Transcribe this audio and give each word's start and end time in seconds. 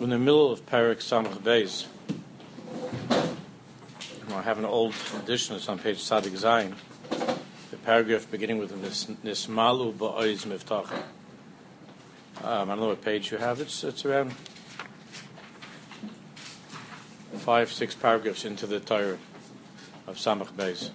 In 0.00 0.10
the 0.10 0.18
middle 0.18 0.50
of 0.50 0.66
Parak 0.66 0.96
Samach 0.96 1.38
Beis. 1.38 1.86
I 4.34 4.42
have 4.42 4.58
an 4.58 4.64
old 4.64 4.94
edition, 5.22 5.56
it's 5.56 5.68
on 5.68 5.78
page 5.78 6.00
Sadik 6.00 6.32
Zayin. 6.32 6.74
The 7.70 7.76
paragraph 7.84 8.30
beginning 8.30 8.58
with 8.58 8.72
Nismalu 8.72 9.92
Ba'oiz 9.94 10.46
Miftach. 10.46 10.90
Um, 12.42 12.70
I 12.70 12.74
don't 12.74 12.80
know 12.80 12.88
what 12.88 13.02
page 13.02 13.30
you 13.30 13.38
have. 13.38 13.60
It's 13.60 13.84
it's 13.84 14.06
around 14.06 14.32
five, 17.34 17.70
six 17.70 17.94
paragraphs 17.94 18.44
into 18.44 18.66
the 18.66 18.80
Torah 18.80 19.18
of 20.06 20.16
Samach 20.16 20.52
Beis. 20.52 20.90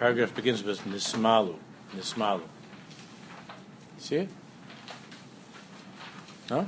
Paragraph 0.00 0.34
begins 0.34 0.64
with 0.64 0.80
Nismalu. 0.86 1.56
Nismalu. 1.94 2.40
See 3.98 4.16
it? 4.16 4.28
No? 6.48 6.66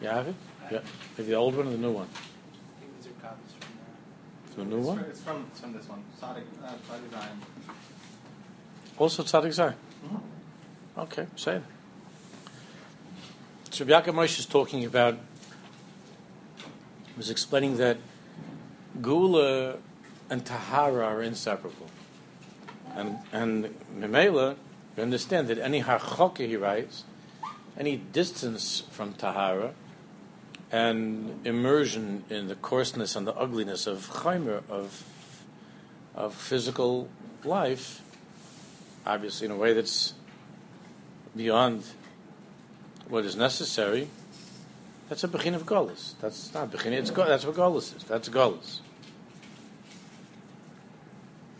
You 0.00 0.06
have 0.06 0.28
it? 0.28 0.34
Yeah. 0.70 0.78
Maybe 1.18 1.30
the 1.30 1.34
old 1.34 1.56
one 1.56 1.66
or 1.66 1.70
the 1.70 1.78
new 1.78 1.90
one? 1.90 2.06
I 2.06 2.80
think 2.80 2.96
these 2.96 3.08
are 3.08 3.28
copies 3.28 3.54
from 4.54 4.68
The 4.70 4.76
new 4.76 4.78
it's 4.78 4.86
one? 4.86 4.98
From, 4.98 5.10
it's 5.10 5.20
from, 5.20 5.46
it's 5.50 5.60
from 5.60 5.72
this 5.72 5.88
one. 5.88 6.04
Sadiq, 6.22 6.44
uh, 6.62 6.68
Sadiq 6.88 7.10
Zion. 7.10 7.40
Also 8.96 9.22
Tzadik 9.24 9.52
Zay. 9.52 9.72
Mhm. 10.06 10.20
Okay, 10.96 11.26
say 11.34 11.56
it. 11.56 11.62
So 13.72 13.84
Yaakov 13.84 14.14
Moshe 14.14 14.38
is 14.38 14.46
talking 14.46 14.84
about, 14.84 15.18
was 17.16 17.30
explaining 17.30 17.78
that 17.78 17.96
Gula 19.02 19.78
and 20.30 20.44
Tahara 20.44 21.06
are 21.06 21.22
inseparable. 21.22 21.88
And, 22.94 23.18
and 23.32 23.74
Memela, 23.96 24.56
you 24.96 25.02
understand 25.02 25.48
that 25.48 25.58
any 25.58 25.82
harchoka, 25.82 26.46
he 26.46 26.56
writes, 26.56 27.04
any 27.78 27.96
distance 27.96 28.84
from 28.90 29.14
Tahara, 29.14 29.74
and 30.70 31.46
immersion 31.46 32.24
in 32.30 32.48
the 32.48 32.54
coarseness 32.54 33.14
and 33.16 33.26
the 33.26 33.34
ugliness 33.34 33.86
of 33.86 34.08
chaimer, 34.08 34.62
of, 34.68 35.04
of 36.14 36.34
physical 36.34 37.08
life, 37.44 38.00
obviously 39.06 39.46
in 39.46 39.50
a 39.50 39.56
way 39.56 39.72
that's 39.72 40.14
beyond 41.36 41.84
what 43.08 43.24
is 43.24 43.36
necessary, 43.36 44.08
that's 45.08 45.22
a 45.22 45.28
bechin 45.28 45.54
of 45.54 45.66
Golis. 45.66 46.14
That's 46.20 46.52
not 46.54 46.70
bechin, 46.70 46.92
it's 46.92 47.10
that's 47.10 47.44
what 47.44 47.54
Golis 47.54 47.96
is. 47.96 48.04
That's 48.04 48.28
Golis. 48.28 48.80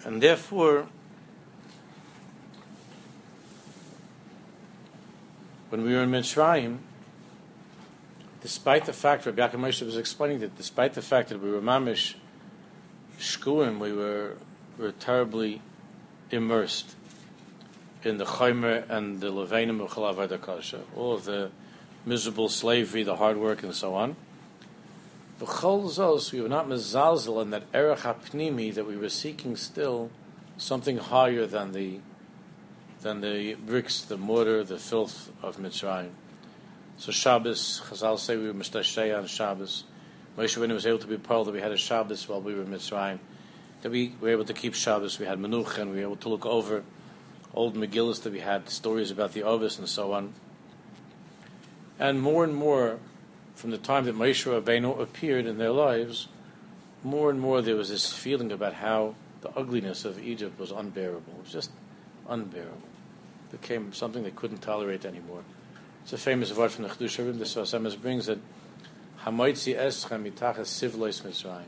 And 0.05 0.23
therefore, 0.23 0.87
when 5.71 5.83
we 5.83 5.95
were 5.95 6.03
in 6.03 6.11
Mitzrayim, 6.11 6.79
despite 8.43 8.85
the 8.85 8.93
fact, 8.93 9.25
Rabbi 9.25 9.41
Yaakov 9.41 9.61
Moshe 9.61 9.85
was 9.85 9.97
explaining 9.97 10.41
that 10.41 10.57
despite 10.57 10.93
the 10.93 11.03
fact 11.03 11.31
that 11.31 11.43
we 11.43 11.51
were 11.51 11.63
mamish 11.63 12.15
shkuim, 13.19 13.79
we 13.79 13.93
were, 13.93 14.37
we 14.79 14.85
were 14.85 14.93
terribly 14.93 15.63
immersed 16.31 16.95
in 18.03 18.19
the 18.19 18.25
chaimer 18.25 18.89
and 18.91 19.21
the 19.21 19.29
levanim 19.29 19.83
of 19.83 19.93
chalav 19.93 20.81
all 20.95 21.15
of 21.15 21.25
the 21.25 21.51
miserable 22.05 22.51
slavery, 22.51 23.03
the 23.03 23.17
hard 23.17 23.39
work, 23.39 23.63
and 23.63 23.75
so 23.75 23.95
on. 23.95 24.17
B'chol 25.41 25.85
zos, 25.87 26.33
we 26.33 26.41
were 26.41 26.49
not 26.49 26.69
mezalzel 26.69 27.43
in 27.43 27.51
that 27.51 27.65
erech 27.75 28.01
hapnimi 28.01 28.73
that 28.73 28.87
we 28.87 28.97
were 28.97 29.09
seeking 29.09 29.57
still 29.57 30.11
something 30.57 30.99
higher 30.99 31.45
than 31.45 31.73
the 31.73 31.99
than 33.01 33.21
the 33.21 33.55
bricks, 33.55 34.01
the 34.03 34.17
mortar, 34.17 34.65
the 34.65 34.79
filth 34.79 35.31
of 35.43 35.59
Mitzrayim. 35.59 36.11
So 36.97 37.13
Shabbos, 37.13 37.83
Chazal 37.85 38.19
say 38.19 38.37
we 38.37 38.47
were 38.47 38.55
mistashtei 38.55 39.17
on 39.17 39.27
Shabbos. 39.27 39.85
Moshe 40.39 40.57
Rabbeinu 40.57 40.73
was 40.73 40.87
able 40.87 41.01
to 41.01 41.07
be 41.07 41.19
pearl 41.19 41.45
that 41.45 41.53
we 41.53 41.61
had 41.61 41.73
a 41.73 41.77
Shabbos 41.77 42.29
while 42.29 42.41
we 42.41 42.55
were 42.55 42.63
in 42.63 42.69
Mitzrayim. 42.69 43.19
That 43.83 43.91
we 43.93 44.15
were 44.21 44.31
able 44.31 44.45
to 44.47 44.55
keep 44.55 44.75
Shabbos, 44.75 45.19
we 45.19 45.27
had 45.27 45.39
Menucha, 45.39 45.79
and 45.79 45.91
we 45.91 45.97
were 45.97 46.03
able 46.03 46.17
to 46.17 46.29
look 46.29 46.47
over 46.47 46.83
old 47.53 47.75
Megillas 47.75 48.23
that 48.23 48.33
we 48.33 48.41
had, 48.41 48.69
stories 48.71 49.11
about 49.11 49.33
the 49.33 49.43
Ovis 49.43 49.79
and 49.79 49.89
so 49.89 50.13
on. 50.13 50.33
And 51.99 52.23
more 52.23 52.43
and 52.43 52.55
more, 52.55 53.01
from 53.55 53.71
the 53.71 53.79
time 53.79 54.05
that 54.05 54.17
Moshe 54.17 54.45
Rabbeinu 54.45 55.01
appeared 55.01 55.47
in 55.47 55.59
their 55.59 55.71
lives, 55.71 56.29
more 57.03 57.31
and 57.31 57.41
more 57.41 57.63
there 57.63 57.77
was 57.77 57.91
this 57.91 58.13
feeling 58.13 58.51
about 58.51 58.75
how 58.75 59.15
the 59.43 59.51
ugliness 59.51 60.05
of 60.05 60.19
Egypt 60.19 60.59
was 60.59 60.71
unbearable. 60.71 61.35
It 61.39 61.43
was 61.45 61.53
just 61.53 61.71
unbearable. 62.29 62.89
It 63.53 63.61
became 63.61 63.93
something 63.93 64.23
they 64.23 64.31
couldn't 64.31 64.63
tolerate 64.63 65.05
anymore. 65.05 65.43
It's 66.03 66.13
a 66.13 66.19
famous 66.19 66.55
word 66.55 66.73
from 66.73 66.85
the 66.85 66.91
Chiddushei 66.91 67.25
HaRim. 67.25 67.39
The 67.39 67.45
Sfas 67.45 67.79
Emes 67.79 68.01
brings 68.01 68.27
that 68.27 68.39
Hamoitzi 69.25 69.77
eschem 69.79 70.31
mitachas 70.31 70.67
sivlos 70.67 71.23
Mitzrayim. 71.23 71.65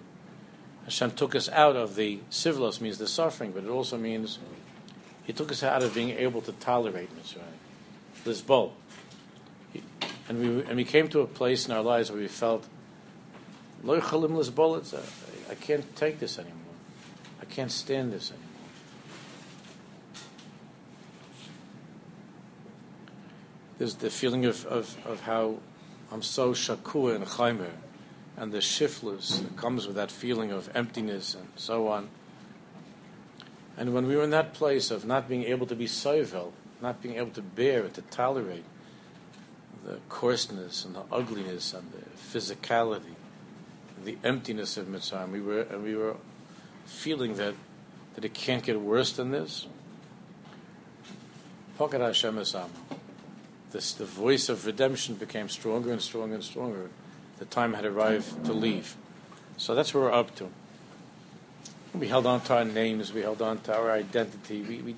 Hashem 0.85 1.13
took 1.13 1.35
us 1.35 1.49
out 1.49 1.77
of 1.77 1.97
the 1.97 2.21
sivlos 2.31 2.81
means 2.81 2.99
the 2.99 3.09
suffering, 3.09 3.53
but 3.53 3.65
it 3.65 3.71
also 3.71 3.97
means 3.97 4.39
He 5.25 5.33
took 5.33 5.51
us 5.51 5.63
out 5.63 5.83
of 5.83 5.95
being 5.95 6.11
able 6.11 6.43
to 6.43 6.53
tolerate 6.53 7.09
Mitzrayim. 7.17 8.25
Lisbol. 8.25 8.73
And 10.29 10.41
we 10.41 10.65
and 10.65 10.77
we 10.77 10.85
came 10.85 11.09
to 11.09 11.21
a 11.21 11.27
place 11.27 11.67
in 11.67 11.73
our 11.73 11.83
lives 11.83 12.11
where 12.11 12.21
we 12.21 12.29
felt 12.29 12.67
Lo 13.83 13.95
uh, 13.95 14.81
I 15.49 15.55
can't 15.55 15.97
take 15.97 16.19
this 16.19 16.39
anymore. 16.39 16.57
I 17.41 17.45
can't 17.45 17.71
stand 17.71 18.13
this 18.13 18.31
anymore. 18.31 18.47
There's 23.79 23.97
the 23.97 24.11
feeling 24.11 24.47
of, 24.47 24.65
of, 24.67 24.97
of 25.07 25.21
how 25.21 25.59
I'm 26.11 26.23
so 26.23 26.53
shakua 26.53 27.15
and 27.15 27.27
chaimer, 27.27 27.73
and 28.37 28.51
the 28.51 28.61
shiftless 28.61 29.39
that 29.39 29.57
comes 29.57 29.87
with 29.87 29.97
that 29.97 30.11
feeling 30.11 30.51
of 30.51 30.75
emptiness 30.75 31.35
and 31.35 31.49
so 31.57 31.89
on. 31.89 32.09
And 33.77 33.93
when 33.93 34.07
we 34.07 34.17
were 34.17 34.25
in 34.25 34.31
that 34.31 34.55
place 34.55 34.91
of 34.91 35.05
not 35.05 35.29
being 35.29 35.45
able 35.45 35.67
to 35.67 35.77
be 35.77 35.87
sovel, 35.87 36.55
not 36.81 37.03
being 37.03 37.17
able 37.17 37.33
to 37.33 37.43
bear 37.43 37.85
it, 37.85 37.95
to 37.95 38.03
tolerate 38.03 38.65
the 39.87 39.99
coarseness 40.09 40.85
and 40.85 40.95
the 40.95 41.05
ugliness 41.13 41.73
and 41.73 41.91
the 41.93 42.39
physicality, 42.39 43.15
the 44.05 44.19
emptiness 44.25 44.77
of 44.77 44.87
Mitzrayim, 44.87 45.31
we 45.31 45.41
were 45.41 45.61
and 45.63 45.83
we 45.83 45.95
were 45.95 46.17
feeling 46.85 47.37
that 47.37 47.55
that 48.15 48.25
it 48.25 48.35
can't 48.35 48.63
get 48.65 48.81
worse 48.81 49.13
than 49.13 49.31
this. 49.31 49.67
Pokat 51.79 52.01
Hashem 52.01 52.37
Esam. 52.37 52.65
Um, 52.65 52.71
this 53.71 53.93
the 53.93 54.05
voice 54.05 54.49
of 54.49 54.67
redemption 54.67 55.15
became 55.15 55.49
stronger 55.49 55.93
and 55.93 56.03
stronger 56.03 56.35
and 56.35 56.45
stronger. 56.45 56.91
The 57.39 57.45
time 57.45 57.75
had 57.75 57.85
arrived 57.85 58.45
to 58.47 58.53
leave. 58.53 58.97
So 59.57 59.75
that's 59.75 59.95
what 59.95 60.05
we're 60.05 60.13
up 60.13 60.35
to. 60.37 60.51
We 61.95 62.09
held 62.09 62.27
on 62.27 62.41
to 62.43 62.57
our 62.57 62.65
names. 62.65 63.13
We 63.13 63.23
held 63.23 63.41
on 63.41 63.59
to 63.61 63.75
our 63.75 63.91
identity. 63.91 64.63
We, 64.63 64.79
we, 64.79 64.97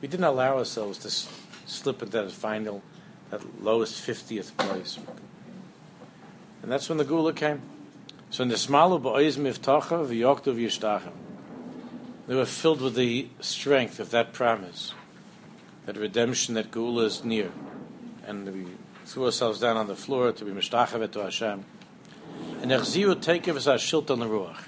we 0.00 0.08
didn't 0.08 0.24
allow 0.24 0.58
ourselves 0.58 0.98
to 0.98 1.08
s- 1.08 1.28
slip 1.66 2.02
into 2.02 2.22
that 2.22 2.30
final, 2.32 2.82
that 3.30 3.62
lowest 3.62 4.06
50th 4.06 4.56
place. 4.56 4.98
And 6.62 6.70
that's 6.70 6.88
when 6.88 6.98
the 6.98 7.04
Gula 7.04 7.32
came. 7.32 7.62
So 8.30 8.42
in 8.42 8.48
the 8.48 8.56
Smalu 8.56 9.00
Ba'oiz 9.00 9.36
Miftacha 9.36 10.06
V'yoktu 10.06 10.54
V'yishtacha. 10.54 11.12
They 12.26 12.34
were 12.34 12.44
filled 12.44 12.80
with 12.80 12.96
the 12.96 13.28
strength 13.40 14.00
of 14.00 14.10
that 14.10 14.32
promise, 14.32 14.92
that 15.86 15.96
redemption, 15.96 16.54
that 16.54 16.72
Gula 16.72 17.04
is 17.04 17.24
near. 17.24 17.52
And 18.26 18.52
we 18.52 18.66
threw 19.04 19.26
ourselves 19.26 19.60
down 19.60 19.76
on 19.76 19.86
the 19.86 19.94
floor 19.94 20.32
to 20.32 20.44
be 20.44 20.50
Mishtachavet 20.50 21.12
to 21.12 21.20
Hashem. 21.20 21.64
And 22.62 22.70
Echziu 22.72 23.14
Tekev 23.14 23.56
is 23.56 23.68
our 23.68 23.76
Shilton 23.76 24.18
Ruach. 24.28 24.64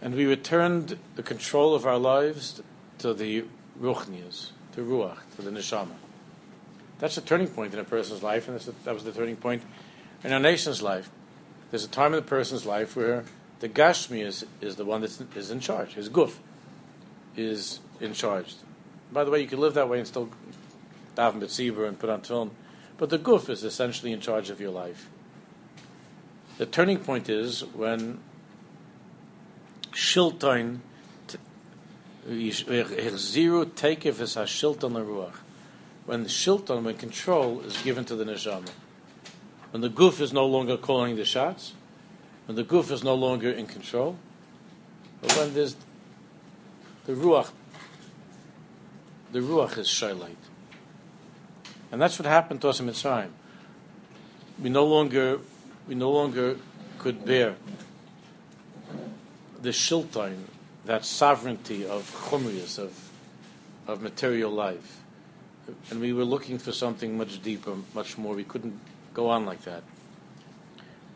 And 0.00 0.14
we 0.14 0.24
returned 0.24 0.98
the 1.16 1.22
control 1.22 1.74
of 1.74 1.84
our 1.84 1.98
lives 1.98 2.62
to 2.98 3.12
the 3.12 3.44
Ruchnias, 3.78 4.52
to 4.72 4.80
Ruach, 4.80 5.18
to 5.36 5.42
the 5.42 5.50
Neshama. 5.50 5.88
That's 6.98 7.16
a 7.16 7.20
turning 7.20 7.48
point 7.48 7.74
in 7.74 7.80
a 7.80 7.84
person's 7.84 8.22
life, 8.22 8.48
and 8.48 8.58
that 8.58 8.94
was 8.94 9.04
the 9.04 9.12
turning 9.12 9.36
point 9.36 9.62
in 10.24 10.32
our 10.32 10.40
nation's 10.40 10.82
life. 10.82 11.10
There's 11.70 11.84
a 11.84 11.88
time 11.88 12.12
in 12.12 12.18
a 12.20 12.22
person's 12.22 12.66
life 12.66 12.96
where 12.96 13.24
the 13.60 13.68
Gashmi 13.68 14.24
is, 14.24 14.46
is 14.60 14.76
the 14.76 14.84
one 14.84 15.02
that 15.02 15.36
is 15.36 15.50
in 15.50 15.60
charge. 15.60 15.94
His 15.94 16.08
Guf 16.08 16.34
is 17.36 17.80
in 18.00 18.14
charge. 18.14 18.56
By 19.12 19.24
the 19.24 19.30
way, 19.30 19.40
you 19.40 19.46
can 19.46 19.60
live 19.60 19.74
that 19.74 19.88
way 19.88 19.98
and 19.98 20.06
still 20.06 20.28
daven 21.16 21.40
b'tzibur 21.40 21.86
and 21.86 21.98
put 21.98 22.10
on 22.10 22.20
tefillin, 22.20 22.50
but 22.96 23.10
the 23.10 23.18
Guf 23.18 23.48
is 23.48 23.64
essentially 23.64 24.12
in 24.12 24.20
charge 24.20 24.50
of 24.50 24.60
your 24.60 24.70
life. 24.70 25.08
The 26.58 26.66
turning 26.66 26.98
point 26.98 27.28
is 27.28 27.64
when 27.64 28.20
Shilton 29.92 30.80
zero 32.28 33.64
takef 33.64 34.20
is 34.20 34.36
a 34.36 34.42
Shilton 34.42 34.92
Ruach. 34.92 35.34
When 36.08 36.22
the 36.22 36.30
Shilton, 36.30 36.84
when 36.84 36.96
control 36.96 37.60
is 37.60 37.76
given 37.82 38.06
to 38.06 38.16
the 38.16 38.24
Neshama. 38.24 38.70
When 39.72 39.82
the 39.82 39.90
Guf 39.90 40.22
is 40.22 40.32
no 40.32 40.46
longer 40.46 40.78
calling 40.78 41.16
the 41.16 41.26
shots, 41.26 41.74
when 42.46 42.56
the 42.56 42.64
Guf 42.64 42.90
is 42.90 43.04
no 43.04 43.14
longer 43.14 43.50
in 43.50 43.66
control, 43.66 44.16
But 45.20 45.36
when 45.36 45.52
there's 45.52 45.76
the 47.04 47.12
ruach, 47.12 47.50
the 49.32 49.40
ruach 49.40 49.76
is 49.76 49.86
shaylite, 49.86 50.48
and 51.92 52.00
that's 52.00 52.18
what 52.18 52.24
happened 52.24 52.62
to 52.62 52.70
us 52.70 52.80
in 52.80 52.86
Mitzrayim. 52.86 53.28
We 54.62 54.70
no 54.70 54.86
longer, 54.86 55.40
we 55.86 55.94
no 55.94 56.10
longer 56.10 56.56
could 56.98 57.26
bear 57.26 57.56
the 59.60 59.72
shiltain, 59.72 60.44
that 60.86 61.04
sovereignty 61.04 61.84
of 61.84 62.10
chumrius, 62.30 62.78
of 62.78 63.10
of 63.86 64.00
material 64.00 64.50
life, 64.50 64.97
and 65.90 66.00
we 66.00 66.12
were 66.12 66.24
looking 66.24 66.58
for 66.58 66.72
something 66.72 67.16
much 67.16 67.42
deeper, 67.42 67.74
much 67.94 68.18
more. 68.18 68.34
We 68.34 68.44
couldn't 68.44 68.78
go 69.14 69.28
on 69.28 69.46
like 69.46 69.62
that, 69.64 69.82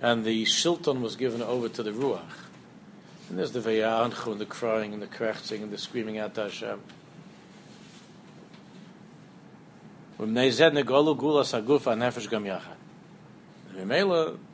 and 0.00 0.25
the 0.25 0.44
shilton 0.44 1.00
was 1.00 1.16
given 1.16 1.43
over 1.43 1.69
to 1.69 1.82
the 1.82 1.90
ruach. 1.90 2.20
And 3.28 3.38
there's 3.38 3.52
the 3.52 3.60
ve'yanchu 3.60 4.32
and 4.32 4.40
the 4.40 4.46
crying 4.46 4.93
and 4.93 5.00
the 5.00 5.06
krechzing 5.06 5.62
and 5.62 5.72
the 5.72 5.78
screaming 5.78 6.19
out 6.19 6.34
to 6.34 6.43
Hashem. 6.43 6.81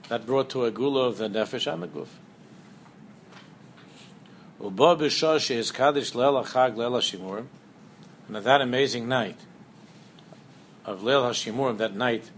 That 0.08 0.24
brought 0.24 0.48
to 0.50 0.64
a 0.64 0.70
gula 0.70 1.08
of 1.08 1.18
the 1.18 1.28
nefesh 1.28 1.70
and 1.72 1.82
the 1.82 1.88
guf. 1.88 2.08
And 8.28 8.36
at 8.36 8.44
that 8.44 8.60
amazing 8.60 9.08
night 9.08 9.36
of 10.88 11.02
Leil 11.02 11.22
Hashimurim, 11.22 11.76
that 11.78 11.94
night 11.94 12.30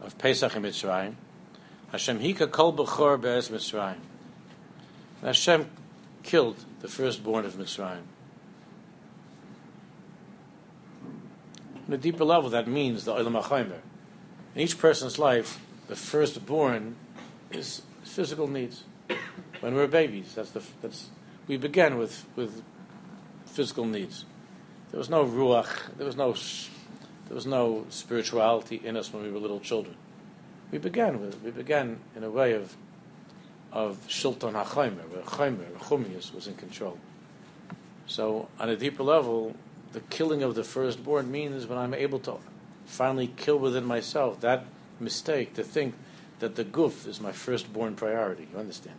of 0.00 0.16
Pesach 0.16 0.56
in 0.56 0.62
Mitzrayim, 0.62 1.14
Hashem 1.92 2.18
hika 2.20 2.50
kol 2.50 2.72
b'chor 2.72 3.20
be'ez 3.20 3.50
Mitzrayim. 3.50 3.98
And 5.20 5.26
Hashem 5.26 5.70
killed 6.22 6.64
the 6.80 6.88
firstborn 6.88 7.44
of 7.44 7.54
Mitzrayim. 7.54 8.02
On 11.86 11.94
a 11.94 11.98
deeper 11.98 12.24
level, 12.24 12.48
that 12.50 12.66
means 12.66 13.04
the 13.04 13.12
Olam 13.12 13.42
HaChaimer. 13.42 13.80
In 14.54 14.62
each 14.62 14.78
person's 14.78 15.18
life, 15.18 15.60
the 15.88 15.96
firstborn 15.96 16.96
is 17.50 17.82
physical 18.02 18.46
needs. 18.46 18.84
When 19.60 19.74
we're 19.74 19.88
babies, 19.88 20.34
that's 20.34 20.50
the 20.50 20.62
that's 20.80 21.10
we 21.46 21.56
began 21.58 21.98
with 21.98 22.24
with 22.34 22.62
physical 23.44 23.84
needs. 23.84 24.24
There 24.90 24.98
was 24.98 25.10
no 25.10 25.24
ruach, 25.24 25.96
there 25.96 26.06
was 26.06 26.16
no 26.16 26.34
there 27.30 27.36
was 27.36 27.46
no 27.46 27.86
spirituality 27.90 28.80
in 28.82 28.96
us 28.96 29.12
when 29.12 29.22
we 29.22 29.30
were 29.30 29.38
little 29.38 29.60
children. 29.60 29.94
We 30.72 30.78
began 30.78 31.20
with 31.20 31.40
we 31.44 31.52
began 31.52 32.00
in 32.16 32.24
a 32.24 32.30
way 32.30 32.54
of 32.54 32.76
of 33.70 34.04
Shilton 34.08 34.54
HaChaimer, 34.54 35.08
where 35.10 35.22
Chaimer, 35.22 35.72
Chumius, 35.78 36.34
was 36.34 36.48
in 36.48 36.56
control. 36.56 36.98
So, 38.08 38.48
on 38.58 38.68
a 38.68 38.76
deeper 38.76 39.04
level, 39.04 39.54
the 39.92 40.00
killing 40.00 40.42
of 40.42 40.56
the 40.56 40.64
firstborn 40.64 41.30
means 41.30 41.68
when 41.68 41.78
I'm 41.78 41.94
able 41.94 42.18
to 42.18 42.38
finally 42.84 43.28
kill 43.28 43.60
within 43.60 43.84
myself 43.84 44.40
that 44.40 44.64
mistake 44.98 45.54
to 45.54 45.62
think 45.62 45.94
that 46.40 46.56
the 46.56 46.64
guf 46.64 47.06
is 47.06 47.20
my 47.20 47.30
firstborn 47.30 47.94
priority. 47.94 48.48
You 48.52 48.58
understand? 48.58 48.96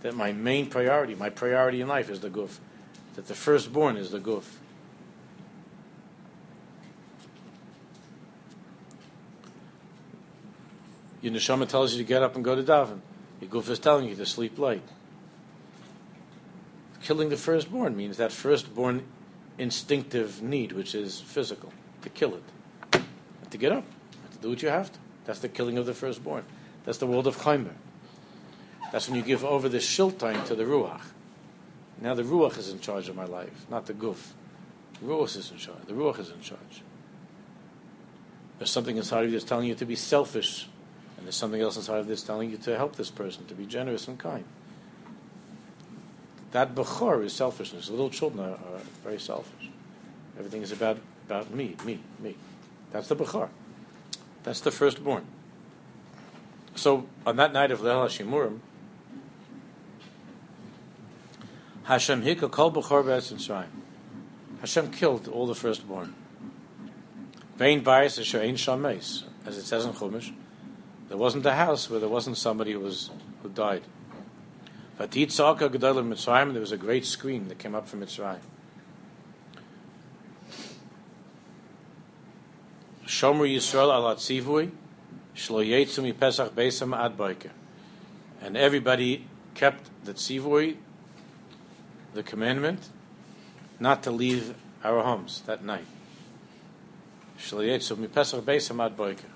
That 0.00 0.14
my 0.14 0.32
main 0.32 0.70
priority, 0.70 1.14
my 1.16 1.28
priority 1.28 1.82
in 1.82 1.88
life 1.88 2.08
is 2.08 2.20
the 2.20 2.30
guf. 2.30 2.60
That 3.16 3.26
the 3.26 3.34
firstborn 3.34 3.98
is 3.98 4.10
the 4.10 4.20
guf. 4.20 4.44
Your 11.24 11.32
neshama 11.32 11.66
tells 11.66 11.94
you 11.94 11.98
to 12.00 12.04
get 12.04 12.22
up 12.22 12.34
and 12.34 12.44
go 12.44 12.54
to 12.54 12.62
daven. 12.62 13.00
Your 13.40 13.48
guf 13.48 13.70
is 13.70 13.78
telling 13.78 14.06
you 14.06 14.14
to 14.14 14.26
sleep 14.26 14.58
late. 14.58 14.82
Killing 17.02 17.30
the 17.30 17.38
firstborn 17.38 17.96
means 17.96 18.18
that 18.18 18.30
firstborn 18.30 19.04
instinctive 19.56 20.42
need, 20.42 20.72
which 20.72 20.94
is 20.94 21.22
physical, 21.22 21.72
to 22.02 22.10
kill 22.10 22.34
it. 22.34 23.02
To 23.52 23.56
get 23.56 23.72
up, 23.72 23.84
to 24.32 24.38
do 24.38 24.50
what 24.50 24.60
you 24.60 24.68
have 24.68 24.92
to. 24.92 24.98
That's 25.24 25.38
the 25.38 25.48
killing 25.48 25.78
of 25.78 25.86
the 25.86 25.94
firstborn. 25.94 26.44
That's 26.84 26.98
the 26.98 27.06
world 27.06 27.26
of 27.26 27.38
Chaimer. 27.38 27.72
That's 28.92 29.08
when 29.08 29.16
you 29.16 29.24
give 29.24 29.46
over 29.46 29.70
the 29.70 29.78
shiltain 29.78 30.44
to 30.48 30.54
the 30.54 30.64
Ruach. 30.64 31.00
Now 32.02 32.12
the 32.12 32.22
Ruach 32.22 32.58
is 32.58 32.68
in 32.68 32.80
charge 32.80 33.08
of 33.08 33.16
my 33.16 33.24
life, 33.24 33.64
not 33.70 33.86
the 33.86 33.94
Guf. 33.94 34.32
The 35.00 35.06
Ruach 35.06 35.34
is 35.38 35.50
in 35.50 35.56
charge. 35.56 35.86
The 35.86 35.94
Ruach 35.94 36.18
is 36.18 36.28
in 36.28 36.42
charge. 36.42 36.82
There's 38.58 38.70
something 38.70 38.98
inside 38.98 39.24
of 39.24 39.30
you 39.30 39.38
that's 39.38 39.48
telling 39.48 39.68
you 39.68 39.74
to 39.74 39.86
be 39.86 39.96
selfish 39.96 40.68
and 41.24 41.28
there's 41.28 41.36
something 41.36 41.62
else 41.62 41.78
inside 41.78 42.00
of 42.00 42.06
this 42.06 42.22
telling 42.22 42.50
you 42.50 42.58
to 42.58 42.76
help 42.76 42.96
this 42.96 43.10
person, 43.10 43.46
to 43.46 43.54
be 43.54 43.64
generous 43.64 44.08
and 44.08 44.18
kind. 44.18 44.44
That 46.50 46.74
Bechor 46.74 47.24
is 47.24 47.32
selfishness. 47.32 47.88
Little 47.88 48.10
children 48.10 48.44
are, 48.44 48.52
are 48.52 48.80
very 49.02 49.18
selfish. 49.18 49.70
Everything 50.38 50.60
is 50.60 50.70
about, 50.70 50.98
about 51.26 51.50
me, 51.50 51.76
me, 51.82 52.00
me. 52.18 52.36
That's 52.92 53.08
the 53.08 53.16
Bechor. 53.16 53.48
That's 54.42 54.60
the 54.60 54.70
firstborn. 54.70 55.24
So 56.74 57.06
on 57.26 57.36
that 57.36 57.54
night 57.54 57.70
of 57.70 57.80
Leil 57.80 58.04
Hashimurim, 58.04 58.58
Hashem 61.84 62.20
hika 62.20 62.50
kol 62.50 62.70
b'chor 62.70 63.02
be'etzim 63.02 63.64
Hashem 64.60 64.90
killed 64.90 65.28
all 65.28 65.46
the 65.46 65.54
firstborn. 65.54 66.14
Vein 67.56 67.82
bias 67.82 68.18
asher 68.18 68.42
ein 68.42 68.56
shameis, 68.56 69.22
as 69.46 69.56
it 69.56 69.64
says 69.64 69.86
in 69.86 69.92
Chumash. 69.94 70.34
There 71.08 71.18
wasn't 71.18 71.46
a 71.46 71.54
house 71.54 71.90
where 71.90 72.00
there 72.00 72.08
wasn't 72.08 72.36
somebody 72.38 72.72
who 72.72 72.80
was 72.80 73.10
who 73.42 73.48
died. 73.48 73.82
Vatit 74.98 75.38
of 75.40 75.58
Mitzrayim, 75.60 76.52
there 76.52 76.60
was 76.60 76.72
a 76.72 76.76
great 76.76 77.04
scream 77.04 77.48
that 77.48 77.58
came 77.58 77.74
up 77.74 77.88
from 77.88 78.00
Mitzrayim. 78.00 78.38
Shomer 83.04 83.46
Yisrael 83.46 83.92
al 83.92 84.14
Atzivui, 84.14 84.70
Shlo 85.36 86.18
Pesach 86.18 86.54
Beisam 86.54 86.96
adbaiker, 86.96 87.50
And 88.40 88.56
everybody 88.56 89.26
kept 89.54 89.90
the 90.04 90.14
tzivui, 90.14 90.76
the 92.14 92.22
commandment, 92.22 92.88
not 93.80 94.02
to 94.04 94.10
leave 94.10 94.54
our 94.82 95.02
homes 95.02 95.42
that 95.46 95.64
night. 95.64 95.86
Shlo 97.38 97.66
Yetzu 97.66 98.12
Pesach 98.12 98.44
Beisam 98.44 98.84
Ad. 98.84 98.96
zehu 98.96 99.16
gam 99.16 99.24
shlo 99.24 99.32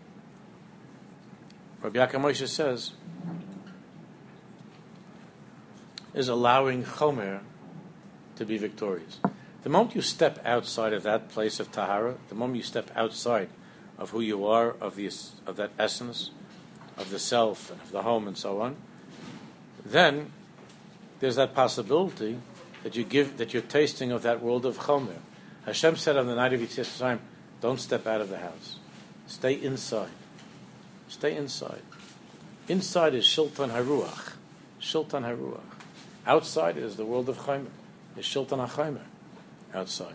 Rabbi 1.81 1.97
Yaakov 1.97 2.21
Moshe 2.21 2.47
says, 2.47 2.91
is 6.13 6.27
allowing 6.27 6.83
Chomer 6.83 7.39
to 8.35 8.45
be 8.45 8.59
victorious. 8.59 9.17
The 9.63 9.69
moment 9.69 9.95
you 9.95 10.03
step 10.03 10.39
outside 10.45 10.93
of 10.93 11.01
that 11.03 11.29
place 11.29 11.59
of 11.59 11.71
Tahara, 11.71 12.17
the 12.29 12.35
moment 12.35 12.57
you 12.57 12.63
step 12.63 12.91
outside 12.95 13.49
of 13.97 14.11
who 14.11 14.21
you 14.21 14.45
are, 14.45 14.75
of, 14.79 14.95
the, 14.95 15.11
of 15.47 15.55
that 15.55 15.71
essence, 15.79 16.29
of 16.97 17.09
the 17.09 17.17
self, 17.17 17.71
and 17.71 17.81
of 17.81 17.91
the 17.91 18.03
home, 18.03 18.27
and 18.27 18.37
so 18.37 18.61
on, 18.61 18.75
then 19.89 20.31
there's 21.19 21.35
that 21.35 21.53
possibility 21.53 22.39
that 22.83 22.95
you 22.95 23.03
give 23.03 23.37
that 23.37 23.53
you're 23.53 23.61
tasting 23.61 24.11
of 24.11 24.21
that 24.23 24.41
world 24.41 24.65
of 24.65 24.77
chomer. 24.77 25.17
Hashem 25.65 25.97
said 25.97 26.17
on 26.17 26.27
the 26.27 26.35
night 26.35 26.53
of 26.53 26.61
Yetzias 26.61 26.97
time, 26.97 27.19
don't 27.61 27.79
step 27.79 28.07
out 28.07 28.21
of 28.21 28.29
the 28.29 28.37
house. 28.37 28.77
Stay 29.27 29.53
inside. 29.53 30.09
Stay 31.07 31.35
inside. 31.35 31.81
Inside 32.67 33.15
is 33.15 33.25
Shiltan 33.25 33.71
Haruach. 33.71 34.33
Shiltan 34.79 35.23
Haruach. 35.23 35.61
Outside 36.25 36.77
is 36.77 36.95
the 36.95 37.05
world 37.05 37.27
of 37.29 37.37
Chaimer. 37.39 37.67
Is 38.15 38.25
Shiltan 38.25 38.67
HaChaimer. 38.67 39.01
Outside. 39.73 40.13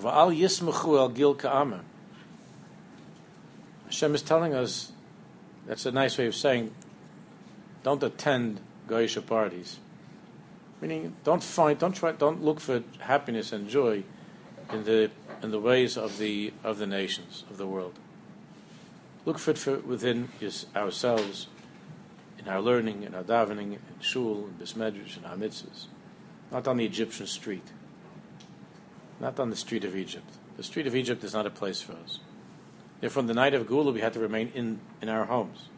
Va'al 0.00 0.38
yismachu 0.38 0.98
al 0.98 1.08
gil. 1.08 1.34
Hashem 3.94 4.16
is 4.16 4.22
telling 4.22 4.54
us 4.54 4.90
that's 5.68 5.86
a 5.86 5.92
nice 5.92 6.18
way 6.18 6.26
of 6.26 6.34
saying 6.34 6.74
don't 7.84 8.02
attend 8.02 8.60
Goyish 8.88 9.24
parties. 9.24 9.78
Meaning, 10.80 11.14
don't 11.22 11.44
find, 11.44 11.78
don't 11.78 11.94
try, 11.94 12.10
don't 12.10 12.42
look 12.42 12.58
for 12.58 12.82
happiness 12.98 13.52
and 13.52 13.68
joy 13.68 14.02
in 14.72 14.82
the 14.82 15.12
in 15.44 15.52
the 15.52 15.60
ways 15.60 15.96
of 15.96 16.18
the 16.18 16.52
of 16.64 16.78
the 16.78 16.88
nations 16.88 17.44
of 17.48 17.56
the 17.56 17.68
world. 17.68 17.96
Look 19.24 19.38
for 19.38 19.52
it 19.52 19.58
for 19.58 19.78
within 19.78 20.28
ourselves, 20.74 21.46
in 22.36 22.48
our 22.48 22.60
learning, 22.60 23.04
in 23.04 23.14
our 23.14 23.22
davening, 23.22 23.74
in 23.74 24.00
shul, 24.00 24.48
in 24.48 24.54
bismedrash, 24.54 25.18
in 25.18 25.24
our 25.24 25.36
mitzvahs, 25.36 25.86
not 26.50 26.66
on 26.66 26.78
the 26.78 26.84
Egyptian 26.84 27.28
street, 27.28 27.68
not 29.20 29.38
on 29.38 29.50
the 29.50 29.56
street 29.56 29.84
of 29.84 29.94
Egypt. 29.94 30.30
The 30.56 30.64
street 30.64 30.88
of 30.88 30.96
Egypt 30.96 31.22
is 31.22 31.32
not 31.32 31.46
a 31.46 31.50
place 31.50 31.80
for 31.80 31.92
us. 31.92 32.18
Therefore, 33.04 33.20
on 33.20 33.26
the 33.26 33.34
night 33.34 33.52
of 33.52 33.66
Gula, 33.66 33.92
we 33.92 34.00
had 34.00 34.14
to 34.14 34.18
remain 34.18 34.50
in, 34.54 34.80
in 35.02 35.10
our 35.10 35.26
homes. 35.26 35.68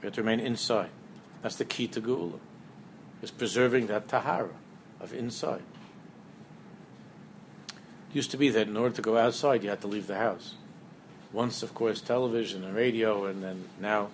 We 0.00 0.06
had 0.06 0.14
to 0.14 0.20
remain 0.20 0.40
inside. 0.40 0.90
That's 1.40 1.54
the 1.54 1.64
key 1.64 1.86
to 1.86 2.00
Gula, 2.00 2.40
Is 3.22 3.30
preserving 3.30 3.86
that 3.86 4.08
tahara 4.08 4.50
of 4.98 5.14
inside. 5.14 5.62
It 8.10 8.16
used 8.16 8.32
to 8.32 8.36
be 8.36 8.48
that 8.48 8.66
in 8.66 8.76
order 8.76 8.96
to 8.96 9.02
go 9.02 9.18
outside, 9.18 9.62
you 9.62 9.70
had 9.70 9.80
to 9.82 9.86
leave 9.86 10.08
the 10.08 10.16
house. 10.16 10.54
Once, 11.32 11.62
of 11.62 11.74
course, 11.74 12.00
television 12.00 12.64
and 12.64 12.74
radio, 12.74 13.26
and 13.26 13.40
then 13.44 13.68
now 13.80 14.08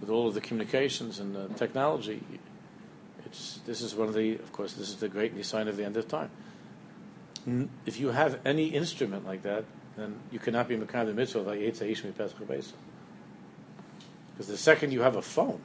with 0.00 0.10
all 0.10 0.26
of 0.26 0.34
the 0.34 0.40
communications 0.40 1.20
and 1.20 1.36
the 1.36 1.46
technology, 1.54 2.20
it's, 3.24 3.60
this 3.64 3.80
is 3.80 3.94
one 3.94 4.08
of 4.08 4.14
the, 4.14 4.34
of 4.34 4.50
course, 4.50 4.72
this 4.72 4.88
is 4.88 4.96
the 4.96 5.08
great 5.08 5.46
sign 5.46 5.68
of 5.68 5.76
the 5.76 5.84
end 5.84 5.96
of 5.96 6.08
time. 6.08 6.30
If 7.86 8.00
you 8.00 8.08
have 8.08 8.40
any 8.44 8.70
instrument 8.70 9.24
like 9.24 9.44
that, 9.44 9.64
then 9.98 10.16
you 10.30 10.38
cannot 10.38 10.68
be 10.68 10.76
Mekan 10.76 11.06
the 11.06 11.14
mitzvah 11.14 11.40
like 11.40 11.60
Yitzhak 11.60 11.90
Ishmi 11.90 12.16
Pesach 12.16 12.38
Because 14.32 14.46
the 14.46 14.56
second 14.56 14.92
you 14.92 15.02
have 15.02 15.16
a 15.16 15.22
phone, 15.22 15.60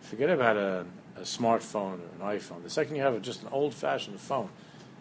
forget 0.00 0.30
about 0.30 0.56
a, 0.56 0.84
a 1.16 1.20
smartphone 1.20 2.00
or 2.00 2.28
an 2.30 2.38
iPhone. 2.38 2.62
The 2.62 2.70
second 2.70 2.96
you 2.96 3.02
have 3.02 3.14
a, 3.14 3.20
just 3.20 3.42
an 3.42 3.48
old-fashioned 3.52 4.20
phone, 4.20 4.48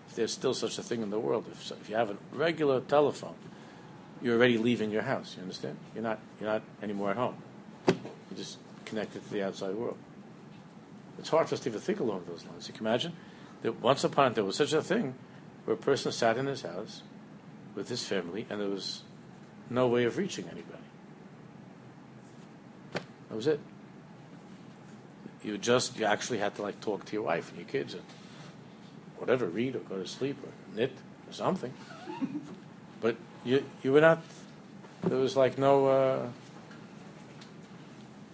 if 0.08 0.16
there's 0.16 0.32
still 0.32 0.54
such 0.54 0.78
a 0.78 0.84
thing 0.84 1.02
in 1.02 1.10
the 1.10 1.20
world, 1.20 1.46
if, 1.52 1.72
if 1.72 1.90
you 1.90 1.96
have 1.96 2.10
a 2.10 2.18
regular 2.34 2.82
telephone, 2.82 3.36
you're 4.22 4.36
already 4.36 4.58
leaving 4.58 4.92
your 4.92 5.02
house. 5.02 5.36
You 5.36 5.44
understand? 5.44 5.78
You're 5.96 6.04
not. 6.04 6.20
You're 6.40 6.50
not 6.50 6.62
anymore 6.84 7.12
at 7.12 7.18
home. 7.18 7.36
You're 7.88 8.38
just 8.38 8.60
connected 8.86 9.24
to 9.24 9.30
the 9.32 9.44
outside 9.44 9.74
world. 9.74 9.98
It's 11.18 11.30
hard 11.30 11.48
for 11.50 11.56
us 11.56 11.62
to 11.62 11.70
even 11.70 11.82
think 11.82 12.00
along 12.00 12.26
those 12.28 12.46
lines. 12.46 12.68
You 12.68 12.74
can 12.74 12.86
imagine 12.86 13.14
that 13.62 13.82
once 13.82 14.04
upon 14.04 14.26
a 14.26 14.30
time 14.30 14.34
there 14.36 14.44
was 14.44 14.56
such 14.56 14.74
a 14.74 14.82
thing 14.82 15.16
where 15.66 15.76
a 15.76 15.80
person 15.80 16.12
sat 16.12 16.38
in 16.38 16.46
his 16.46 16.62
house 16.62 17.04
with 17.76 17.90
his 17.90 18.04
family 18.04 18.46
and 18.50 18.60
there 18.60 18.70
was 18.70 19.04
no 19.70 19.88
way 19.88 20.04
of 20.04 20.18
reaching 20.18 20.46
anybody. 20.46 20.78
That 22.94 23.36
was 23.36 23.48
it. 23.48 23.60
You 25.44 25.58
just 25.58 25.98
you 25.98 26.06
actually 26.06 26.40
had 26.40 26.56
to 26.56 26.62
like 26.62 26.82
talk 26.82 27.06
to 27.06 27.14
your 27.14 27.24
wife 27.24 27.50
and 27.50 27.58
your 27.58 27.68
kids 27.68 27.94
and 27.94 28.04
whatever, 29.18 29.46
read 29.46 29.76
or 29.76 29.80
go 29.80 29.98
to 29.98 30.08
sleep 30.08 30.38
or 30.44 30.78
knit 30.78 30.92
or 31.28 31.34
something. 31.34 31.74
But 33.02 33.16
you 33.44 33.66
you 33.82 33.92
were 33.92 34.02
not. 34.02 34.22
There 35.04 35.18
was 35.18 35.36
like 35.36 35.58
no. 35.58 35.88
Uh, 35.88 36.28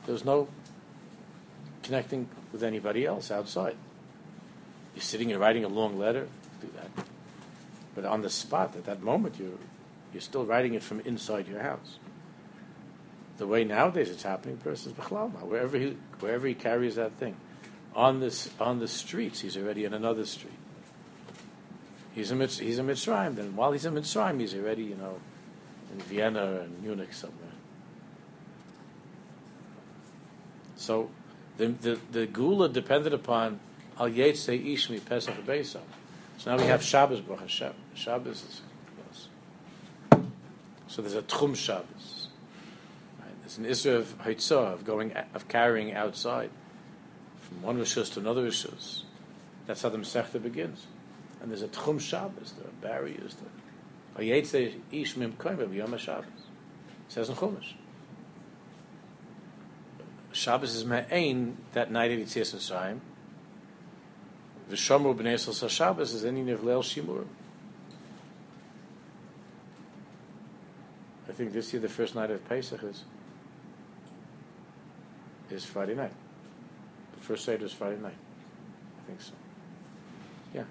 there 0.06 0.14
was 0.14 0.26
no 0.26 0.50
connecting 1.84 2.28
with 2.52 2.64
anybody 2.64 3.06
else 3.06 3.32
outside. 3.32 3.78
You're 4.94 5.04
sitting 5.04 5.32
and 5.32 5.40
writing 5.40 5.64
a 5.64 5.70
long 5.70 5.98
letter. 5.98 6.28
Do 6.60 6.68
that, 6.76 7.07
but 7.98 8.06
on 8.06 8.22
the 8.22 8.30
spot 8.30 8.76
at 8.76 8.86
that 8.86 9.02
moment, 9.02 9.40
you're 9.40 9.58
you're 10.14 10.22
still 10.22 10.46
writing 10.46 10.76
it 10.76 10.84
from 10.84 11.00
inside 11.00 11.48
your 11.48 11.64
house. 11.64 11.98
The 13.38 13.48
way 13.48 13.64
nowadays 13.64 14.12
it's 14.12 14.22
happening, 14.22 14.58
person's 14.58 14.94
b'chlal 14.94 15.32
wherever 15.42 15.80
he 15.80 15.98
wherever 16.20 16.46
he 16.46 16.54
carries 16.54 16.94
that 16.94 17.14
thing, 17.14 17.36
on 17.96 18.20
this 18.20 18.52
on 18.60 18.78
the 18.78 18.88
streets, 18.88 19.40
he's 19.40 19.58
already 19.58 19.84
in 19.84 19.96
another 19.96 20.28
street. 20.28 20.60
He's 22.14 22.32
a 22.32 22.36
he's 22.36 22.78
a 22.78 22.84
Mitzrayim. 22.84 23.34
Then 23.34 23.56
while 23.56 23.72
he's 23.72 23.86
a 23.86 23.90
Mitzrayim, 23.90 24.42
he's 24.42 24.54
already 24.54 24.84
you 24.84 24.96
know 24.96 25.18
in 25.92 26.00
Vienna 26.02 26.62
and 26.62 26.84
Munich 26.84 27.14
somewhere. 27.14 27.50
So 30.76 31.10
the 31.58 31.70
the, 31.70 32.00
the 32.12 32.28
Gula 32.28 32.70
depended 32.70 33.16
upon 33.16 33.60
Al 34.00 34.08
Yetzei 34.10 34.64
Ishmi 34.72 35.04
Pesach 35.04 35.44
Beisam. 35.48 35.82
So 36.38 36.56
now 36.56 36.62
we 36.62 36.68
have 36.68 36.84
Shabbos 36.84 37.20
Baruch 37.20 37.42
Hashem. 37.42 37.74
Shabbos 37.96 38.44
is 38.44 38.62
yes. 39.10 39.28
So 40.88 41.02
there's 41.02 41.16
a 41.16 41.24
Tchum 41.24 41.56
Shabbos. 41.56 42.28
Right? 43.20 43.42
There's 43.42 43.58
an 43.58 43.66
Isra 43.66 43.98
of 43.98 44.18
Haitzah 44.20 44.74
of 44.74 44.86
going 44.86 45.14
of 45.34 45.48
carrying 45.48 45.94
outside 45.94 46.52
from 47.40 47.62
one 47.64 47.78
rishus 47.80 48.14
to 48.14 48.20
another 48.20 48.48
rishus. 48.48 49.04
That's 49.66 49.82
how 49.82 49.90
the 49.90 49.98
Masechta 49.98 50.42
begins. 50.42 50.88
And 51.42 51.50
there's 51.50 51.64
a 51.64 51.68
Tchum 51.68 52.00
Shabbos, 52.00 52.54
there 52.54 52.68
are 52.68 52.82
barriers 52.82 53.36
there. 53.36 54.24
Hayetze 54.24 54.80
ish 54.92 55.18
mim 55.18 55.34
koimim 55.34 55.74
yom 55.74 55.98
Shabbos. 55.98 56.26
It 56.28 57.14
says 57.14 57.30
in 57.30 57.36
Chumash. 57.36 57.74
Shabbos 60.32 60.76
is 60.76 60.86
me'ain 60.86 61.58
that 61.74 61.92
night 61.92 62.12
of 62.12 62.20
Yitzias 62.20 62.56
Mitzrayim. 62.56 63.00
V'shomru 64.70 65.16
b'nei 65.16 65.34
Yisrael 65.34 65.70
Shabbos 65.70 66.14
is 66.14 66.26
any 66.26 66.44
nevleil 66.44 66.84
shimur. 66.84 67.26
I 71.30 71.32
think 71.32 71.54
this 71.54 71.72
year 71.74 71.82
the 71.82 71.90
first 71.90 72.16
night 72.16 72.32
of 72.32 72.48
Pesach 72.48 72.84
is 72.84 73.04
is 75.50 75.66
Friday 75.66 75.96
night. 75.96 76.14
The 77.16 77.22
first 77.22 77.46
Seder 77.46 77.66
is 77.66 77.72
Friday 77.72 78.02
night. 78.02 78.18
I 79.02 79.08
think 79.08 79.22
so. 79.22 79.34
Yeah. 80.54 80.64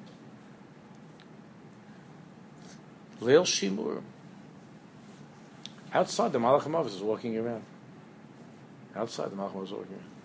Leil 3.21 3.45
Shimur. 3.45 4.03
Outside, 5.95 6.33
the 6.33 6.39
Malach 6.39 6.63
HaMavis 6.63 6.97
is 6.97 7.01
walking 7.01 7.37
around. 7.39 7.63
Outside, 8.95 9.31
the 9.31 9.37
Malach 9.37 9.53
HaMavis 9.53 9.65
is 9.65 9.73
walking 9.73 9.93
around. 9.93 10.16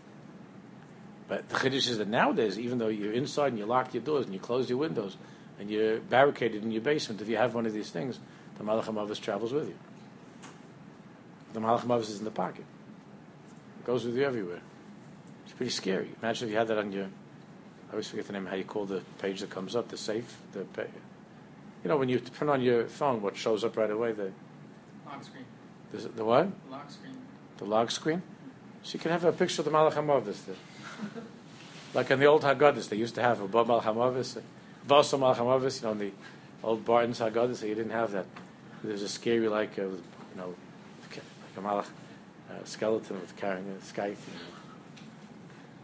But 1.32 1.48
the 1.48 1.56
Chiddush 1.56 1.90
is 1.90 1.98
that 1.98 2.10
nowadays, 2.10 2.60
even 2.60 2.78
though 2.78 2.90
you're 2.90 3.14
inside 3.14 3.54
and 3.54 3.58
you 3.58 3.66
lock 3.66 3.94
your 3.94 4.04
doors 4.04 4.26
and 4.26 4.34
you 4.34 4.40
close 4.42 4.68
your 4.68 4.78
windows 4.78 5.16
and 5.62 5.70
you're 5.70 6.02
barricaded 6.02 6.62
in 6.62 6.72
your 6.72 6.82
basement, 6.82 7.22
if 7.22 7.30
you 7.30 7.38
have 7.38 7.56
one 7.56 7.66
of 7.66 7.72
these 7.72 7.90
things, 7.90 8.20
the 8.58 8.66
Malach 8.66 8.84
HaMavis 8.84 9.22
travels 9.22 9.54
with 9.54 9.70
you. 9.70 9.76
The 11.54 11.62
Malach 11.62 11.84
HaMavis 11.84 12.10
is 12.10 12.20
in 12.20 12.26
the 12.26 12.32
pocket. 12.32 12.66
It 13.80 13.86
goes 13.86 14.04
with 14.04 14.18
you 14.18 14.26
everywhere. 14.26 14.60
It's 15.46 15.54
pretty 15.54 15.72
scary. 15.72 16.10
Imagine 16.22 16.50
if 16.50 16.52
you 16.52 16.58
had 16.58 16.68
that 16.68 16.78
on 16.78 16.92
your, 16.92 17.06
I 17.06 17.92
always 17.92 18.10
forget 18.10 18.28
the 18.28 18.34
name, 18.34 18.46
how 18.46 18.58
you 18.58 18.66
call 18.66 18.84
the 18.84 19.02
page 19.20 19.40
that 19.40 19.50
comes 19.52 19.74
up, 19.74 19.88
the 19.88 19.96
safe, 19.96 20.36
the 20.52 20.66
you 21.82 21.88
know, 21.88 21.96
when 21.96 22.10
you 22.10 22.20
turn 22.20 22.50
on 22.50 22.62
your 22.62 22.88
phone, 22.88 23.22
what 23.22 23.38
shows 23.38 23.64
up 23.64 23.78
right 23.78 23.90
away? 23.90 24.12
The 24.12 24.34
log 25.06 25.24
screen. 25.24 25.46
The, 25.94 26.10
the 26.10 26.26
what? 26.26 26.50
Log 26.70 26.92
screen. 26.92 27.16
The 27.56 27.64
lock 27.64 27.90
screen. 27.90 28.22
So 28.84 28.96
you 28.96 29.00
can 29.00 29.12
have 29.12 29.24
a 29.24 29.32
picture 29.32 29.62
of 29.62 29.66
the 29.66 29.72
Malach 29.72 29.94
Hamavis. 29.94 30.54
Like 31.94 32.12
in 32.12 32.20
the 32.20 32.26
old 32.26 32.44
Haggadis, 32.44 32.90
they 32.90 32.98
used 32.98 33.16
to 33.16 33.22
have 33.22 33.42
a 33.42 33.48
Bob 33.48 33.68
Malach 33.68 33.84
Hamavis, 33.84 34.42
Vasa 34.86 35.18
Malach 35.18 35.38
Hamavis. 35.38 35.82
You 35.82 35.88
know, 35.88 35.92
in 35.94 36.00
the 36.00 36.12
old 36.64 36.86
Barton's 36.86 37.20
Haggadis, 37.20 37.58
so 37.58 37.66
you 37.66 37.76
didn't 37.76 37.92
have 37.92 38.12
that. 38.12 38.26
There's 38.84 39.04
a 39.04 39.10
scary, 39.10 39.48
like, 39.48 39.78
uh, 39.78 39.84
you 39.84 40.02
know, 40.36 40.56
like 41.10 41.22
a 41.58 41.62
Malach 41.62 41.86
uh, 42.50 42.64
skeleton 42.64 43.20
with 43.20 43.36
carrying 43.36 43.68
a 43.68 43.82
scythe. 43.82 44.28
You 44.28 44.34
know. 44.34 45.06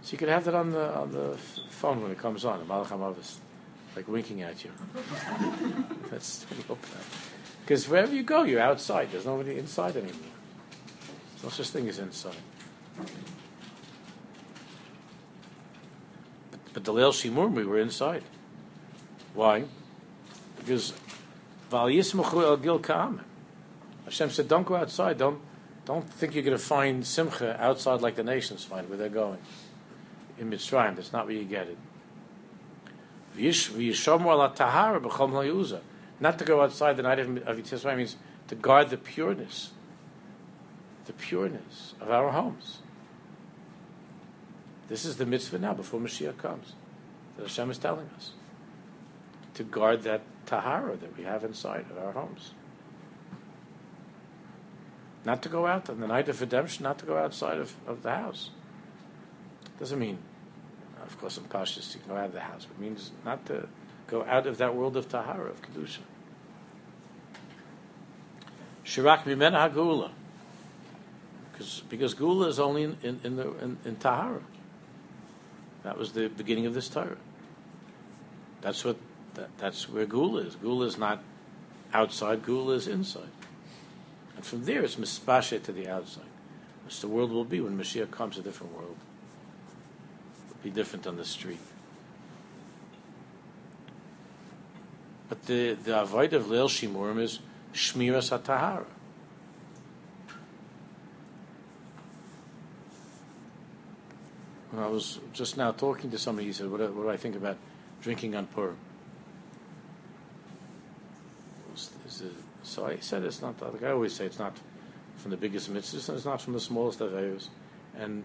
So 0.01 0.13
you 0.13 0.17
could 0.17 0.29
have 0.29 0.45
that 0.45 0.55
on 0.55 0.71
the 0.71 0.95
on 0.95 1.12
the 1.12 1.38
phone 1.69 2.01
when 2.01 2.12
it 2.12 2.17
comes 2.17 2.45
on, 2.45 2.59
the 2.59 2.65
Malach 2.65 2.88
Hamavis 2.88 3.38
like 3.97 4.07
winking 4.07 4.43
at 4.43 4.63
you. 4.63 4.71
That's 6.12 6.45
because 7.65 7.89
wherever 7.89 8.13
you 8.13 8.24
go, 8.24 8.43
you're 8.43 8.62
outside. 8.62 9.12
There's 9.12 9.25
nobody 9.25 9.57
inside 9.57 9.97
anymore. 9.97 10.13
There's 11.31 11.43
no 11.43 11.50
such 11.50 11.69
thing 11.69 11.89
as 11.89 11.97
inside. 11.97 12.36
But, 16.77 16.84
the 16.86 16.93
Leil 16.93 17.12
Shimur, 17.12 17.51
we 17.51 17.65
were 17.65 17.79
inside. 17.79 18.22
Why? 19.34 19.63
Because. 20.60 20.93
Hashem 24.05 24.29
said, 24.29 24.48
don't 24.48 24.63
go 24.63 24.75
outside. 24.75 25.17
Don't, 25.17 25.41
don't 25.86 26.07
think 26.07 26.36
you're 26.36 26.43
going 26.43 26.55
to 26.55 26.63
find 26.63 27.03
Simcha 27.03 27.60
outside 27.60 28.01
like 28.01 28.15
the 28.15 28.24
nations 28.24 28.63
find 28.63 28.88
where 28.89 28.98
they're 29.00 29.10
going. 29.10 29.39
In 30.38 30.51
Mitzrayim, 30.51 30.96
that's 30.98 31.12
not 31.12 31.25
where 31.25 31.36
you 31.36 31.46
get 31.46 31.67
it. 31.67 31.79
Not 36.19 36.38
to 36.38 36.46
go 36.46 36.62
outside 36.62 36.96
the 36.96 37.01
night 37.01 37.17
of, 37.17 37.38
of 37.38 37.57
Yitzhak 37.57 37.98
means 37.98 38.17
to 38.50 38.55
guard 38.55 38.91
the 38.91 38.98
pureness, 38.98 39.72
the 41.05 41.13
pureness 41.13 41.96
of 42.00 42.12
our 42.12 42.29
homes. 42.29 42.81
This 44.88 45.06
is 45.06 45.17
the 45.17 45.25
mitzvah 45.25 45.60
now 45.60 45.74
before 45.74 46.00
Mashiach 46.00 46.38
comes 46.38 46.74
that 47.36 47.44
Hashem 47.44 47.72
is 47.72 47.77
telling 47.77 48.10
us 48.15 48.32
to 49.56 49.63
guard 49.63 50.03
that 50.03 50.22
tahara 50.46 50.96
that 50.96 51.17
we 51.17 51.24
have 51.24 51.44
inside 51.44 51.86
of 51.91 51.98
our 51.98 52.12
homes. 52.12 52.51
Not 55.25 55.41
to 55.44 55.50
go 55.50 55.67
out 55.67 55.89
on 55.89 56.00
the 56.00 56.08
night 56.08 56.29
of 56.29 56.39
redemption, 56.39 56.84
not 56.84 57.00
to 57.00 57.06
go 57.06 57.17
outside 57.17 57.58
of, 57.58 57.75
of 57.86 58.01
the 58.03 58.12
house. 58.12 58.51
Doesn't 59.77 60.00
mean 60.00 60.20
of 61.08 61.17
course, 61.20 61.38
I'm 61.38 61.46
cautious 61.46 61.94
to 61.94 62.00
go 62.00 62.15
out 62.15 62.25
of 62.25 62.34
the 62.34 62.41
house. 62.41 62.67
It 62.70 62.79
means 62.79 63.12
not 63.24 63.46
to 63.48 63.67
go 64.08 64.24
out 64.25 64.46
of 64.46 64.58
that 64.58 64.75
world 64.75 64.98
of 64.98 65.08
tahara, 65.08 65.50
of 65.50 65.62
kedusha. 65.62 66.00
Shirak 68.86 69.24
mimena 69.24 69.72
hagula, 69.72 70.12
because 71.51 71.84
because 71.89 72.13
gula 72.13 72.48
is 72.48 72.60
only 72.60 72.84
in, 72.84 72.98
in, 73.03 73.20
in 73.24 73.36
the 73.38 73.58
in, 73.60 73.77
in, 73.86 73.96
tahara. 73.96 74.41
That 75.84 75.98
was 75.98 76.12
the 76.12 76.27
beginning 76.27 76.65
of 76.65 76.74
this 76.74 76.89
Torah. 76.89 77.17
That's 78.62 78.84
what 78.84 78.98
that, 79.36 79.50
that's 79.57 79.88
where 79.88 80.05
gula 80.05 80.41
is. 80.41 80.55
Gula 80.55 80.86
is 80.86 80.98
not 80.98 81.22
outside. 81.93 82.43
Gula 82.43 82.74
is 82.74 82.88
inside, 82.88 83.29
and 84.36 84.46
from 84.46 84.65
there 84.65 84.84
it's 84.84 84.96
mispashe 84.96 85.62
to 85.63 85.72
the 85.72 85.88
outside. 85.88 86.24
which 86.86 87.01
the 87.01 87.07
world 87.07 87.31
will 87.31 87.43
be 87.43 87.60
when 87.60 87.77
Mashiach 87.77 88.12
comes, 88.12 88.38
a 88.38 88.41
different 88.41 88.74
world. 88.74 88.96
It'll 90.50 90.63
be 90.63 90.69
different 90.69 91.05
on 91.05 91.17
the 91.17 91.25
street. 91.25 91.60
But 95.27 95.46
the, 95.48 95.74
the 95.74 96.01
avoid 96.01 96.31
of 96.31 96.46
Leil 96.46 96.69
Shimurim 96.69 97.19
is 97.19 97.39
Shmiras 97.74 98.31
HaTahara. 98.31 98.86
When 104.71 104.83
I 104.83 104.88
was 104.88 105.19
just 105.33 105.57
now 105.57 105.71
talking 105.71 106.12
to 106.12 106.17
somebody, 106.17 106.47
he 106.47 106.53
said, 106.53 106.69
What, 106.69 106.81
what 106.93 107.03
do 107.03 107.09
I 107.09 107.17
think 107.17 107.36
about 107.36 107.57
drinking 108.01 108.36
on 108.36 108.47
Purim? 108.47 108.77
So 112.63 112.86
I 112.86 112.97
said, 113.00 113.24
It's 113.24 113.41
not, 113.41 113.62
like 113.62 113.83
I 113.83 113.91
always 113.91 114.13
say, 114.13 114.25
it's 114.25 114.39
not 114.39 114.57
from 115.17 115.31
the 115.31 115.38
biggest 115.38 115.71
mitzvahs, 115.74 116.09
and 116.09 116.17
it's 116.17 116.25
not 116.25 116.41
from 116.41 116.53
the 116.53 116.59
smallest 116.59 117.01
of 117.01 117.13
areas. 117.13 117.50
And, 117.97 118.24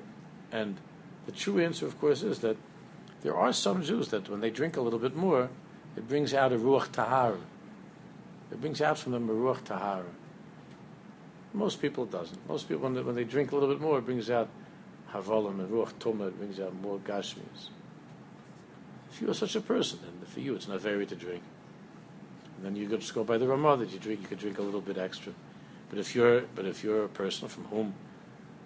and 0.51 0.77
the 1.27 1.33
true 1.33 1.61
answer, 1.61 1.87
of 1.87 1.99
course, 2.01 2.23
is 2.23 2.41
that 2.41 2.57
there 3.23 3.37
are 3.37 3.53
some 3.53 3.83
Jews 3.83 4.09
that 4.09 4.29
when 4.29 4.41
they 4.41 4.51
drink 4.51 4.77
a 4.77 4.81
little 4.81 4.99
bit 4.99 5.17
more, 5.17 5.49
it 5.97 6.09
brings 6.09 6.35
out 6.35 6.53
a 6.53 6.57
ruach 6.57 6.91
tahara. 6.91 7.39
It 8.51 8.61
brings 8.61 8.83
out 8.83 8.99
from 8.99 9.13
them 9.13 9.31
a 9.31 9.33
ruach 9.33 9.65
tahara. 9.65 10.07
Most 11.55 11.81
people 11.81 12.05
it 12.05 12.11
doesn't. 12.11 12.49
Most 12.49 12.69
people, 12.69 12.83
when 12.85 12.95
they, 12.95 13.03
when 13.03 13.15
they 13.15 13.25
drink 13.25 13.53
a 13.53 13.55
little 13.55 13.69
bit 13.69 13.81
more, 13.81 13.99
it 13.99 14.07
brings 14.07 14.31
out 14.31 14.49
havalim 15.15 15.61
and 15.61 15.71
ruach 15.71 15.93
tuma. 15.95 16.29
It 16.29 16.39
brings 16.39 16.61
out 16.61 16.75
more 16.81 16.99
gashmis. 16.99 17.69
If 19.11 19.21
you 19.21 19.31
are 19.31 19.35
such 19.35 19.57
a 19.57 19.61
person, 19.61 19.99
then 20.03 20.27
for 20.27 20.41
you 20.41 20.55
it's 20.55 20.69
not 20.69 20.81
very 20.81 21.07
to 21.07 21.15
drink. 21.15 21.43
And 22.57 22.67
then 22.67 22.77
you 22.77 22.89
could 22.89 23.01
just 23.01 23.15
go 23.15 23.25
by 23.25 23.39
the 23.39 23.47
Ramah 23.47 23.77
that 23.79 23.91
you 23.91 23.99
drink. 23.99 24.23
You 24.23 24.29
could 24.29 24.39
drink 24.39 24.59
a 24.59 24.63
little 24.63 24.81
bit 24.81 24.97
extra. 24.97 25.33
But 25.91 25.99
if 25.99 26.15
you're, 26.15 26.43
but 26.55 26.65
if 26.65 26.83
you're 26.83 27.05
a 27.05 27.09
person 27.09 27.49
from 27.49 27.65
whom 27.65 27.95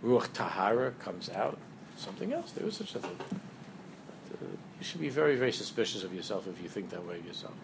ruach 0.04 0.32
tahara 0.32 0.92
comes 0.92 1.28
out, 1.30 1.58
something 1.96 2.32
else. 2.32 2.52
There 2.52 2.66
is 2.66 2.76
such 2.76 2.94
a 2.94 3.00
thing. 3.00 3.16
But, 4.30 4.42
uh, 4.42 4.50
you 4.78 4.84
should 4.84 5.00
be 5.00 5.08
very, 5.08 5.36
very 5.36 5.52
suspicious 5.52 6.04
of 6.04 6.14
yourself 6.14 6.46
if 6.46 6.62
you 6.62 6.68
think 6.68 6.90
that 6.90 7.04
way 7.06 7.16
of 7.16 7.26
yourself. 7.26 7.54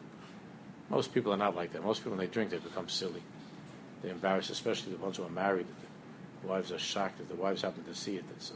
Most 0.91 1.15
people 1.15 1.33
are 1.33 1.37
not 1.37 1.55
like 1.55 1.73
that. 1.73 1.85
Most 1.85 1.99
people, 1.99 2.13
when 2.13 2.21
they 2.21 2.27
drink, 2.27 2.51
they 2.51 2.59
become 2.59 2.89
silly. 2.89 3.23
They 4.03 4.11
embarrass, 4.11 4.51
especially 4.51 4.93
the 4.93 4.99
ones 4.99 5.17
who 5.19 5.25
are 5.25 5.31
married. 5.31 5.67
The 6.43 6.49
wives 6.49 6.73
are 6.73 6.79
shocked 6.79 7.21
if 7.21 7.29
the 7.29 7.37
wives 7.37 7.63
happen 7.63 7.85
to 7.85 7.95
see 7.95 8.17
it. 8.17 8.25
It's, 8.37 8.51
uh, 8.51 8.55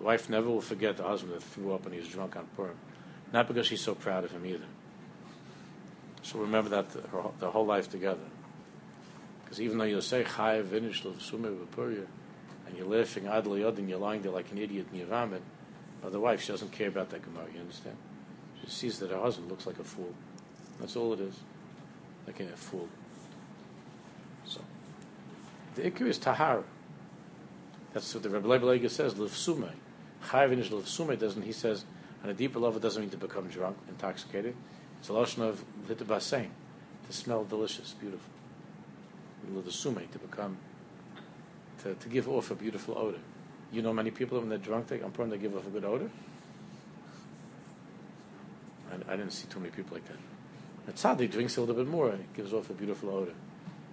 wife 0.00 0.28
never 0.28 0.48
will 0.48 0.60
forget 0.60 0.96
the 0.96 1.04
husband 1.04 1.34
that 1.34 1.42
threw 1.42 1.74
up 1.74 1.84
when 1.84 1.92
he 1.92 2.00
was 2.00 2.08
drunk 2.08 2.36
on 2.36 2.46
Purim. 2.56 2.76
Not 3.32 3.48
because 3.48 3.66
she's 3.66 3.80
so 3.80 3.94
proud 3.94 4.24
of 4.24 4.30
him 4.30 4.46
either. 4.46 4.66
She'll 6.22 6.40
remember 6.40 6.70
that 6.70 6.90
the, 6.90 7.00
her, 7.08 7.22
the 7.38 7.50
whole 7.50 7.66
life 7.66 7.90
together. 7.90 8.24
Because 9.44 9.60
even 9.60 9.78
though 9.78 9.84
you'll 9.84 10.02
say 10.02 10.24
Chayav 10.24 10.64
Vinish 10.64 11.02
V'Puria, 11.02 12.06
and 12.66 12.76
you're 12.76 12.86
laughing 12.86 13.28
idly 13.28 13.62
and 13.62 13.88
you're 13.88 13.98
lying 13.98 14.22
there 14.22 14.32
like 14.32 14.50
an 14.50 14.58
idiot 14.58 14.86
in 14.92 14.98
your 14.98 15.06
vomit, 15.06 15.42
but 16.02 16.12
the 16.12 16.20
wife, 16.20 16.42
she 16.42 16.52
doesn't 16.52 16.72
care 16.72 16.88
about 16.88 17.10
that 17.10 17.22
Gemara, 17.22 17.46
you 17.54 17.60
understand? 17.60 17.96
She 18.62 18.70
sees 18.70 18.98
that 18.98 19.10
her 19.10 19.20
husband 19.20 19.48
looks 19.48 19.66
like 19.66 19.78
a 19.78 19.84
fool. 19.84 20.12
That's 20.80 20.96
all 20.96 21.12
it 21.12 21.20
is. 21.20 21.38
Like 22.26 22.40
a 22.40 22.46
fool. 22.56 22.88
So, 24.44 24.60
the 25.74 25.90
Ikir 25.90 26.08
is 26.08 26.18
Tahara. 26.18 26.64
That's 27.92 28.12
what 28.14 28.22
the 28.22 28.30
Rebbe 28.30 28.48
Lebelega 28.48 28.90
says, 28.90 29.14
Chayav 30.28 30.50
Vinish 30.50 30.70
Livsume 30.70 31.18
doesn't, 31.18 31.42
he 31.42 31.52
says, 31.52 31.84
on 32.24 32.30
a 32.30 32.34
deeper 32.34 32.58
level, 32.58 32.78
it 32.78 32.82
doesn't 32.82 33.00
mean 33.00 33.10
to 33.10 33.16
become 33.16 33.48
drunk, 33.48 33.76
intoxicated. 33.88 34.54
It's 34.98 35.08
a 35.08 35.12
lotion 35.12 35.42
of 35.42 35.64
Litabasein, 35.88 36.48
to 37.06 37.12
smell 37.12 37.44
delicious, 37.44 37.94
beautiful. 37.94 38.30
Livsume, 39.54 40.10
to 40.10 40.18
become 40.18 40.56
to, 41.82 41.94
to 41.94 42.08
give 42.08 42.28
off 42.28 42.50
a 42.50 42.54
beautiful 42.54 42.96
odor. 42.98 43.18
You 43.70 43.82
know 43.82 43.92
many 43.92 44.10
people 44.10 44.38
when 44.40 44.48
they're 44.48 44.58
drunk, 44.58 44.88
they, 44.88 45.00
I'm 45.00 45.12
prone 45.12 45.30
they 45.30 45.38
give 45.38 45.56
off 45.56 45.66
a 45.66 45.70
good 45.70 45.84
odor. 45.84 46.10
I, 48.90 49.12
I 49.12 49.16
didn't 49.16 49.32
see 49.32 49.46
too 49.48 49.60
many 49.60 49.70
people 49.70 49.96
like 49.96 50.06
that. 50.06 50.16
A 50.88 50.92
tzaddik 50.92 51.30
drinks 51.32 51.56
a 51.56 51.60
little 51.60 51.74
bit 51.74 51.86
more, 51.86 52.10
and 52.10 52.20
it 52.20 52.32
gives 52.34 52.52
off 52.52 52.70
a 52.70 52.72
beautiful 52.72 53.10
odor. 53.10 53.34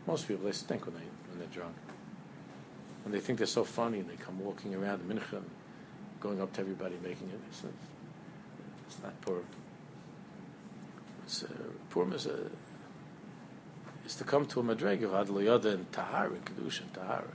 Most 0.07 0.27
people, 0.27 0.45
they 0.45 0.51
stink 0.51 0.85
when, 0.85 0.95
they, 0.95 1.01
when 1.29 1.39
they're 1.39 1.47
drunk. 1.47 1.75
When 3.03 3.11
they 3.11 3.19
think 3.19 3.37
they're 3.39 3.47
so 3.47 3.63
funny, 3.63 3.99
and 3.99 4.09
they 4.09 4.15
come 4.15 4.39
walking 4.39 4.73
around 4.75 5.07
the 5.07 5.13
mincha, 5.13 5.41
going 6.23 6.41
up 6.41 6.53
to 6.53 6.61
everybody, 6.61 6.95
making 7.03 7.27
it. 7.27 7.39
It's 7.49 7.63
not, 7.63 7.73
it's 8.87 9.03
not 9.03 9.21
poor. 9.21 9.41
It's, 11.25 11.43
uh, 11.43 11.47
Purim 11.89 12.13
is, 12.13 12.25
a, 12.25 12.49
is 14.05 14.15
to 14.15 14.23
come 14.23 14.45
to 14.47 14.61
a 14.61 14.63
madrega 14.63 15.03
of 15.03 15.27
adloyada 15.27 15.73
and 15.73 15.91
tahara, 15.91 16.37
kedusha 16.37 16.81
and 16.81 16.93
tahara 16.93 17.27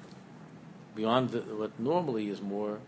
beyond 0.98 1.30
the, 1.30 1.40
what 1.42 1.78
normally 1.78 2.28
is 2.28 2.42
more 2.42 2.80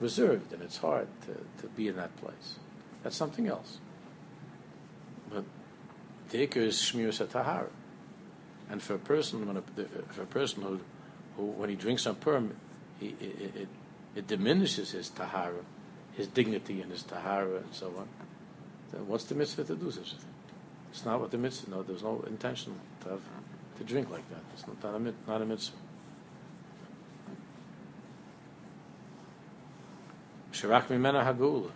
reserved, 0.00 0.52
and 0.52 0.60
it's 0.62 0.78
hard 0.78 1.06
to, 1.20 1.32
to 1.62 1.68
be 1.76 1.86
in 1.86 1.94
that 1.94 2.14
place. 2.16 2.58
That's 3.04 3.14
something 3.14 3.46
else. 3.46 3.78
But 5.32 5.44
the 6.30 6.44
ikar 6.44 6.56
is 6.56 6.76
shmir 6.76 7.16
tahara, 7.30 7.68
and 8.68 8.82
for 8.82 8.94
a 8.94 8.98
person, 8.98 9.46
when 9.46 9.58
a, 9.58 9.62
for 10.12 10.22
a 10.22 10.26
person 10.26 10.62
who, 10.62 10.80
who 11.36 11.44
when 11.52 11.70
he 11.70 11.76
drinks 11.76 12.04
on 12.04 12.16
Purim, 12.16 12.56
he, 12.98 13.14
it, 13.20 13.54
it, 13.54 13.68
it 14.14 14.26
diminishes 14.26 14.90
his 14.92 15.08
tahara, 15.08 15.64
his 16.12 16.26
dignity 16.26 16.80
and 16.80 16.90
his 16.90 17.02
tahara 17.02 17.58
and 17.58 17.72
so 17.72 17.86
on. 17.96 18.08
Then 18.92 19.06
what's 19.06 19.24
the 19.24 19.34
mitzvah 19.34 19.64
to 19.64 19.76
do 19.76 19.90
such 19.90 20.12
a 20.12 20.16
thing? 20.16 20.34
It's 20.90 21.04
not 21.04 21.20
what 21.20 21.30
the 21.30 21.38
mitzvah. 21.38 21.70
No, 21.70 21.82
there's 21.82 22.02
no 22.02 22.24
intention 22.26 22.74
to 23.02 23.10
have 23.10 23.20
to 23.78 23.84
drink 23.84 24.10
like 24.10 24.28
that. 24.30 24.40
It's 24.54 24.66
not, 24.66 24.82
not 24.82 24.94
a, 24.94 25.30
not 25.30 25.42
a 25.42 25.46
mitzvah. 25.46 25.76
Shirak 30.52 30.88
mimena 30.88 31.24
hagula. 31.24 31.70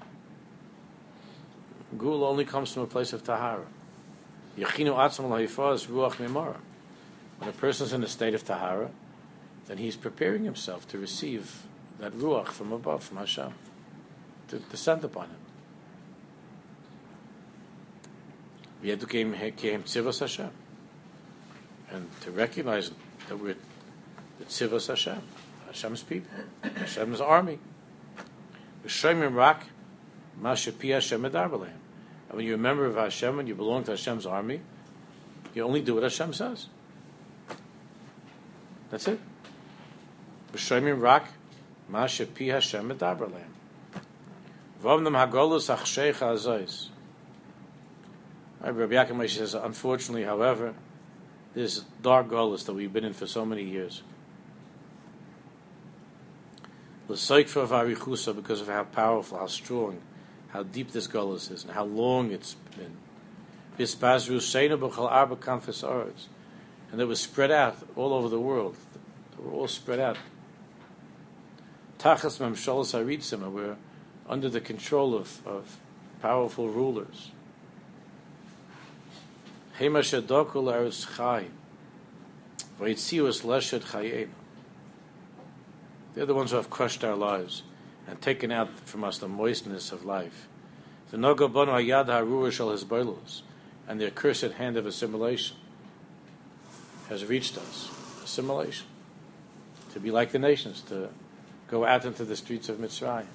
Gula 1.97 2.29
only 2.29 2.45
comes 2.45 2.73
from 2.73 2.83
a 2.83 2.87
place 2.87 3.13
of 3.13 3.23
tahara. 3.23 3.67
Yachinu 4.59 4.97
atzam 4.97 5.29
lahifaz 5.29 5.87
ruach 5.87 6.17
mimara. 6.17 6.57
When 7.39 7.49
a 7.49 7.53
person 7.53 7.87
is 7.87 7.93
in 7.93 8.03
a 8.03 8.09
state 8.09 8.35
of 8.35 8.45
tahara, 8.45 8.91
then 9.67 9.79
he's 9.79 9.97
preparing 9.97 10.45
himself 10.45 10.89
to 10.89 10.99
receive 10.99 11.63
that 11.99 12.13
ruach 12.13 12.49
from 12.49 12.73
above, 12.73 13.05
from 13.05 13.19
Hashem, 13.19 13.55
to 14.49 14.59
descend 14.59 15.05
upon 15.05 15.29
him. 15.29 15.37
V'yedukim 18.83 19.35
hekem 19.37 19.83
tzivas 19.83 20.21
Hashem. 20.21 20.51
And 21.91 22.09
to 22.23 22.31
recognize 22.31 22.91
that 23.29 23.37
we're 23.37 23.57
the 24.39 24.45
tzivas 24.45 24.89
Hashem, 24.89 25.23
Hashem's 25.67 26.03
people, 26.03 26.31
Hashem's 26.63 27.21
army. 27.21 27.59
V'shoymim 28.85 29.35
rak 29.35 29.65
mashapi 30.41 30.93
Hashem 30.93 31.23
edarbalem. 31.23 31.71
And 32.29 32.37
when 32.37 32.45
you're 32.45 32.57
a 32.57 32.59
member 32.59 32.85
of 32.87 32.97
Hashem 32.97 33.39
and 33.39 33.49
you 33.49 33.55
belong 33.55 33.85
to 33.85 33.93
Hashem's 33.93 34.27
army, 34.27 34.61
you 35.55 35.63
only 35.63 35.81
do 35.81 35.95
what 35.95 36.03
Hashem 36.03 36.33
says. 36.33 36.67
That's 38.91 39.09
it. 39.09 39.21
V'shoymim 40.53 41.01
rak 41.01 41.29
mashapi 41.91 42.53
Hashem 42.53 42.91
edarbalem. 42.91 43.49
V'omnam 44.83 45.15
hagolus 45.15 45.75
achsheich 45.75 46.17
azois. 46.17 46.89
Rabbi 48.61 48.95
Yaakov 48.95 49.17
Moshe 49.17 49.37
says, 49.37 49.55
unfortunately, 49.55 50.25
however, 50.25 50.75
this 51.55 51.85
dark 52.03 52.29
golus 52.29 52.65
that 52.65 52.73
we've 52.73 52.93
been 52.93 53.05
in 53.05 53.13
for 53.13 53.27
so 53.27 53.45
many 53.45 53.63
years, 53.63 54.03
the 57.07 57.13
L'soikfa 57.13 57.63
of 57.63 57.71
Arichusa 57.71 58.35
because 58.35 58.63
of 58.63 58.69
how 58.69 58.85
powerful, 58.85 59.39
how 59.39 59.47
strong, 59.47 60.01
how 60.49 60.63
deep 60.63 60.93
this 60.93 61.07
golus 61.07 61.53
is, 61.53 61.65
and 61.65 61.73
how 61.73 61.85
long 61.85 62.31
it's 62.31 62.55
been. 62.77 62.97
And 63.77 63.81
it 67.01 67.05
was 67.05 67.21
spread 67.21 67.51
out 67.51 67.77
all 67.97 68.15
over 68.15 68.29
the 68.29 68.41
world. 68.41 68.77
They 69.37 69.45
were 69.45 69.53
all 69.53 69.69
spread 69.69 70.01
out. 70.01 70.17
Tachas 72.05 72.39
Memshalas 72.39 72.93
Aritzim, 72.93 73.43
and 73.43 73.55
we're 73.55 73.77
under 74.29 74.51
the 74.51 74.61
control 74.61 75.15
of, 75.15 75.41
of 75.47 75.79
powerful 76.21 76.69
rulers. 76.69 77.31
Hema 79.79 80.01
Shadokul 80.01 80.71
Arus 80.71 81.17
Chai. 81.17 81.47
Vaitzius 82.79 83.41
Leshet 83.41 83.81
Chayim. 83.85 84.29
They're 86.15 86.27
the 86.27 86.35
ones 86.35 86.51
who 86.51 86.59
have 86.59 86.69
crushed 86.69 87.03
our 87.03 87.17
lives 87.17 87.63
and 88.07 88.21
taken 88.21 88.53
out 88.53 88.79
from 88.81 89.03
us 89.03 89.17
the 89.17 89.27
moistness 89.27 89.91
of 89.91 90.05
life. 90.05 90.47
The 91.11 91.17
Nogabanu 91.17 91.69
Hayad 91.69 92.09
Harura 92.09 92.53
Shal 92.53 92.69
Hisbolelus 92.69 93.41
and 93.89 93.99
the 93.99 94.09
accursed 94.09 94.53
hand 94.53 94.77
of 94.77 94.85
assimilation 94.85 95.57
has 97.09 97.25
reached 97.25 97.57
us. 97.57 97.91
Assimilation. 98.23 98.89
To 99.95 100.01
be 100.01 100.11
like 100.11 100.33
the 100.33 100.39
nations, 100.39 100.83
to 100.83 101.09
go 101.69 101.85
out 101.85 102.05
into 102.05 102.25
the 102.25 102.37
streets 102.37 102.69
of 102.69 102.79
Mitzrayim. 102.79 103.27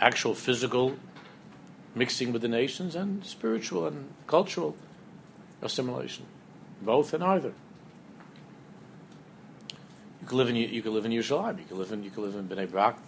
Actual 0.00 0.34
physical 0.34 0.96
mixing 1.94 2.32
with 2.32 2.42
the 2.42 2.48
nations 2.48 2.96
and 2.96 3.24
spiritual 3.24 3.86
and 3.86 4.12
cultural 4.26 4.74
assimilation. 5.62 6.26
Both 6.82 7.12
and 7.14 7.22
either. 7.22 7.52
You 10.20 10.26
can 10.26 10.38
live 10.38 10.48
in 10.48 10.56
you 10.56 10.82
can 10.82 10.94
live 10.94 11.04
in 11.04 11.12
Yerushalayim. 11.12 11.58
You 11.58 11.64
can 11.64 11.78
live 11.78 11.92
in 11.92 12.02
you 12.02 12.10
can 12.10 12.22
live 12.22 12.34
in 12.34 12.48
Bnei 12.48 12.70
Brak. 12.70 12.98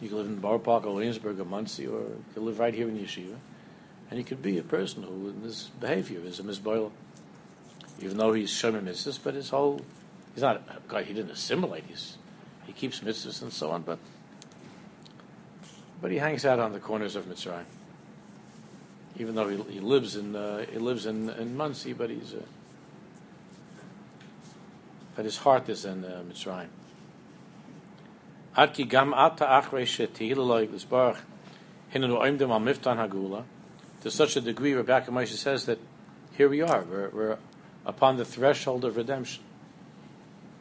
You 0.00 0.08
can 0.08 0.18
live 0.18 0.26
in 0.26 0.36
Borough 0.36 0.58
Park 0.58 0.86
or 0.86 0.94
Williamsburg 0.94 1.40
or 1.40 1.44
Monsey, 1.44 1.86
or 1.86 2.00
you 2.00 2.24
can 2.34 2.44
live 2.44 2.58
right 2.58 2.74
here 2.74 2.88
in 2.88 2.98
Yeshiva, 2.98 3.36
and 4.10 4.18
you 4.18 4.24
could 4.24 4.42
be 4.42 4.58
a 4.58 4.62
person 4.62 5.02
who 5.02 5.30
in 5.30 5.42
this 5.42 5.70
behavior 5.80 6.20
is 6.20 6.38
a 6.38 6.42
misboil, 6.42 6.92
even 8.00 8.18
though 8.18 8.32
he's 8.32 8.50
showing 8.50 8.82
mitzvahs, 8.82 9.18
but 9.22 9.34
his 9.34 9.50
whole 9.50 9.80
he's 10.34 10.42
not 10.42 10.86
God. 10.88 11.04
He 11.04 11.14
didn't 11.14 11.30
assimilate. 11.30 11.84
He's 11.88 12.18
he 12.66 12.72
keeps 12.72 13.00
mitzvahs 13.00 13.42
and 13.42 13.52
so 13.52 13.70
on, 13.70 13.82
but 13.82 13.98
but 16.00 16.10
he 16.10 16.18
hangs 16.18 16.44
out 16.44 16.58
on 16.58 16.72
the 16.72 16.80
corners 16.80 17.16
of 17.16 17.24
Mitzrayim. 17.24 17.64
Even 19.18 19.34
though 19.34 19.48
he, 19.48 19.62
he 19.74 19.80
lives 19.80 20.16
in 20.16 20.36
uh, 20.36 20.66
he 20.70 20.78
lives 20.78 21.06
in 21.06 21.30
in 21.30 21.56
Monsey, 21.56 21.92
but 21.92 22.10
he's 22.10 22.34
uh, 22.34 22.42
but 25.14 25.24
his 25.24 25.38
heart 25.38 25.68
is 25.68 25.84
in 25.84 26.04
uh, 26.04 26.22
Mitzrayim. 26.28 26.68
Ad 28.56 28.74
ki 28.74 28.84
gam 28.84 29.12
ata 29.14 29.44
achrei 29.44 29.86
al 31.94 32.60
miftan 32.60 32.96
hagula. 32.96 33.44
To 34.02 34.10
such 34.10 34.36
a 34.36 34.40
degree, 34.40 34.74
Reb 34.74 34.86
Yaakov 34.86 35.08
Moshe 35.08 35.36
says 35.36 35.66
that 35.66 35.78
here 36.36 36.48
we 36.48 36.60
are. 36.60 36.82
We're, 36.82 37.08
we're 37.10 37.38
upon 37.84 38.16
the 38.16 38.24
threshold 38.24 38.84
of 38.84 38.96
redemption. 38.96 39.42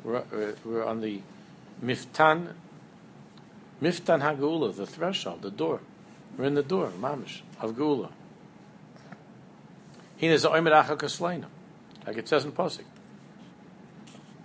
We're, 0.03 0.23
we're, 0.31 0.55
we're 0.63 0.85
on 0.85 1.01
the 1.01 1.21
miftan, 1.83 2.53
miftan 3.81 4.21
hagula, 4.21 4.75
the 4.75 4.85
threshold, 4.85 5.41
the 5.41 5.51
door. 5.51 5.81
We're 6.37 6.45
in 6.45 6.55
the 6.55 6.63
door, 6.63 6.91
mamish, 6.99 7.41
of 7.61 7.75
gula. 7.75 8.09
He 10.17 10.27
is 10.27 10.45
oimed 10.45 10.71
acha 10.71 11.45
like 12.07 12.17
it 12.17 12.27
says 12.27 12.45
in 12.45 12.51
Pasuk. 12.51 12.83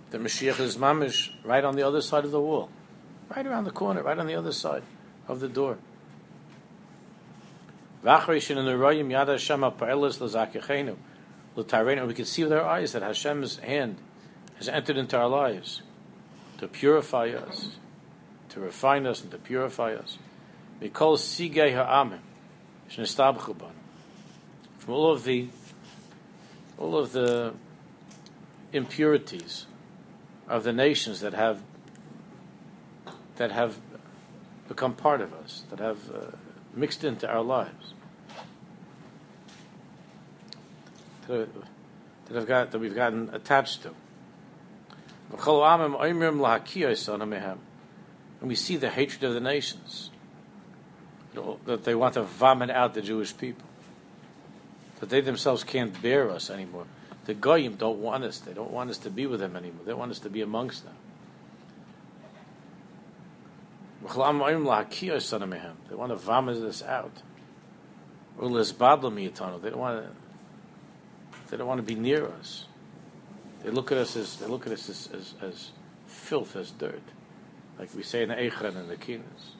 The 0.09 0.17
Mashiach 0.17 0.59
is 0.59 0.77
mamish 0.77 1.31
right 1.45 1.63
on 1.63 1.75
the 1.75 1.83
other 1.83 2.01
side 2.01 2.25
of 2.25 2.31
the 2.31 2.41
wall, 2.41 2.69
right 3.33 3.45
around 3.45 3.63
the 3.63 3.71
corner, 3.71 4.03
right 4.03 4.17
on 4.17 4.27
the 4.27 4.35
other 4.35 4.51
side 4.51 4.83
of 5.27 5.39
the 5.39 5.47
door. 5.47 5.77
V'achrishin 8.03 8.57
in 8.57 8.65
the 8.65 8.71
royim 8.71 9.07
yad 9.07 9.27
Hashem 9.27 9.61
ha'parelis 9.61 10.19
l'zakechenu 10.19 10.97
l'tarenu. 11.55 12.07
We 12.07 12.13
can 12.13 12.25
see 12.25 12.43
with 12.43 12.53
our 12.53 12.65
eyes 12.65 12.91
that 12.93 13.03
Hashem's 13.03 13.59
hand 13.59 13.97
has 14.55 14.67
entered 14.67 14.97
into 14.97 15.17
our 15.17 15.29
lives 15.29 15.81
to 16.57 16.67
purify 16.67 17.29
us, 17.29 17.77
to 18.49 18.59
refine 18.59 19.05
us, 19.05 19.21
and 19.21 19.31
to 19.31 19.37
purify 19.37 19.93
us. 19.93 20.17
Mikol 20.81 21.17
sigei 21.17 21.73
ha'amim 21.73 22.19
shnestabchu 22.89 23.55
From 24.79 24.93
all 24.93 25.11
of 25.11 25.23
the 25.23 25.47
all 26.81 26.97
of 26.97 27.11
the 27.11 27.53
impurities 28.73 29.67
of 30.47 30.63
the 30.63 30.73
nations 30.73 31.19
that 31.21 31.33
have 31.33 31.61
that 33.35 33.51
have 33.51 33.77
become 34.67 34.93
part 34.93 35.21
of 35.21 35.33
us, 35.33 35.63
that 35.69 35.79
have 35.79 35.97
uh, 36.11 36.31
mixed 36.73 37.03
into 37.03 37.27
our 37.29 37.43
lives, 37.43 37.93
that, 41.27 41.47
that 42.25 42.35
have 42.35 42.47
got 42.47 42.71
that 42.71 42.79
we've 42.79 42.95
gotten 42.95 43.29
attached 43.33 43.83
to. 43.83 43.91
And 48.39 48.49
we 48.49 48.55
see 48.55 48.75
the 48.77 48.89
hatred 48.89 49.23
of 49.23 49.33
the 49.33 49.39
nations, 49.39 50.09
that 51.65 51.83
they 51.83 51.95
want 51.95 52.15
to 52.15 52.23
vomit 52.23 52.69
out 52.69 52.93
the 52.93 53.01
Jewish 53.01 53.37
people, 53.37 53.67
that 55.01 55.09
they 55.09 55.19
themselves 55.19 55.65
can't 55.65 56.01
bear 56.01 56.29
us 56.29 56.49
anymore. 56.49 56.85
The 57.25 57.33
Goyim 57.33 57.75
don't 57.75 57.99
want 57.99 58.23
us. 58.23 58.39
They 58.39 58.53
don't 58.53 58.71
want 58.71 58.89
us 58.89 58.97
to 58.99 59.09
be 59.09 59.25
with 59.25 59.41
them 59.41 59.57
anymore. 59.57 59.81
They 59.85 59.93
want 59.93 60.11
us 60.11 60.19
to 60.19 60.29
be 60.29 60.41
amongst 60.41 60.85
them. 60.85 60.93
They 64.03 65.95
want 65.95 66.11
to 66.11 66.15
vomit 66.15 66.57
us 66.63 66.81
out. 66.83 67.11
They 68.39 68.47
don't 68.47 69.77
want 69.77 70.03
to. 70.03 70.09
They 71.49 71.57
don't 71.57 71.67
want 71.67 71.79
to 71.79 71.83
be 71.83 71.95
near 71.95 72.27
us. 72.27 72.65
They 73.63 73.69
look 73.69 73.91
at 73.91 73.97
us 73.97 74.15
as 74.15 74.37
they 74.37 74.47
look 74.47 74.65
at 74.65 74.73
us 74.73 74.89
as, 74.89 75.09
as, 75.13 75.33
as 75.41 75.71
filth, 76.07 76.55
as 76.55 76.71
dirt, 76.71 77.03
like 77.77 77.93
we 77.95 78.03
say 78.03 78.23
in 78.23 78.29
the 78.29 78.35
Eichran 78.35 78.75
and 78.75 78.89
the 78.89 78.95
Kinas. 78.95 79.55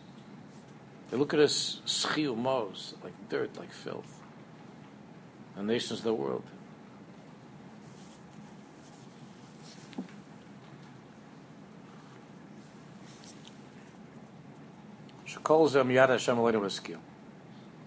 They 1.09 1.17
look 1.17 1.33
at 1.33 1.39
us 1.39 1.81
like 3.03 3.13
dirt, 3.29 3.57
like 3.57 3.71
filth. 3.71 4.20
The 5.55 5.63
nations 5.63 5.99
of 5.99 6.05
the 6.05 6.13
world. 6.13 6.43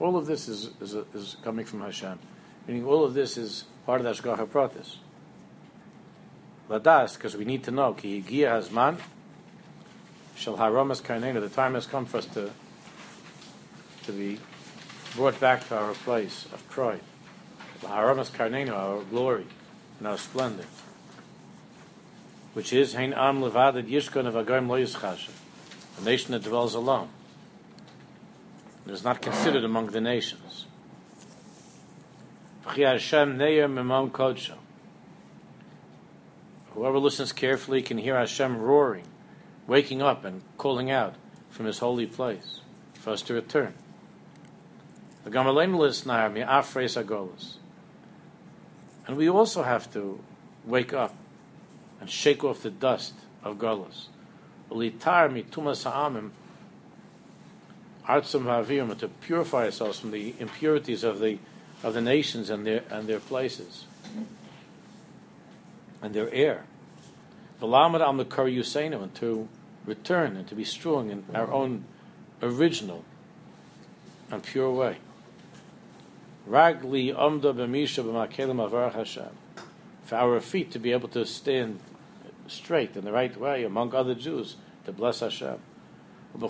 All 0.00 0.16
of 0.16 0.26
this 0.26 0.48
is, 0.48 0.70
is, 0.80 0.94
is 1.14 1.36
coming 1.42 1.64
from 1.64 1.80
Hashem. 1.80 2.18
Meaning 2.66 2.84
all 2.84 3.04
of 3.04 3.14
this 3.14 3.38
is 3.38 3.64
part 3.86 4.00
of 4.00 4.04
the 4.04 4.22
Ashgacha 4.22 4.46
Pratis. 4.46 4.96
Ladas, 6.68 7.14
because 7.14 7.36
we 7.36 7.44
need 7.44 7.64
to 7.64 7.70
know, 7.70 7.92
Ki 7.92 8.22
Higia 8.22 8.48
Hazman, 8.48 8.98
Shal 10.36 10.56
the 10.56 11.50
time 11.54 11.74
has 11.74 11.86
come 11.86 12.06
for 12.06 12.18
us 12.18 12.26
to, 12.26 12.50
to 14.04 14.12
be 14.12 14.38
brought 15.14 15.38
back 15.38 15.66
to 15.68 15.76
our 15.76 15.92
place 15.92 16.46
of 16.52 16.68
pride. 16.68 17.00
Haramas 17.82 18.30
Karnena, 18.30 18.72
our 18.72 19.02
glory 19.02 19.46
and 19.98 20.08
our 20.08 20.18
splendor. 20.18 20.64
Which 22.52 22.72
is 22.72 22.94
Hein 22.94 23.12
Am 23.12 23.40
Levadad 23.40 23.88
Yishkon 23.88 24.26
of 24.26 24.34
Agam 24.34 24.68
Lo 24.68 24.76
Yischasha, 24.76 25.30
a 26.00 26.04
nation 26.04 26.32
that 26.32 26.44
dwells 26.44 26.74
alone. 26.74 27.08
It 28.86 28.92
is 28.92 29.02
not 29.04 29.22
considered 29.22 29.64
among 29.64 29.88
the 29.88 30.00
nations. 30.00 30.66
Whoever 36.74 36.98
listens 36.98 37.32
carefully 37.32 37.82
can 37.82 37.98
hear 37.98 38.16
Hashem 38.16 38.58
roaring, 38.58 39.06
waking 39.66 40.02
up 40.02 40.24
and 40.24 40.42
calling 40.58 40.90
out 40.90 41.14
from 41.50 41.66
his 41.66 41.78
holy 41.78 42.06
place 42.06 42.60
for 42.94 43.10
us 43.10 43.22
to 43.22 43.34
return. 43.34 43.74
And 49.06 49.16
we 49.16 49.28
also 49.28 49.62
have 49.62 49.92
to 49.92 50.20
wake 50.64 50.92
up 50.92 51.14
and 52.00 52.10
shake 52.10 52.42
off 52.42 52.62
the 52.62 52.70
dust 52.70 53.14
of 53.42 53.58
Golas 53.58 54.08
to 58.98 59.08
purify 59.20 59.64
ourselves 59.64 59.98
from 60.00 60.10
the 60.10 60.34
impurities 60.38 61.04
of 61.04 61.20
the 61.20 61.38
of 61.82 61.94
the 61.94 62.00
nations 62.00 62.50
and 62.50 62.66
their 62.66 62.82
and 62.90 63.06
their 63.06 63.20
places 63.20 63.84
and 66.02 66.14
their 66.14 66.32
air. 66.32 66.64
V'lamad 67.60 68.00
al 68.00 68.12
makar 68.14 68.46
yusenu 68.46 69.02
and 69.02 69.14
to 69.14 69.48
return 69.86 70.36
and 70.36 70.48
to 70.48 70.54
be 70.54 70.64
strong 70.64 71.10
in 71.10 71.24
our 71.34 71.50
own 71.52 71.84
original 72.42 73.04
and 74.30 74.42
pure 74.42 74.70
way. 74.70 74.96
Ragli 76.48 77.14
b'misha 77.14 78.04
b'makelim 78.04 78.62
avar 78.62 78.90
Hashem. 78.90 79.30
For 80.04 80.16
our 80.16 80.40
feet 80.40 80.70
to 80.72 80.78
be 80.78 80.92
able 80.92 81.08
to 81.08 81.24
stand 81.24 81.80
straight 82.46 82.96
in 82.96 83.04
the 83.04 83.12
right 83.12 83.34
way 83.38 83.64
among 83.64 83.94
other 83.94 84.14
Jews 84.14 84.56
to 84.84 84.92
bless 84.92 85.20
Hashem. 85.20 85.58
Even 86.34 86.48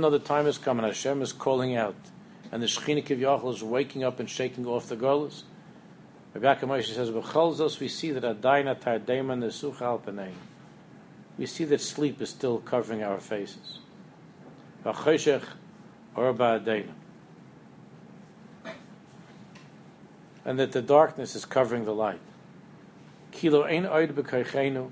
though 0.00 0.10
the 0.10 0.18
time 0.18 0.44
has 0.44 0.58
come 0.58 0.78
and 0.78 0.86
Hashem 0.86 1.22
is 1.22 1.32
calling 1.32 1.74
out, 1.74 1.96
and 2.52 2.62
the 2.62 2.66
Shekhinah 2.66 3.04
Kivyachal 3.04 3.54
is 3.54 3.62
waking 3.62 4.04
up 4.04 4.20
and 4.20 4.30
shaking 4.30 4.66
off 4.66 4.88
the 4.88 4.96
golas, 4.96 5.42
Rebbe 6.34 6.56
Moshe 6.62 6.94
says, 6.94 7.10
"B'cholzos 7.10 7.80
we 7.80 7.88
see 7.88 8.10
that 8.12 8.22
Adayna 8.22 8.78
Tardema 8.78 9.36
Nesuchal 9.36 10.00
Pnein. 10.02 10.34
We 11.36 11.46
see 11.46 11.64
that 11.64 11.80
sleep 11.80 12.20
is 12.20 12.28
still 12.30 12.58
covering 12.58 13.02
our 13.02 13.18
faces. 13.18 13.78
Orba 16.18 16.60
Adayna. 16.60 16.92
And 20.44 20.58
that 20.58 20.72
the 20.72 20.82
darkness 20.82 21.34
is 21.34 21.44
covering 21.44 21.84
the 21.84 21.94
light. 21.94 22.20
Kilo 23.32 23.64
ein 23.64 23.84
oid 23.84 24.12
b'kaychenu 24.12 24.90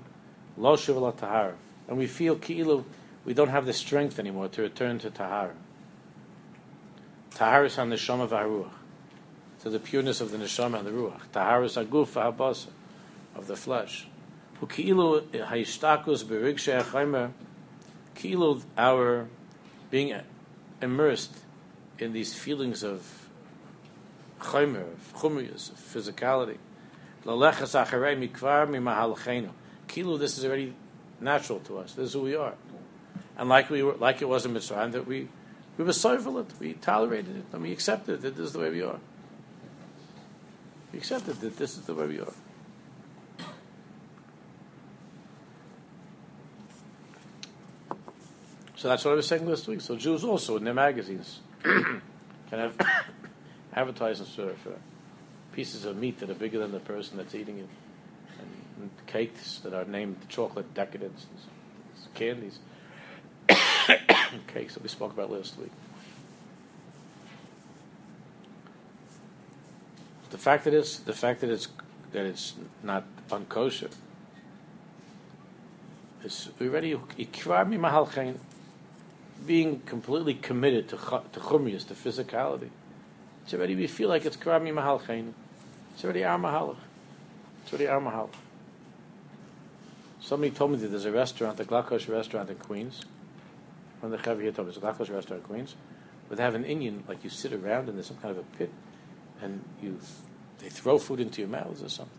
Lo 0.57 0.75
tahara. 0.75 1.55
And 1.87 1.97
we 1.97 2.07
feel 2.07 2.35
ki'ilu, 2.35 2.83
we 3.25 3.33
don't 3.33 3.49
have 3.49 3.65
the 3.65 3.73
strength 3.73 4.19
anymore 4.19 4.47
to 4.49 4.61
return 4.61 4.99
to 4.99 5.09
tahara. 5.09 5.55
Tahara 7.31 7.65
is 7.65 7.77
on 7.77 7.89
the 7.89 7.97
shama 7.97 8.27
v'haruach. 8.27 8.71
to 9.61 9.69
the 9.69 9.79
pureness 9.79 10.21
of 10.21 10.31
the 10.31 10.37
neshama 10.37 10.79
and 10.79 10.87
the 10.87 10.91
ruach, 10.91 11.21
taharas 11.33 11.83
aguf 11.83 12.13
habasa, 12.13 12.67
of 13.35 13.47
the 13.47 13.55
flesh. 13.55 14.07
Ukilu 14.61 15.21
hayishtakus 15.29 16.23
berigshe 16.23 16.81
achaymer, 16.81 17.31
kilu 18.15 18.61
our 18.77 19.27
being 19.89 20.13
immersed 20.81 21.35
in 21.99 22.13
these 22.13 22.33
feelings 22.33 22.83
of 22.83 23.29
chaymer, 24.39 24.81
of 24.81 25.13
chumrius, 25.15 25.71
of 25.71 25.77
physicality. 25.77 26.57
Kilu, 29.87 30.19
this 30.19 30.37
is 30.37 30.45
already 30.45 30.73
natural 31.19 31.59
to 31.61 31.77
us. 31.79 31.93
This 31.93 32.07
is 32.07 32.13
who 32.13 32.21
we 32.21 32.35
are. 32.35 32.53
And 33.37 33.49
like 33.49 33.69
we 33.69 33.83
were, 33.83 33.93
like 33.93 34.21
it 34.21 34.29
was 34.29 34.45
in 34.45 34.53
Mitzrayim, 34.53 34.91
that 34.93 35.07
we 35.07 35.27
we 35.77 35.83
were 35.83 35.91
it, 35.91 36.53
we 36.59 36.73
tolerated 36.73 37.37
it, 37.37 37.45
and 37.53 37.61
we 37.61 37.71
accepted 37.71 38.21
that 38.21 38.35
this 38.35 38.47
is 38.47 38.53
the 38.53 38.59
way 38.59 38.71
we 38.71 38.81
are. 38.81 38.99
We 40.91 40.99
accepted 40.99 41.39
that 41.41 41.57
this 41.57 41.77
is 41.77 41.85
the 41.85 41.93
way 41.93 42.07
we 42.07 42.19
are. 42.19 42.33
So 48.77 48.87
that's 48.87 49.03
what 49.03 49.11
I 49.11 49.15
was 49.15 49.27
saying 49.27 49.49
last 49.49 49.67
week. 49.67 49.81
So 49.81 49.95
Jews 49.95 50.23
also 50.23 50.55
in 50.55 50.63
their 50.63 50.73
magazines 50.73 51.39
can 51.63 52.01
have 52.51 52.77
advertisements 53.75 54.35
for, 54.35 54.53
for 54.63 54.73
pieces 55.51 55.83
of 55.83 55.97
meat 55.97 56.19
that 56.19 56.29
are 56.29 56.35
bigger 56.35 56.59
than 56.59 56.71
the 56.71 56.79
person 56.79 57.17
that's 57.17 57.33
eating 57.33 57.57
it, 57.57 57.67
and, 58.39 58.49
and 58.79 58.91
cakes 59.07 59.57
that 59.63 59.73
are 59.73 59.85
named 59.85 60.17
chocolate 60.29 60.71
decadence, 60.75 61.25
and 61.31 62.13
candies, 62.13 62.59
cakes 64.47 64.75
that 64.75 64.83
we 64.83 64.89
spoke 64.89 65.11
about 65.11 65.31
last 65.31 65.57
week. 65.57 65.71
The 70.29 70.37
fact 70.37 70.65
that 70.65 70.75
it's 70.75 70.99
the 70.99 71.13
fact 71.13 71.41
that 71.41 71.49
it's 71.49 71.67
that 72.11 72.25
it's 72.27 72.53
not 72.83 73.05
unkosher. 73.29 73.89
It's 76.23 76.49
already 76.61 76.95
being 79.45 79.79
completely 79.81 80.33
committed 80.33 80.89
to 80.89 80.97
to 80.97 81.39
chumrius, 81.39 81.87
to 81.87 81.93
physicality. 81.93 82.69
It's 83.43 83.53
already 83.53 83.75
we 83.75 83.87
feel 83.87 84.09
like 84.09 84.25
it's 84.25 84.37
karami 84.37 84.73
mahal 84.73 85.01
It's 85.93 86.03
already 86.03 86.23
our 86.23 86.37
mahal. 86.37 86.75
It's 87.63 87.71
already 87.71 87.87
our 87.87 88.01
mahal. 88.01 88.29
Somebody 90.19 90.51
told 90.51 90.71
me 90.71 90.77
that 90.79 90.87
there's 90.87 91.05
a 91.05 91.11
restaurant, 91.11 91.57
the 91.57 91.63
Glakosh 91.63 92.09
restaurant 92.09 92.49
in 92.49 92.57
Queens. 92.57 93.05
One 94.01 94.11
of 94.11 94.21
the 94.21 94.29
Chavi 94.29 94.41
here 94.41 94.51
told 94.51 94.67
me 94.67 94.75
a 94.75 94.79
Glakosh 94.79 95.09
restaurant 95.09 95.43
in 95.43 95.47
Queens. 95.47 95.75
But 96.27 96.37
they 96.37 96.43
have 96.43 96.55
an 96.55 96.65
Indian, 96.65 97.03
like 97.07 97.23
you 97.23 97.29
sit 97.29 97.53
around 97.53 97.87
and 97.87 97.97
there's 97.97 98.07
some 98.07 98.17
kind 98.17 98.31
of 98.31 98.39
a 98.39 98.57
pit, 98.57 98.69
and 99.41 99.63
you 99.81 99.99
they 100.59 100.69
throw 100.69 100.97
food 100.97 101.19
into 101.19 101.41
your 101.41 101.49
mouths 101.49 101.81
or 101.81 101.89
something. 101.89 102.17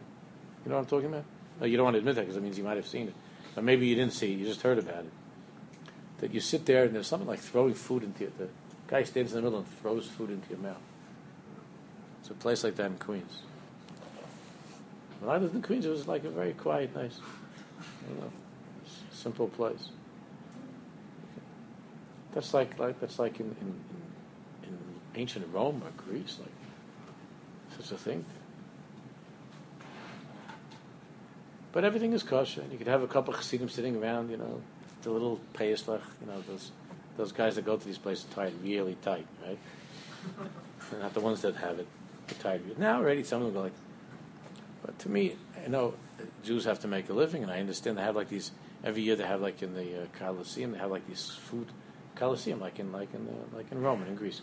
You 0.64 0.70
know 0.70 0.76
what 0.76 0.82
I'm 0.82 0.88
talking 0.88 1.08
about? 1.08 1.24
No, 1.60 1.66
you 1.66 1.76
don't 1.76 1.84
want 1.84 1.94
to 1.94 1.98
admit 1.98 2.14
that 2.14 2.22
because 2.22 2.36
it 2.36 2.42
means 2.42 2.56
you 2.56 2.64
might 2.64 2.76
have 2.76 2.86
seen 2.86 3.08
it. 3.08 3.14
but 3.54 3.64
maybe 3.64 3.86
you 3.86 3.94
didn't 3.94 4.12
see 4.12 4.32
it, 4.32 4.38
you 4.38 4.46
just 4.46 4.62
heard 4.62 4.78
about 4.78 5.04
it. 5.04 5.12
That 6.18 6.34
you 6.34 6.40
sit 6.40 6.66
there 6.66 6.84
and 6.84 6.94
there's 6.94 7.06
something 7.06 7.28
like 7.28 7.38
throwing 7.38 7.74
food 7.74 8.02
into 8.02 8.24
your, 8.24 8.32
the 8.38 8.48
guy 8.88 9.04
stands 9.04 9.32
in 9.32 9.36
the 9.36 9.42
middle 9.42 9.60
and 9.60 9.68
throws 9.80 10.08
food 10.08 10.30
into 10.30 10.48
your 10.50 10.58
mouth. 10.58 10.82
It's 12.20 12.30
a 12.30 12.34
place 12.34 12.64
like 12.64 12.76
that 12.76 12.86
in 12.86 12.98
Queens. 12.98 13.42
When 15.20 15.30
I 15.30 15.38
lived 15.38 15.54
in 15.54 15.62
Queens, 15.62 15.86
it 15.86 15.90
was 15.90 16.06
like 16.08 16.24
a 16.24 16.30
very 16.30 16.52
quiet, 16.52 16.94
nice, 16.94 17.18
you 18.08 18.20
know, 18.20 18.30
simple 19.12 19.48
place. 19.48 19.90
That's 22.34 22.52
like, 22.52 22.78
like 22.78 23.00
that's 23.00 23.18
like 23.18 23.40
in, 23.40 23.54
in, 23.60 23.74
in 24.64 24.78
ancient 25.14 25.46
Rome 25.52 25.82
or 25.84 25.90
Greece, 26.02 26.38
like 26.40 27.80
such 27.80 27.92
a 27.92 27.98
thing. 27.98 28.24
But 31.72 31.84
everything 31.84 32.12
is 32.12 32.22
kosher. 32.22 32.64
You 32.70 32.78
could 32.78 32.86
have 32.86 33.02
a 33.02 33.08
couple 33.08 33.34
of 33.34 33.40
chassidim 33.40 33.68
sitting 33.68 33.96
around, 33.96 34.30
you 34.30 34.36
know, 34.36 34.62
the 35.08 35.14
little 35.14 35.40
payslach, 35.54 36.02
you 36.20 36.26
know, 36.26 36.42
those 36.46 36.70
those 37.16 37.32
guys 37.32 37.56
that 37.56 37.64
go 37.64 37.76
to 37.76 37.84
these 37.84 37.98
places 37.98 38.26
tied 38.26 38.52
really 38.62 38.96
tight, 39.02 39.26
right? 39.44 39.58
not 41.00 41.14
the 41.14 41.20
ones 41.20 41.40
that 41.42 41.56
have 41.56 41.78
it 41.78 41.86
tied. 42.38 42.78
Now 42.78 42.98
already 42.98 43.24
some 43.24 43.40
of 43.40 43.46
them 43.46 43.54
go 43.54 43.62
like, 43.62 43.72
but 44.84 44.98
to 45.00 45.08
me, 45.08 45.36
I 45.64 45.68
know 45.68 45.94
Jews 46.44 46.66
have 46.66 46.80
to 46.80 46.88
make 46.88 47.08
a 47.08 47.14
living, 47.14 47.42
and 47.42 47.50
I 47.50 47.58
understand 47.58 47.96
they 47.96 48.02
have 48.02 48.16
like 48.16 48.28
these 48.28 48.52
every 48.84 49.02
year. 49.02 49.16
They 49.16 49.26
have 49.26 49.40
like 49.40 49.62
in 49.62 49.74
the 49.74 50.02
uh, 50.02 50.06
Colosseum, 50.18 50.72
they 50.72 50.78
have 50.78 50.90
like 50.90 51.06
these 51.08 51.30
food 51.30 51.68
Colosseum, 52.14 52.60
like 52.60 52.78
in 52.78 52.92
like 52.92 53.14
in 53.14 53.24
the, 53.24 53.56
like 53.56 53.72
in 53.72 53.80
Rome 53.80 54.00
and 54.02 54.10
in 54.10 54.14
Greece. 54.14 54.42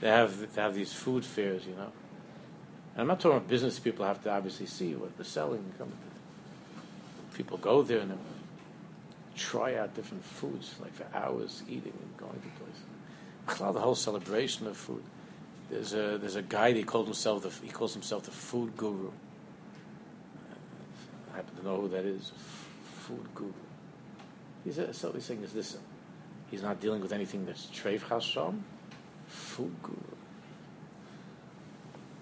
They 0.00 0.08
have 0.08 0.54
they 0.54 0.62
have 0.62 0.74
these 0.74 0.92
food 0.92 1.24
fairs, 1.24 1.66
you 1.66 1.74
know. 1.74 1.90
And 2.94 3.02
I'm 3.02 3.08
not 3.08 3.18
talking 3.18 3.38
about 3.38 3.48
business 3.48 3.80
people 3.80 4.04
have 4.06 4.22
to 4.22 4.30
obviously 4.30 4.66
see 4.66 4.94
what 4.94 5.16
they're 5.16 5.24
selling. 5.24 5.72
People 7.34 7.58
go 7.58 7.82
there 7.82 7.98
and 7.98 8.16
try 9.36 9.76
out 9.76 9.94
different 9.94 10.24
foods, 10.24 10.74
like 10.80 10.94
for 10.94 11.06
hours 11.14 11.62
eating 11.68 11.92
and 11.92 12.16
going 12.16 12.32
to 12.32 12.48
places. 12.62 13.74
The 13.74 13.80
whole 13.80 13.94
celebration 13.94 14.66
of 14.66 14.76
food. 14.76 15.02
There's 15.70 15.92
a 15.92 16.18
there's 16.18 16.36
a 16.36 16.42
guy 16.42 16.72
he 16.72 16.82
calls 16.82 17.06
himself 17.06 17.42
the 17.42 17.66
he 17.66 17.72
calls 17.72 17.92
himself 17.94 18.24
the 18.24 18.30
food 18.30 18.76
guru. 18.76 19.08
Uh, 19.08 19.12
I 21.32 21.36
happen 21.36 21.56
to 21.56 21.64
know 21.64 21.80
who 21.82 21.88
that 21.88 22.04
is. 22.04 22.32
Food 22.84 23.26
guru. 23.34 23.52
He's 24.64 24.78
a, 24.78 24.94
so 24.94 25.12
he's 25.12 25.24
saying 25.24 25.42
is 25.42 25.52
this. 25.52 25.76
He's 26.50 26.62
not 26.62 26.80
dealing 26.80 27.00
with 27.00 27.12
anything 27.12 27.46
that's 27.46 27.66
treif 27.66 28.00
hasham. 28.00 28.60
Food 29.26 29.74
guru. 29.82 29.96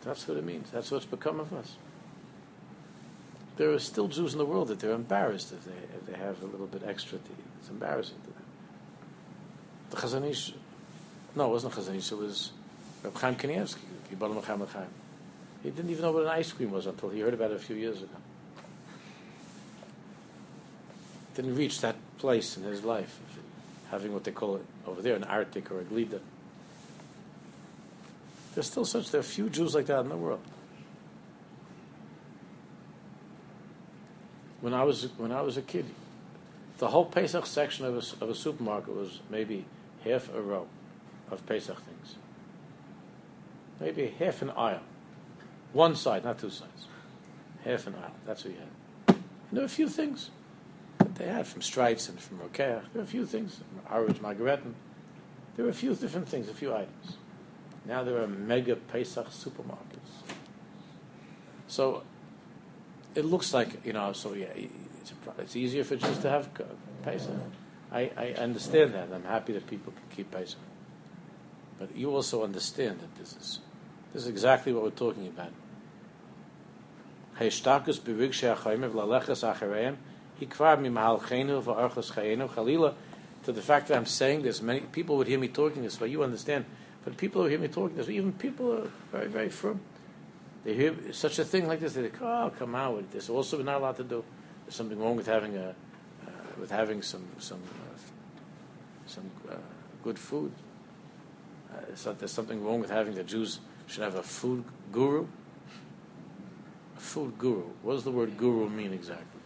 That's 0.02 0.26
what 0.26 0.36
it 0.36 0.44
means. 0.44 0.70
That's 0.70 0.90
what's 0.90 1.04
become 1.04 1.38
of 1.40 1.52
us. 1.52 1.76
There 3.56 3.70
are 3.70 3.78
still 3.78 4.08
Jews 4.08 4.32
in 4.32 4.38
the 4.38 4.46
world 4.46 4.68
that 4.68 4.80
they're 4.80 4.92
embarrassed 4.92 5.52
if 5.52 5.64
they 5.64 5.72
if 5.72 6.06
they 6.06 6.18
have 6.18 6.42
a 6.42 6.46
little 6.46 6.66
bit 6.66 6.82
extra 6.86 7.18
to 7.18 7.24
eat. 7.24 7.44
It's 7.60 7.68
embarrassing 7.68 8.16
to 8.24 8.26
them. 8.32 8.42
The 9.90 9.96
Chazon 9.96 10.30
Ish, 10.30 10.54
no, 11.36 11.46
it 11.46 11.50
wasn't 11.50 11.74
Chazon 11.74 11.96
Ish, 11.96 12.12
it 12.12 12.18
was 12.18 12.52
Reb 13.02 13.14
Chaim 13.14 13.34
Kanievsky, 13.34 13.76
He 15.62 15.70
didn't 15.70 15.90
even 15.90 16.02
know 16.02 16.12
what 16.12 16.22
an 16.22 16.28
ice 16.28 16.52
cream 16.52 16.70
was 16.70 16.86
until 16.86 17.10
he 17.10 17.20
heard 17.20 17.34
about 17.34 17.50
it 17.50 17.56
a 17.56 17.60
few 17.60 17.76
years 17.76 17.98
ago. 17.98 18.16
Didn't 21.34 21.56
reach 21.56 21.80
that 21.80 21.96
place 22.18 22.56
in 22.56 22.62
his 22.62 22.84
life, 22.84 23.18
having 23.90 24.12
what 24.12 24.24
they 24.24 24.30
call 24.30 24.56
it 24.56 24.64
over 24.86 25.02
there, 25.02 25.16
an 25.16 25.24
Artik 25.24 25.70
or 25.70 25.80
a 25.80 25.84
glida. 25.84 26.20
There's 28.54 28.66
still 28.66 28.84
such, 28.84 29.10
there 29.10 29.20
are 29.20 29.24
few 29.24 29.48
Jews 29.48 29.74
like 29.74 29.86
that 29.86 30.00
in 30.00 30.08
the 30.08 30.16
world. 30.16 30.40
When 34.62 34.72
I 34.72 34.84
was, 34.84 35.08
when 35.18 35.32
I 35.32 35.42
was 35.42 35.56
a 35.56 35.62
kid, 35.62 35.86
the 36.78 36.88
whole 36.88 37.04
Pesach 37.04 37.46
section 37.46 37.84
of 37.84 37.94
a, 37.94 38.24
of 38.24 38.30
a 38.30 38.34
supermarket 38.34 38.94
was 38.94 39.20
maybe 39.28 39.66
half 40.04 40.32
a 40.32 40.40
row 40.40 40.68
of 41.30 41.44
Pesach 41.46 41.78
things. 41.80 42.14
Maybe 43.80 44.14
half 44.18 44.40
an 44.40 44.50
aisle. 44.50 44.82
One 45.72 45.96
side, 45.96 46.24
not 46.24 46.38
two 46.38 46.50
sides. 46.50 46.86
Half 47.64 47.88
an 47.88 47.96
aisle. 47.96 48.14
That's 48.24 48.44
what 48.44 48.54
you 48.54 48.60
had. 48.60 49.16
And 49.16 49.24
there 49.50 49.62
were 49.62 49.66
a 49.66 49.68
few 49.68 49.88
things 49.88 50.30
that 50.98 51.16
they 51.16 51.26
had 51.26 51.46
from 51.48 51.60
Streit's 51.60 52.08
and 52.08 52.20
from 52.20 52.38
Rokeach. 52.38 52.56
There 52.56 52.82
were 52.94 53.02
a 53.02 53.06
few 53.06 53.26
things. 53.26 53.60
Horowitz, 53.86 54.20
Margareten. 54.20 54.74
There 55.56 55.64
were 55.64 55.72
a 55.72 55.74
few 55.74 55.94
different 55.96 56.28
things, 56.28 56.48
a 56.48 56.54
few 56.54 56.72
items. 56.72 57.16
Now 57.84 58.04
there 58.04 58.22
are 58.22 58.28
mega 58.28 58.76
Pesach 58.76 59.26
supermarkets. 59.30 60.22
So 61.66 62.04
it 63.14 63.24
looks 63.24 63.52
like, 63.52 63.84
you 63.84 63.92
know, 63.92 64.12
so 64.12 64.32
yeah, 64.34 64.46
it's, 64.54 65.12
it's 65.38 65.56
easier 65.56 65.84
for 65.84 65.96
Jews 65.96 66.18
to 66.18 66.30
have 66.30 66.48
Pesach. 67.02 67.34
I, 67.90 68.10
I 68.16 68.34
understand 68.38 68.94
that. 68.94 69.08
I'm 69.12 69.24
happy 69.24 69.52
that 69.52 69.66
people 69.66 69.92
can 69.92 70.16
keep 70.16 70.30
Pesach. 70.30 70.58
But 71.78 71.96
you 71.96 72.14
also 72.14 72.44
understand 72.44 73.00
that 73.00 73.14
this 73.16 73.36
is 73.36 73.60
this 74.12 74.22
is 74.22 74.28
exactly 74.28 74.72
what 74.72 74.82
we're 74.82 74.90
talking 74.90 75.26
about. 75.26 75.50
To 83.44 83.52
the 83.52 83.62
fact 83.62 83.88
that 83.88 83.96
I'm 83.96 84.06
saying 84.06 84.42
this, 84.42 84.62
many 84.62 84.80
people 84.80 85.16
would 85.16 85.26
hear 85.26 85.38
me 85.38 85.48
talking 85.48 85.82
this 85.82 86.00
way. 86.00 86.08
You 86.08 86.22
understand 86.22 86.66
but 87.04 87.16
people 87.16 87.42
who 87.42 87.48
hear 87.48 87.58
me 87.58 87.68
talking 87.68 87.96
this, 87.96 88.08
even 88.08 88.32
people 88.32 88.72
are 88.72 88.90
very, 89.10 89.28
very 89.28 89.48
firm. 89.48 89.80
They 90.64 90.74
hear 90.74 90.94
such 91.12 91.38
a 91.38 91.44
thing 91.44 91.66
like 91.66 91.80
this, 91.80 91.94
they 91.94 92.02
think, 92.02 92.22
"Oh, 92.22 92.52
come 92.56 92.74
on 92.74 92.96
with 92.96 93.10
this." 93.10 93.28
Also, 93.28 93.58
we're 93.58 93.64
not 93.64 93.80
allowed 93.80 93.96
to 93.96 94.04
do. 94.04 94.24
There's 94.64 94.76
something 94.76 94.98
wrong 94.98 95.16
with 95.16 95.26
having 95.26 95.56
a, 95.56 95.70
uh, 95.70 96.30
with 96.60 96.70
having 96.70 97.02
some 97.02 97.26
some 97.38 97.60
uh, 97.62 97.98
some 99.06 99.30
uh, 99.50 99.56
good 100.04 100.18
food. 100.18 100.52
Uh, 101.72 102.12
there's 102.18 102.32
something 102.32 102.62
wrong 102.64 102.80
with 102.80 102.90
having 102.90 103.14
the 103.14 103.24
Jews 103.24 103.60
should 103.86 104.04
have 104.04 104.14
a 104.14 104.22
food 104.22 104.64
guru. 104.92 105.26
A 106.96 107.00
food 107.00 107.38
guru. 107.38 107.64
What 107.82 107.94
does 107.94 108.04
the 108.04 108.10
word 108.10 108.36
guru 108.36 108.68
mean 108.68 108.92
exactly? 108.92 109.40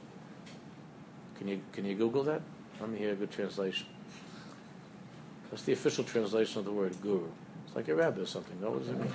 Can 1.39 1.49
you 1.49 1.61
can 1.73 1.85
you 1.85 1.95
Google 1.95 2.25
that? 2.25 2.43
Let 2.81 2.91
me 2.91 2.99
hear 2.99 3.13
a 3.13 3.17
good 3.17 3.31
translation. 3.31 3.87
That's 5.51 5.63
the 5.63 5.73
official 5.73 6.05
translation 6.05 6.59
of 6.59 6.65
the 6.65 6.73
word 6.73 7.01
guru 7.01 7.29
It's 7.67 7.77
like 7.77 7.89
a 7.89 7.95
rabbi 7.95 8.21
or 8.21 8.27
something. 8.27 8.61
What 8.61 8.81
does 8.81 8.89
it 8.89 8.99
mean? 8.99 9.13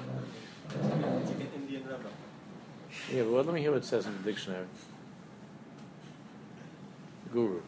It's 0.73 1.29
like 1.29 1.39
an 1.39 1.49
Indian 1.55 1.83
rebbe. 1.83 2.09
Yeah, 3.11 3.23
well, 3.23 3.43
let 3.43 3.53
me 3.53 3.61
hear 3.61 3.71
what 3.71 3.79
it 3.79 3.85
says 3.85 4.05
in 4.05 4.17
the 4.17 4.23
dictionary. 4.23 4.65
Guru. 7.31 7.61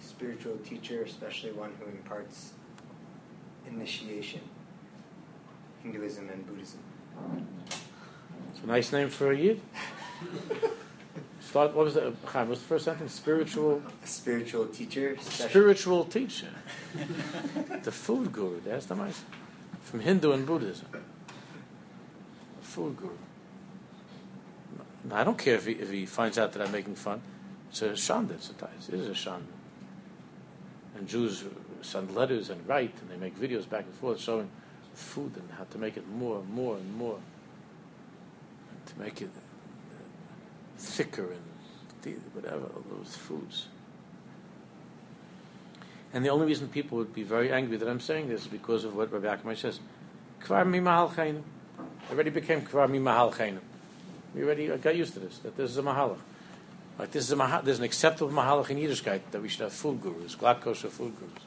spiritual 0.00 0.56
teacher, 0.64 1.04
especially 1.04 1.52
one 1.52 1.70
who 1.78 1.86
imparts 1.86 2.54
initiation, 3.68 4.40
Hinduism 5.80 6.28
and 6.28 6.44
Buddhism. 6.44 6.80
It's 8.50 8.64
a 8.64 8.66
nice 8.66 8.90
name 8.92 9.10
for 9.10 9.30
a 9.30 9.38
yid. 9.38 9.60
Start. 11.40 11.74
What 11.74 11.84
was 11.84 11.94
the 11.94 12.12
Chaim, 12.26 12.48
What's 12.48 12.60
the 12.60 12.66
first 12.66 12.84
sentence? 12.84 13.12
Spiritual. 13.12 13.82
Spiritual 14.04 14.66
teacher, 14.66 15.16
special, 15.20 15.48
Spiritual 15.48 16.04
teacher. 16.04 16.48
the 17.82 17.92
food 17.92 18.32
guru. 18.32 18.60
That's 18.60 18.86
the 18.86 18.96
nice. 18.96 19.22
From 19.82 20.00
Hindu 20.00 20.32
and 20.32 20.46
Buddhism. 20.46 20.86
A 20.94 22.64
food 22.64 22.96
guru. 22.96 23.16
I 25.10 25.24
don't 25.24 25.38
care 25.38 25.54
if 25.54 25.66
he, 25.66 25.72
if 25.72 25.90
he 25.90 26.06
finds 26.06 26.38
out 26.38 26.52
that 26.52 26.62
I'm 26.62 26.72
making 26.72 26.96
fun. 26.96 27.22
It's 27.70 27.82
a 27.82 27.90
shanda. 27.90 28.32
It's 28.32 28.50
a, 28.50 28.94
it 28.94 29.00
is 29.00 29.08
a 29.08 29.12
shanda. 29.12 29.42
And 30.96 31.08
Jews 31.08 31.44
send 31.82 32.14
letters 32.14 32.50
and 32.50 32.66
write, 32.66 32.94
and 33.00 33.10
they 33.10 33.16
make 33.16 33.38
videos 33.38 33.68
back 33.68 33.84
and 33.84 33.94
forth 33.94 34.20
showing 34.20 34.50
food 34.94 35.36
and 35.36 35.48
how 35.56 35.64
to 35.64 35.78
make 35.78 35.96
it 35.96 36.06
more 36.08 36.40
and 36.40 36.50
more 36.50 36.76
and 36.76 36.94
more. 36.94 37.18
To 38.86 38.98
make 38.98 39.22
it 39.22 39.30
thicker 40.78 41.32
and 41.32 42.16
whatever, 42.32 42.64
all 42.64 42.84
those 42.90 43.14
foods. 43.14 43.66
And 46.12 46.24
the 46.24 46.30
only 46.30 46.46
reason 46.46 46.68
people 46.68 46.96
would 46.98 47.14
be 47.14 47.22
very 47.22 47.52
angry 47.52 47.76
that 47.76 47.88
I'm 47.88 48.00
saying 48.00 48.28
this 48.28 48.42
is 48.42 48.46
because 48.46 48.84
of 48.84 48.96
what 48.96 49.12
Rabbi 49.12 49.26
Akamai 49.36 49.56
says. 49.56 49.80
Kvar 50.42 50.66
mi 50.66 50.80
mahal 50.80 51.10
chayim. 51.10 51.42
I 51.78 52.12
already 52.12 52.30
became 52.30 52.62
kvar 52.62 52.88
mi 52.88 52.98
mahal 52.98 53.32
chayim. 53.34 53.58
We 54.34 54.42
already 54.42 54.68
got 54.68 54.96
used 54.96 55.14
to 55.14 55.20
this, 55.20 55.38
that 55.38 55.56
this 55.56 55.70
is 55.70 55.78
a 55.78 55.82
mahalach. 55.82 56.18
Like 56.98 57.10
this 57.10 57.24
is 57.24 57.32
a 57.32 57.36
mahal, 57.36 57.62
there's 57.62 57.78
an 57.78 57.84
acceptable 57.84 58.32
mahalach 58.32 58.70
in 58.70 58.78
Yiddishkeit 58.78 59.20
that 59.30 59.42
we 59.42 59.48
should 59.48 59.60
have 59.60 59.72
food 59.72 60.00
gurus, 60.00 60.36
glatt 60.36 60.60
kosher 60.60 60.88
food 60.88 61.14
gurus. 61.18 61.42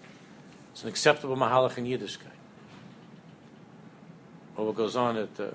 It's 0.73 0.83
an 0.83 0.89
acceptable 0.89 1.35
mahalach 1.35 1.77
in 1.77 1.85
Yiddishkeit. 1.85 2.37
Or 4.57 4.67
what 4.67 4.75
goes 4.75 4.95
on 4.95 5.17
at 5.17 5.39
uh, 5.39 5.51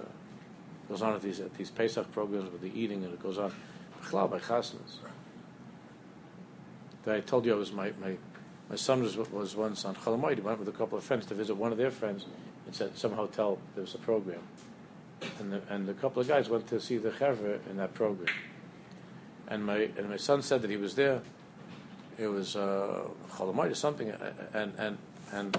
goes 0.88 1.02
on 1.02 1.14
at 1.14 1.22
these 1.22 1.40
at 1.40 1.54
these 1.54 1.70
Pesach 1.70 2.10
programs 2.12 2.50
with 2.50 2.60
the 2.60 2.72
eating, 2.78 3.04
and 3.04 3.12
it 3.12 3.22
goes 3.22 3.38
on 3.38 3.52
B'chlal 4.02 4.30
by 4.30 4.38
I 7.14 7.20
told 7.20 7.46
you 7.46 7.52
I 7.52 7.56
was 7.56 7.72
my 7.72 7.92
my, 8.00 8.16
my 8.68 8.76
son 8.76 9.02
was 9.02 9.16
was 9.16 9.54
once 9.56 9.84
on 9.84 9.94
Chalamoid. 9.94 10.36
He 10.36 10.40
went 10.40 10.58
with 10.58 10.68
a 10.68 10.72
couple 10.72 10.98
of 10.98 11.04
friends 11.04 11.26
to 11.26 11.34
visit 11.34 11.54
one 11.54 11.72
of 11.72 11.78
their 11.78 11.90
friends. 11.90 12.26
It's 12.66 12.80
at 12.80 12.98
some 12.98 13.12
hotel. 13.12 13.58
There 13.74 13.82
was 13.82 13.94
a 13.94 13.98
program, 13.98 14.40
and 15.38 15.52
the, 15.52 15.62
and 15.68 15.88
a 15.88 15.94
couple 15.94 16.20
of 16.20 16.28
guys 16.28 16.48
went 16.48 16.66
to 16.68 16.80
see 16.80 16.98
the 16.98 17.10
chevra 17.10 17.58
in 17.70 17.76
that 17.76 17.94
program. 17.94 18.34
And 19.48 19.64
my 19.64 19.90
and 19.96 20.08
my 20.10 20.16
son 20.16 20.42
said 20.42 20.62
that 20.62 20.70
he 20.70 20.76
was 20.76 20.96
there. 20.96 21.22
It 22.18 22.26
was 22.26 22.56
uh, 22.56 23.06
or 23.70 23.74
something, 23.74 24.12
and 24.52 24.72
and 24.78 24.98
and 25.32 25.56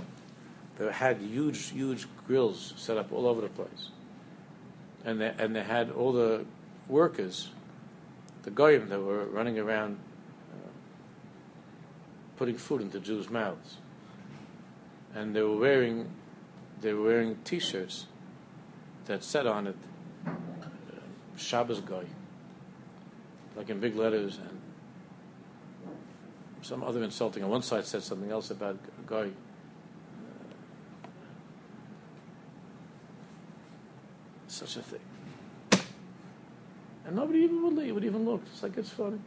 they 0.77 0.91
had 0.91 1.17
huge 1.17 1.69
huge 1.69 2.07
grills 2.27 2.73
set 2.75 2.97
up 2.97 3.11
all 3.13 3.25
over 3.25 3.41
the 3.41 3.49
place, 3.49 3.89
and 5.05 5.21
they 5.21 5.33
and 5.38 5.55
they 5.55 5.63
had 5.63 5.91
all 5.91 6.12
the 6.12 6.45
workers, 6.88 7.49
the 8.43 8.51
goyim 8.51 8.89
that 8.89 9.01
were 9.01 9.25
running 9.25 9.60
around 9.60 9.99
uh, 10.53 10.69
putting 12.38 12.57
food 12.57 12.81
into 12.81 12.99
Jews' 12.99 13.29
mouths, 13.29 13.77
and 15.15 15.36
they 15.36 15.41
were 15.41 15.57
wearing 15.57 16.10
they 16.81 16.93
were 16.93 17.03
wearing 17.03 17.38
T-shirts 17.43 18.05
that 19.05 19.23
said 19.23 19.47
on 19.47 19.67
it 19.67 19.75
uh, 20.25 20.31
Shabbos 21.38 21.81
Goy, 21.81 22.05
like 23.55 23.69
in 23.69 23.79
big 23.79 23.95
letters, 23.95 24.38
and 24.38 24.60
some 26.62 26.83
other 26.83 27.03
insulting. 27.03 27.43
On 27.43 27.49
one 27.49 27.62
side 27.62 27.86
said 27.86 28.03
something 28.03 28.31
else 28.31 28.51
about 28.51 28.77
Goy. 29.05 29.31
Such 34.58 34.78
a 34.78 34.82
thing. 34.82 35.00
And 37.06 37.15
nobody 37.15 37.41
even 37.41 37.62
would, 37.63 37.93
would 37.93 38.04
even 38.04 38.26
look. 38.26 38.41
It's 38.52 38.63
like 38.63 38.76
it's 38.76 38.89
funny. 38.89 39.20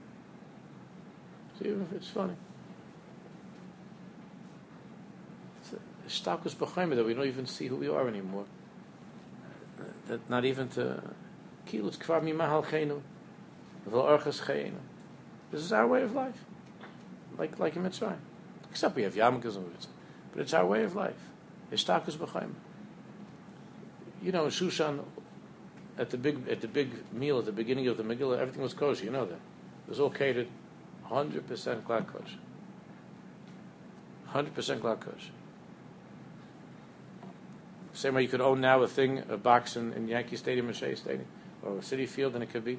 So 1.56 1.66
even 1.66 1.82
if 1.82 1.92
it's 1.92 2.08
funny. 2.08 2.34
It's 5.60 5.72
a 5.72 6.08
stakus 6.08 6.56
b'chaimer 6.56 6.96
that 6.96 7.06
we 7.06 7.14
don't 7.14 7.28
even 7.28 7.46
see 7.46 7.68
who 7.68 7.76
we 7.76 7.86
are 7.86 8.08
anymore. 8.08 8.46
Uh, 9.78 9.84
That 10.08 10.28
not 10.28 10.44
even 10.44 10.68
to 10.70 11.00
kilos 11.64 11.96
kvar 11.96 12.20
mi 12.24 12.32
mahal 12.32 12.64
chenu, 12.64 13.00
v'lo 13.88 14.18
orchas 14.18 14.42
chayenu. 14.42 14.80
This 15.52 15.60
is 15.60 15.72
our 15.72 15.86
way 15.86 16.02
of 16.02 16.12
life, 16.12 16.44
like 17.38 17.56
like 17.60 17.76
in 17.76 17.84
Mitzrayim. 17.84 18.18
Except 18.72 18.96
we 18.96 19.04
have 19.04 19.14
yarmulkes 19.14 19.54
and 19.54 19.68
mitzvah, 19.68 19.92
but 20.32 20.40
it's 20.42 20.54
our 20.54 20.66
way 20.66 20.82
of 20.82 20.96
life. 20.96 21.22
It's 21.70 21.84
stakus 21.84 22.16
b'chaimer. 22.16 22.58
You 24.22 24.32
know, 24.32 24.44
in 24.44 24.50
Shushan, 24.50 25.02
at 26.00 26.08
the 26.08 26.16
big 26.16 26.48
at 26.48 26.62
the 26.62 26.68
big 26.68 26.90
meal 27.12 27.38
at 27.38 27.44
the 27.44 27.52
beginning 27.52 27.86
of 27.86 27.98
the 27.98 28.02
Megillah, 28.02 28.38
everything 28.38 28.62
was 28.62 28.72
kosher. 28.72 29.04
You 29.04 29.10
know 29.10 29.26
that 29.26 29.34
it 29.34 29.88
was 29.88 30.00
all 30.00 30.10
catered, 30.10 30.48
hundred 31.04 31.46
percent 31.46 31.86
glatt 31.86 32.06
kosher, 32.06 32.38
hundred 34.26 34.54
percent 34.54 34.82
glatt 34.82 35.00
kosher. 35.00 35.30
Same 37.92 38.14
way 38.14 38.22
you 38.22 38.28
could 38.28 38.40
own 38.40 38.62
now 38.62 38.82
a 38.82 38.88
thing, 38.88 39.24
a 39.28 39.36
box 39.36 39.76
in, 39.76 39.92
in 39.92 40.08
Yankee 40.08 40.36
Stadium 40.36 40.68
and 40.68 40.76
Shea 40.76 40.94
Stadium, 40.94 41.26
or 41.62 41.72
a 41.72 41.80
Citi 41.80 42.08
Field, 42.08 42.34
and 42.34 42.42
it 42.42 42.50
could 42.50 42.64
be. 42.64 42.78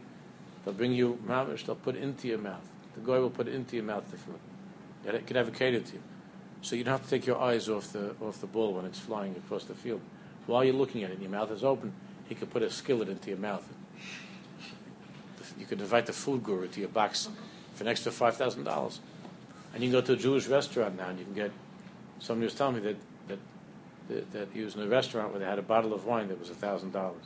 They'll 0.65 0.73
bring 0.73 0.93
you 0.93 1.19
mamish. 1.27 1.65
They'll 1.65 1.75
put 1.75 1.95
it 1.95 2.01
into 2.01 2.27
your 2.27 2.39
mouth. 2.39 2.67
The 2.95 3.01
guy 3.01 3.19
will 3.19 3.29
put 3.29 3.47
it 3.47 3.53
into 3.53 3.75
your 3.75 3.85
mouth. 3.85 4.09
The 4.09 4.17
food. 4.17 4.39
It 5.05 5.27
could 5.27 5.35
have 5.35 5.47
it 5.47 5.53
catered 5.53 5.85
to 5.87 5.93
you, 5.93 6.01
so 6.61 6.75
you 6.75 6.83
don't 6.83 6.93
have 6.93 7.03
to 7.03 7.09
take 7.09 7.27
your 7.27 7.39
eyes 7.39 7.69
off 7.69 7.93
the 7.93 8.15
off 8.19 8.41
the 8.41 8.47
ball 8.47 8.73
when 8.73 8.85
it's 8.85 8.99
flying 8.99 9.35
across 9.35 9.65
the 9.65 9.75
field. 9.75 10.01
While 10.47 10.63
you're 10.63 10.73
looking 10.73 11.03
at 11.03 11.11
it, 11.11 11.13
and 11.13 11.21
your 11.21 11.31
mouth 11.31 11.51
is 11.51 11.63
open. 11.63 11.93
He 12.31 12.35
could 12.35 12.49
put 12.49 12.63
a 12.63 12.69
skillet 12.69 13.09
into 13.09 13.27
your 13.27 13.39
mouth. 13.39 13.67
You 15.59 15.65
could 15.65 15.81
invite 15.81 16.05
the 16.05 16.13
food 16.13 16.43
guru 16.43 16.69
to 16.69 16.79
your 16.79 16.87
box 16.87 17.27
for 17.73 17.83
an 17.83 17.89
extra 17.89 18.09
five 18.09 18.37
thousand 18.37 18.63
dollars, 18.63 19.01
and 19.73 19.83
you 19.83 19.89
can 19.89 19.99
go 19.99 20.05
to 20.05 20.13
a 20.13 20.15
Jewish 20.15 20.47
restaurant 20.47 20.95
now, 20.95 21.09
and 21.09 21.19
you 21.19 21.25
can 21.25 21.33
get. 21.33 21.51
Somebody 22.19 22.45
was 22.45 22.53
telling 22.53 22.75
me 22.75 22.81
that 22.83 22.95
that 24.07 24.31
that, 24.31 24.47
he 24.53 24.61
was 24.61 24.75
in 24.75 24.81
a 24.81 24.87
restaurant 24.87 25.31
where 25.31 25.39
they 25.39 25.45
had 25.45 25.59
a 25.59 25.61
bottle 25.61 25.93
of 25.93 26.05
wine 26.05 26.29
that 26.29 26.39
was 26.39 26.47
thousand 26.51 26.93
dollars. 26.93 27.25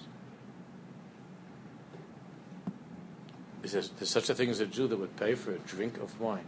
He 3.61 3.67
says 3.67 3.91
there's 3.99 4.09
such 4.09 4.31
a 4.31 4.33
thing 4.33 4.49
as 4.49 4.59
a 4.59 4.65
Jew 4.65 4.87
that 4.87 4.97
would 4.97 5.15
pay 5.17 5.35
for 5.35 5.51
a 5.51 5.59
drink 5.59 5.99
of 5.99 6.19
wine, 6.19 6.47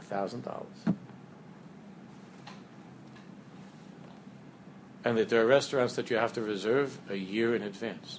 thousand 0.00 0.44
dollars. 0.44 0.96
And 5.06 5.16
that 5.18 5.28
there 5.28 5.40
are 5.40 5.46
restaurants 5.46 5.94
that 5.94 6.10
you 6.10 6.16
have 6.16 6.32
to 6.32 6.42
reserve 6.42 6.98
a 7.08 7.14
year 7.14 7.54
in 7.54 7.62
advance. 7.62 8.18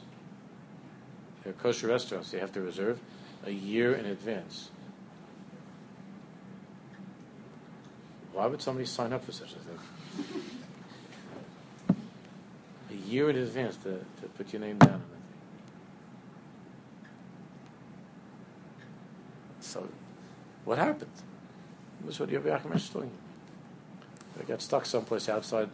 There 1.44 1.52
are 1.52 1.56
kosher 1.58 1.88
restaurants 1.88 2.32
you 2.32 2.40
have 2.40 2.54
to 2.54 2.62
reserve 2.62 3.02
a 3.46 3.52
year 3.52 3.94
in 3.94 4.06
advance. 4.06 4.70
Why 8.32 8.46
would 8.46 8.62
somebody 8.62 8.86
sign 8.86 9.12
up 9.12 9.26
for 9.26 9.34
such 9.34 9.52
a 9.52 9.60
thing? 9.60 9.80
A 12.90 13.10
year 13.10 13.30
in 13.30 13.36
advance 13.36 13.76
to, 13.84 14.00
to 14.22 14.28
put 14.38 14.54
your 14.54 14.62
name 14.62 14.78
down 14.78 14.94
on 14.94 15.02
it. 15.02 15.18
So, 19.60 19.90
what 20.64 20.78
happened? 20.78 21.12
This 22.06 22.14
is 22.14 22.20
what 22.22 22.30
Achim 22.32 22.72
is 22.72 22.88
doing. 22.88 23.12
They 24.38 24.46
got 24.46 24.62
stuck 24.62 24.86
someplace 24.86 25.28
outside 25.28 25.70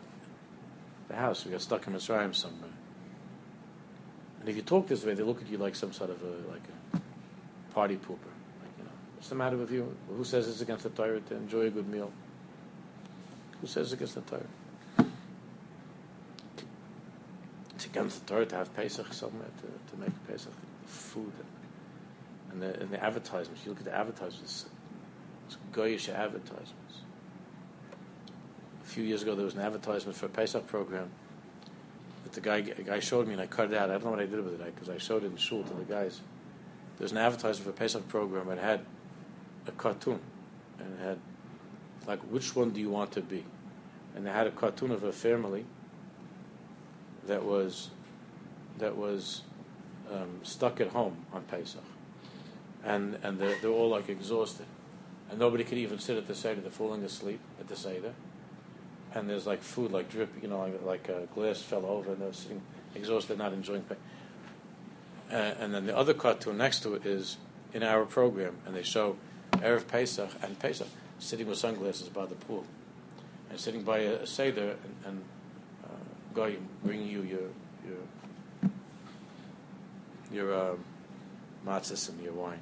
the 1.13 1.19
house. 1.19 1.45
We 1.45 1.51
got 1.51 1.61
stuck 1.61 1.87
in 1.87 1.93
Mitzrayim 1.93 2.33
somewhere. 2.33 2.69
And 4.39 4.49
if 4.49 4.55
you 4.55 4.61
talk 4.61 4.87
this 4.87 5.05
way, 5.05 5.13
they 5.13 5.23
look 5.23 5.41
at 5.41 5.47
you 5.47 5.57
like 5.57 5.75
some 5.75 5.93
sort 5.93 6.09
of 6.09 6.21
a 6.21 6.51
like 6.51 6.63
a 6.93 7.73
party 7.73 7.95
pooper. 7.95 8.31
Like, 8.61 8.73
you 8.77 8.83
know, 8.83 8.91
what's 9.15 9.29
the 9.29 9.35
matter 9.35 9.57
with 9.57 9.71
you? 9.71 9.95
Who 10.09 10.23
says 10.23 10.47
it's 10.49 10.61
against 10.61 10.83
the 10.83 10.89
Torah 10.89 11.21
to 11.21 11.35
enjoy 11.35 11.67
a 11.67 11.69
good 11.69 11.87
meal? 11.87 12.11
Who 13.61 13.67
says 13.67 13.87
it's 13.87 13.93
against 13.93 14.15
the 14.15 14.21
Torah? 14.21 15.07
It's 17.75 17.85
against 17.85 18.25
the 18.25 18.33
Torah 18.33 18.45
to 18.47 18.55
have 18.55 18.75
Pesach 18.75 19.13
somewhere 19.13 19.49
to, 19.61 19.95
to 19.95 20.01
make 20.01 20.27
Pesach 20.27 20.53
food 20.85 21.31
and, 22.51 22.61
the 22.61 22.79
and 22.81 22.89
the 22.89 23.03
advertisements. 23.03 23.63
You 23.65 23.71
look 23.71 23.79
at 23.79 23.85
the 23.85 23.95
advertisements. 23.95 24.65
It's 25.47 25.57
goyish 25.71 26.09
advertisements. 26.09 26.73
A 28.93 28.95
few 28.95 29.05
years 29.05 29.23
ago, 29.23 29.33
there 29.33 29.43
was 29.43 29.55
an 29.55 29.61
advertisement 29.61 30.15
for 30.15 30.27
a 30.27 30.29
Pesach 30.29 30.67
program 30.67 31.09
that 32.25 32.33
the 32.33 32.41
guy 32.41 32.57
a 32.57 32.83
guy 32.83 32.99
showed 32.99 33.25
me, 33.25 33.33
and 33.33 33.41
I 33.41 33.47
cut 33.47 33.71
it 33.71 33.75
out. 33.75 33.89
I 33.89 33.93
don't 33.93 34.03
know 34.03 34.11
what 34.11 34.19
I 34.19 34.27
did 34.27 34.45
with 34.45 34.61
it 34.61 34.75
because 34.75 34.87
I 34.87 34.99
showed 34.99 35.23
it 35.23 35.31
in 35.31 35.35
shul 35.35 35.63
to 35.63 35.73
the 35.73 35.83
guys. 35.83 36.21
there 36.99 37.05
was 37.05 37.11
an 37.11 37.17
advertisement 37.17 37.63
for 37.63 37.71
a 37.71 37.73
Pesach 37.73 38.07
program 38.07 38.49
and 38.49 38.59
it 38.59 38.63
had 38.63 38.81
a 39.65 39.71
cartoon. 39.71 40.19
And 40.77 40.93
it 40.93 41.03
had, 41.03 41.17
like, 42.05 42.19
which 42.29 42.55
one 42.55 42.69
do 42.69 42.79
you 42.79 42.91
want 42.91 43.11
to 43.13 43.21
be? 43.21 43.43
And 44.15 44.27
they 44.27 44.29
had 44.29 44.45
a 44.45 44.51
cartoon 44.51 44.91
of 44.91 45.03
a 45.03 45.11
family 45.11 45.65
that 47.25 47.43
was, 47.43 47.89
that 48.77 48.95
was 48.95 49.41
um, 50.11 50.41
stuck 50.43 50.79
at 50.79 50.89
home 50.89 51.25
on 51.33 51.41
Pesach. 51.45 51.81
And, 52.83 53.17
and 53.23 53.39
they're, 53.39 53.57
they're 53.59 53.71
all 53.71 53.89
like 53.89 54.07
exhausted. 54.07 54.67
And 55.31 55.39
nobody 55.39 55.63
could 55.63 55.79
even 55.79 55.97
sit 55.97 56.15
at 56.15 56.27
the 56.27 56.35
Seder. 56.35 56.61
They're 56.61 56.69
falling 56.69 57.03
asleep 57.03 57.39
at 57.59 57.67
the 57.67 57.75
Seder. 57.75 58.13
And 59.15 59.29
there's 59.29 59.45
like 59.45 59.61
food, 59.61 59.91
like 59.91 60.09
drip, 60.09 60.31
you 60.41 60.47
know, 60.47 60.59
like, 60.59 60.83
like 60.83 61.09
a 61.09 61.27
glass 61.35 61.61
fell 61.61 61.85
over 61.85 62.13
and 62.13 62.21
they're 62.21 62.33
sitting 62.33 62.61
exhausted, 62.95 63.37
not 63.37 63.53
enjoying 63.53 63.83
pain. 63.83 63.97
Uh, 65.31 65.53
and 65.59 65.73
then 65.73 65.85
the 65.85 65.95
other 65.97 66.13
cartoon 66.13 66.57
next 66.57 66.81
to 66.83 66.93
it 66.93 67.05
is 67.05 67.37
in 67.73 67.83
our 67.83 68.05
program, 68.05 68.55
and 68.65 68.75
they 68.75 68.83
show 68.83 69.17
Erev 69.53 69.87
Pesach 69.87 70.29
and 70.41 70.59
Pesach 70.59 70.87
sitting 71.19 71.47
with 71.47 71.57
sunglasses 71.57 72.09
by 72.09 72.25
the 72.25 72.35
pool, 72.35 72.65
and 73.49 73.59
sitting 73.59 73.83
by 73.83 73.99
a, 73.99 74.13
a 74.13 74.27
seder, 74.27 74.75
and, 74.83 74.95
and 75.05 75.23
uh, 75.83 76.35
guy 76.35 76.55
bringing 76.83 77.07
you 77.07 77.21
your 77.23 77.49
your 77.87 78.71
your 80.31 80.71
um, 80.71 80.83
matzahs 81.65 82.09
and 82.09 82.21
your 82.21 82.33
wine. 82.33 82.59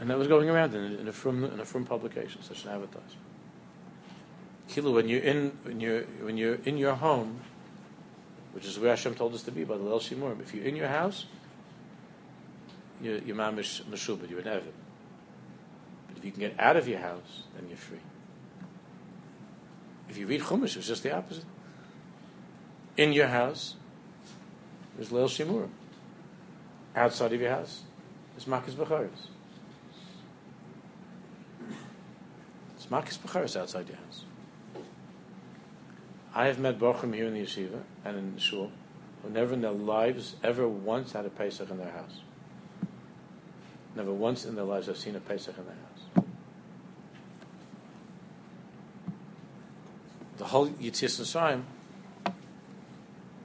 And 0.00 0.10
that 0.10 0.18
was 0.18 0.26
going 0.26 0.48
around 0.50 0.74
in, 0.74 0.98
in 0.98 1.08
a 1.08 1.12
from 1.12 1.44
in 1.44 1.60
a 1.60 1.64
from 1.64 1.84
publication, 1.84 2.42
such 2.42 2.64
an 2.64 2.70
advertisement. 2.70 3.12
Kilu, 4.68 4.94
when 4.94 5.08
you're 5.08 5.22
in 5.22 5.52
when 5.62 5.80
you're 5.80 6.02
when 6.22 6.36
you're 6.36 6.58
in 6.64 6.76
your 6.76 6.94
home, 6.94 7.40
which 8.52 8.66
is 8.66 8.78
where 8.78 8.90
Hashem 8.90 9.14
told 9.14 9.34
us 9.34 9.42
to 9.42 9.52
be 9.52 9.64
by 9.64 9.76
the 9.76 9.84
Leil 9.84 10.00
Shimurim. 10.00 10.40
If 10.40 10.54
you're 10.54 10.64
in 10.64 10.76
your 10.76 10.88
house, 10.88 11.26
you're, 13.00 13.18
you're 13.18 13.36
mamish 13.36 13.82
meshubed, 13.82 14.28
you're 14.30 14.40
an 14.40 14.46
evid. 14.46 14.72
But 16.08 16.16
if 16.16 16.24
you 16.24 16.30
can 16.32 16.40
get 16.40 16.58
out 16.58 16.76
of 16.76 16.88
your 16.88 17.00
house, 17.00 17.44
then 17.54 17.68
you're 17.68 17.76
free. 17.76 17.98
If 20.08 20.18
you 20.18 20.26
read 20.26 20.42
Chumash, 20.42 20.76
it's 20.76 20.86
just 20.86 21.02
the 21.02 21.16
opposite. 21.16 21.44
In 22.96 23.12
your 23.12 23.26
house, 23.26 23.74
there's 24.96 25.10
Leil 25.10 25.26
Shimurim. 25.26 25.70
Outside 26.94 27.32
of 27.32 27.40
your 27.40 27.50
house, 27.50 27.82
there's 28.34 28.46
Makkis 28.46 28.74
Becharis. 28.74 29.28
It's 32.84 32.90
Makkis 32.90 33.16
Becharis 33.16 33.58
outside 33.58 33.88
your 33.88 33.96
house. 33.96 34.24
I 36.34 36.44
have 36.44 36.58
met 36.58 36.78
Bochum 36.78 37.14
here 37.14 37.24
in 37.24 37.32
the 37.32 37.40
yeshiva 37.40 37.80
and 38.04 38.18
in 38.18 38.34
the 38.34 38.40
shul 38.42 38.70
who 39.22 39.30
never 39.30 39.54
in 39.54 39.62
their 39.62 39.70
lives 39.70 40.36
ever 40.44 40.68
once 40.68 41.12
had 41.12 41.24
a 41.24 41.30
Pesach 41.30 41.70
in 41.70 41.78
their 41.78 41.92
house. 41.92 42.20
Never 43.96 44.12
once 44.12 44.44
in 44.44 44.54
their 44.54 44.66
lives 44.66 44.88
have 44.88 44.98
seen 44.98 45.16
a 45.16 45.20
Pesach 45.20 45.56
in 45.56 45.64
their 45.64 45.74
house. 45.74 46.26
The 50.36 50.44
whole 50.44 50.68
Yitzias 50.68 51.18
Mitzrayim 51.18 51.62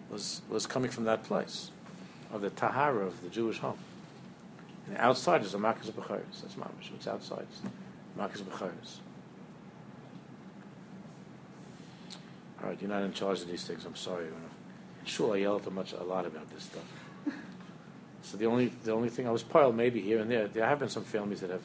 was 0.10 0.42
was 0.50 0.68
coming 0.68 0.92
from 0.92 1.06
that 1.06 1.24
place 1.24 1.72
of 2.34 2.42
the 2.42 2.50
Tahara 2.50 3.06
of 3.06 3.22
the 3.22 3.30
Jewish 3.30 3.60
home. 3.60 3.80
And 4.86 4.98
outside 4.98 5.44
is 5.44 5.54
a 5.54 5.60
Makkah 5.60 5.94
Becharis. 5.94 6.42
That's 6.42 6.56
mamish. 6.56 6.94
It's 6.94 7.08
outside 7.08 7.48
is 7.54 7.62
Makkah 8.18 8.40
Becharis. 8.40 8.98
All 12.62 12.70
right, 12.70 12.82
you're 12.82 12.90
not 12.90 13.04
in 13.04 13.14
charge 13.14 13.42
of 13.42 13.48
these 13.48 13.66
things. 13.66 13.86
I'm 13.86 13.96
sorry. 13.96 14.26
In 14.26 14.34
shul, 15.06 15.34
I 15.34 15.38
yell 15.38 15.58
at 15.58 15.72
much 15.72 15.94
a 15.94 16.04
lot 16.04 16.26
about 16.26 16.50
this 16.52 16.64
stuff. 16.64 16.84
So 18.22 18.36
the 18.36 18.48
only 18.48 18.68
the 18.84 18.92
only 18.92 19.08
thing 19.10 19.28
I 19.28 19.32
was 19.32 19.44
piled 19.44 19.78
maybe 19.78 20.02
here 20.02 20.20
and 20.20 20.30
there. 20.30 20.50
There 20.50 20.66
have 20.66 20.80
been 20.80 20.90
some 20.90 21.06
families 21.06 21.40
that 21.40 21.50
have 21.50 21.64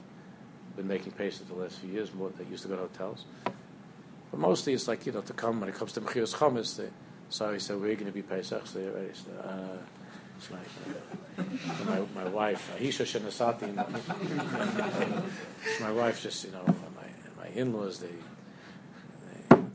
been 0.76 0.86
making 0.86 1.10
patients 1.12 1.48
the 1.48 1.54
last 1.56 1.80
few 1.80 1.90
years 1.90 2.14
more 2.14 2.30
that 2.30 2.48
used 2.48 2.62
to 2.62 2.68
go 2.68 2.76
to 2.76 2.82
hotels. 2.82 3.24
But 4.30 4.38
mostly 4.38 4.72
it's 4.72 4.86
like 4.86 5.04
you 5.04 5.10
know 5.10 5.22
to 5.22 5.32
come 5.32 5.58
when 5.58 5.68
it 5.68 5.74
comes 5.74 5.92
to 5.94 6.00
mechiras 6.00 6.32
chametz. 6.32 6.76
They, 6.76 6.90
sorry, 7.28 7.58
so 7.58 7.76
we're 7.76 7.96
going 7.96 8.06
to 8.06 8.12
be 8.12 8.22
Pesach. 8.22 8.68
So. 8.68 8.80
So, 8.80 9.46
uh, 9.46 9.78
it's 10.36 10.50
my, 10.50 10.58
my, 11.84 12.00
my 12.14 12.24
wife, 12.28 12.70
Aisha 12.78 13.04
Shenasati. 13.04 13.74
my 15.80 15.92
wife 15.92 16.22
just, 16.22 16.44
you 16.44 16.52
know, 16.52 16.64
my, 16.66 17.44
my 17.44 17.48
in-laws, 17.54 18.00
they, 18.00 18.08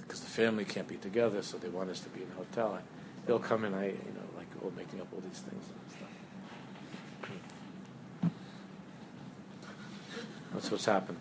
because 0.10 0.22
the 0.22 0.28
family 0.28 0.66
can't 0.66 0.88
be 0.88 0.96
together, 0.96 1.44
so 1.44 1.60
they 1.60 1.70
want 1.70 1.92
us 1.92 2.00
to 2.00 2.10
be 2.10 2.24
in 2.24 2.28
a 2.32 2.34
hotel. 2.34 2.74
And 2.74 2.84
they'll 3.28 3.38
come 3.38 3.64
in, 3.64 3.76
I, 3.76 3.90
you 3.90 3.92
know, 3.92 4.26
like 4.36 4.48
all 4.64 4.74
making 4.76 5.00
up 5.00 5.08
all 5.14 5.20
these 5.20 5.38
things 5.38 5.64
and 5.70 5.80
stuff. 5.92 6.10
That's 10.52 10.72
what's 10.72 10.86
happened. 10.86 11.20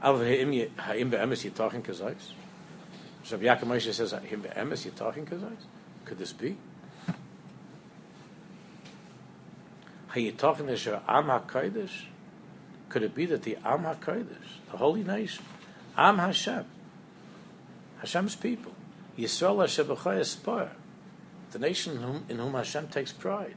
Ha'im 0.00 1.10
be'emes, 1.10 1.42
you're 1.42 1.52
talking 1.52 1.82
kazais? 1.82 2.30
So 3.24 3.36
Yaakov 3.36 3.64
Moshe 3.64 3.92
says, 3.92 4.12
Ha'im 4.12 4.42
be'emes, 4.42 4.84
you're 4.84 4.94
talking 4.94 5.26
kazais? 5.26 5.64
Could 6.04 6.18
this 6.18 6.32
be? 6.32 6.56
You 10.14 10.30
talking 10.32 10.68
to 10.68 11.02
Am 11.08 11.24
HaKadosh? 11.24 12.04
Could 12.88 13.02
it 13.02 13.14
be 13.14 13.26
that 13.26 13.42
the 13.42 13.56
Am 13.64 13.82
HaKadosh, 13.82 14.60
the 14.70 14.76
holy 14.76 15.02
nation, 15.02 15.44
Am 15.98 16.18
Hashem, 16.18 16.64
Hashem's 17.98 18.36
people, 18.36 18.72
Yisrael 19.18 19.60
Hashem 19.60 20.24
Spar, 20.24 20.70
the 21.50 21.58
nation 21.58 21.96
in 21.96 22.02
whom, 22.02 22.24
in 22.28 22.38
whom 22.38 22.54
Hashem 22.54 22.86
takes 22.86 23.12
pride. 23.12 23.56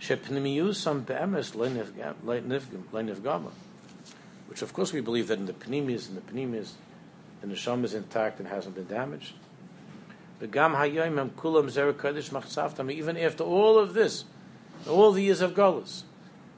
Which 0.00 0.10
of 4.62 4.72
course 4.72 4.92
we 4.92 5.00
believe 5.00 5.28
that 5.28 5.38
in 5.38 5.46
the 5.46 5.52
pnimis, 5.52 6.08
in 6.08 6.16
the 6.16 6.20
pnimis, 6.20 6.72
the 7.40 7.46
neshama 7.46 7.84
is 7.84 7.94
intact 7.94 8.40
and 8.40 8.48
hasn't 8.48 8.74
been 8.74 8.88
damaged. 8.88 9.34
Even 10.42 10.64
after 13.16 13.44
all 13.44 13.78
of 13.78 13.94
this, 13.94 14.24
all 14.90 15.12
the 15.12 15.22
years 15.22 15.40
of 15.40 15.54
Golas, 15.54 16.02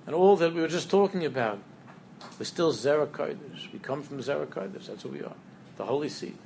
and 0.06 0.14
all 0.14 0.36
that 0.36 0.54
we 0.54 0.62
were 0.62 0.68
just 0.68 0.88
talking 0.88 1.26
about, 1.26 1.58
we're 2.38 2.44
still 2.44 2.72
Zerah 2.72 3.06
Kodesh. 3.06 3.72
We 3.72 3.78
come 3.78 4.02
from 4.02 4.20
Zerah 4.20 4.46
Kodesh. 4.46 4.86
That's 4.86 5.04
what 5.04 5.12
we 5.12 5.22
are. 5.22 5.36
The 5.76 5.84
holy 5.84 6.08
seed. 6.08 6.36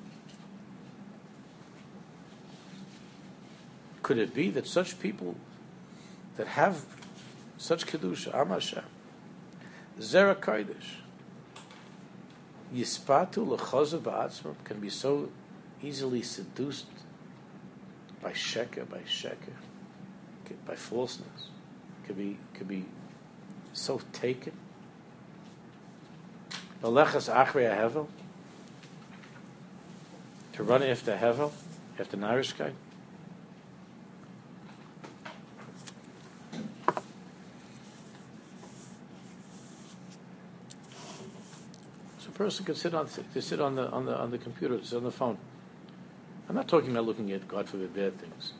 Could 4.02 4.18
it 4.18 4.34
be 4.34 4.50
that 4.50 4.66
such 4.66 4.98
people 4.98 5.36
that 6.36 6.48
have 6.48 6.84
such 7.58 7.86
Kedusha, 7.86 8.34
Am 8.34 8.48
Hashem, 8.48 8.82
Zerah 10.00 10.34
Kodesh, 10.34 10.96
Yispatu 12.74 13.56
Lechozav 13.56 14.54
can 14.64 14.80
be 14.80 14.88
so 14.88 15.28
easily 15.82 16.22
seduced 16.22 16.86
by 18.22 18.32
sheker, 18.32 18.88
by 18.88 19.00
sheker, 19.00 19.56
by 20.66 20.74
falseness, 20.74 21.48
could 22.04 22.16
be 22.16 22.38
could 22.54 22.68
be 22.68 22.84
so 23.72 24.00
taken. 24.12 24.52
Malechas 26.82 27.32
achrei 27.32 27.74
hevel 27.74 28.06
to 30.52 30.62
run 30.62 30.82
after 30.82 31.16
hevel, 31.16 31.52
after 31.98 32.16
narishkeit. 32.16 32.72
So 42.18 42.28
a 42.28 42.32
person 42.32 42.64
could 42.64 42.76
sit 42.76 42.94
on 42.94 43.06
to 43.08 43.42
sit 43.42 43.60
on 43.60 43.74
the 43.74 43.90
on 43.90 44.06
the 44.06 44.16
on 44.16 44.30
the 44.30 44.38
computer, 44.38 44.82
sit 44.82 44.96
on 44.96 45.04
the 45.04 45.10
phone 45.10 45.38
I'm 46.50 46.56
not 46.56 46.66
talking 46.66 46.90
about 46.90 47.04
looking 47.04 47.30
at, 47.30 47.46
God 47.46 47.68
forbid, 47.68 47.94
bad 47.94 48.18
things, 48.18 48.54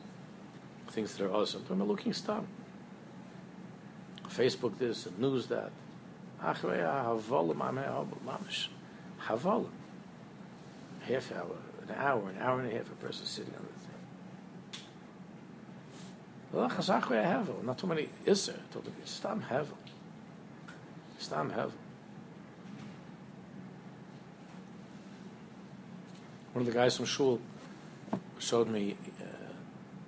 things 0.91 1.13
that 1.13 1.25
are 1.25 1.33
awesome. 1.33 1.65
I'm 1.69 1.83
looking 1.83 2.13
stop. 2.13 2.45
Facebook 4.29 4.77
this, 4.77 5.07
and 5.07 5.19
news 5.19 5.47
that. 5.47 5.71
Half 11.07 11.31
hour, 11.31 11.55
an 11.87 11.95
hour, 11.95 12.29
an 12.29 12.37
hour 12.39 12.59
and 12.59 12.71
a 12.71 12.77
half, 12.77 12.91
a 12.91 12.95
person 12.95 13.25
sitting 13.25 13.53
on 13.55 13.61
the 13.61 13.79
thing. 13.79 14.83
Not 17.63 17.77
too 17.77 17.87
many 17.87 18.09
iser. 18.27 18.59
Stam 19.05 19.43
hevel. 19.49 19.77
Stam 21.19 21.51
hevel. 21.51 21.71
One 26.53 26.61
of 26.61 26.65
the 26.65 26.73
guys 26.73 26.97
from 26.97 27.05
shul 27.05 27.39
showed 28.39 28.67
me 28.67 28.97
uh, 29.21 29.25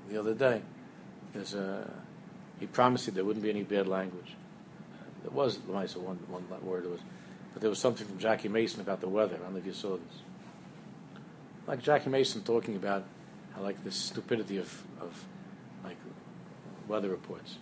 the 0.09 0.19
other 0.19 0.33
day. 0.33 0.61
There's 1.31 1.53
a, 1.53 1.89
he 2.59 2.65
promised 2.65 3.07
me 3.07 3.13
there 3.13 3.23
wouldn't 3.23 3.43
be 3.43 3.49
any 3.49 3.63
bad 3.63 3.87
language. 3.87 4.35
There 5.23 5.31
was, 5.31 5.59
nice 5.67 5.95
one, 5.95 6.17
one 6.27 6.45
word, 6.65 6.85
it 6.85 6.91
was, 6.91 6.99
but 7.53 7.61
there 7.61 7.69
was 7.69 7.79
something 7.79 8.05
from 8.05 8.19
Jackie 8.19 8.49
Mason 8.49 8.81
about 8.81 9.01
the 9.01 9.09
weather. 9.09 9.35
I 9.35 9.39
don't 9.39 9.53
know 9.53 9.59
if 9.59 9.65
you 9.65 9.73
saw 9.73 9.97
this. 9.97 10.21
Like 11.65 11.81
Jackie 11.81 12.09
Mason 12.09 12.43
talking 12.43 12.75
about 12.75 13.05
I 13.55 13.61
like 13.61 13.83
the 13.83 13.91
stupidity 13.91 14.57
of, 14.57 14.83
of 14.99 15.25
like 15.83 15.97
weather 16.87 17.09
reports. 17.09 17.57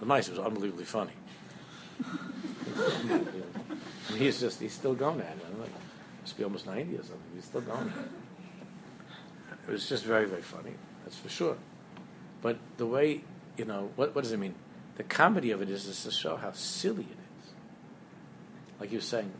The 0.00 0.06
mice 0.06 0.28
was 0.28 0.38
unbelievably 0.38 0.84
funny. 0.84 1.12
He's 4.16 4.40
just 4.40 4.60
he's 4.60 4.72
still 4.72 4.94
going 4.94 5.20
at 5.20 5.32
it. 5.32 5.44
Must 6.20 6.36
be 6.36 6.44
almost 6.44 6.66
ninety 6.66 6.94
or 6.94 7.02
something. 7.02 7.20
He's 7.34 7.44
still 7.44 7.62
going. 7.62 7.92
It 9.66 9.70
was 9.70 9.88
just 9.88 10.04
very 10.04 10.26
very 10.26 10.42
funny. 10.42 10.74
That's 11.04 11.16
for 11.16 11.28
sure. 11.28 11.56
But 12.42 12.58
the 12.76 12.86
way 12.86 13.22
you 13.56 13.64
know 13.64 13.90
what 13.96 14.14
what 14.14 14.22
does 14.22 14.32
it 14.32 14.38
mean? 14.38 14.54
The 14.96 15.02
comedy 15.02 15.50
of 15.50 15.60
it 15.62 15.68
is 15.68 15.86
is 15.86 16.04
to 16.04 16.10
show 16.10 16.36
how 16.36 16.52
silly 16.52 17.02
it 17.02 17.18
is. 17.18 17.52
Like 18.80 18.92
you 18.92 18.98
were 18.98 19.02
saying, 19.02 19.30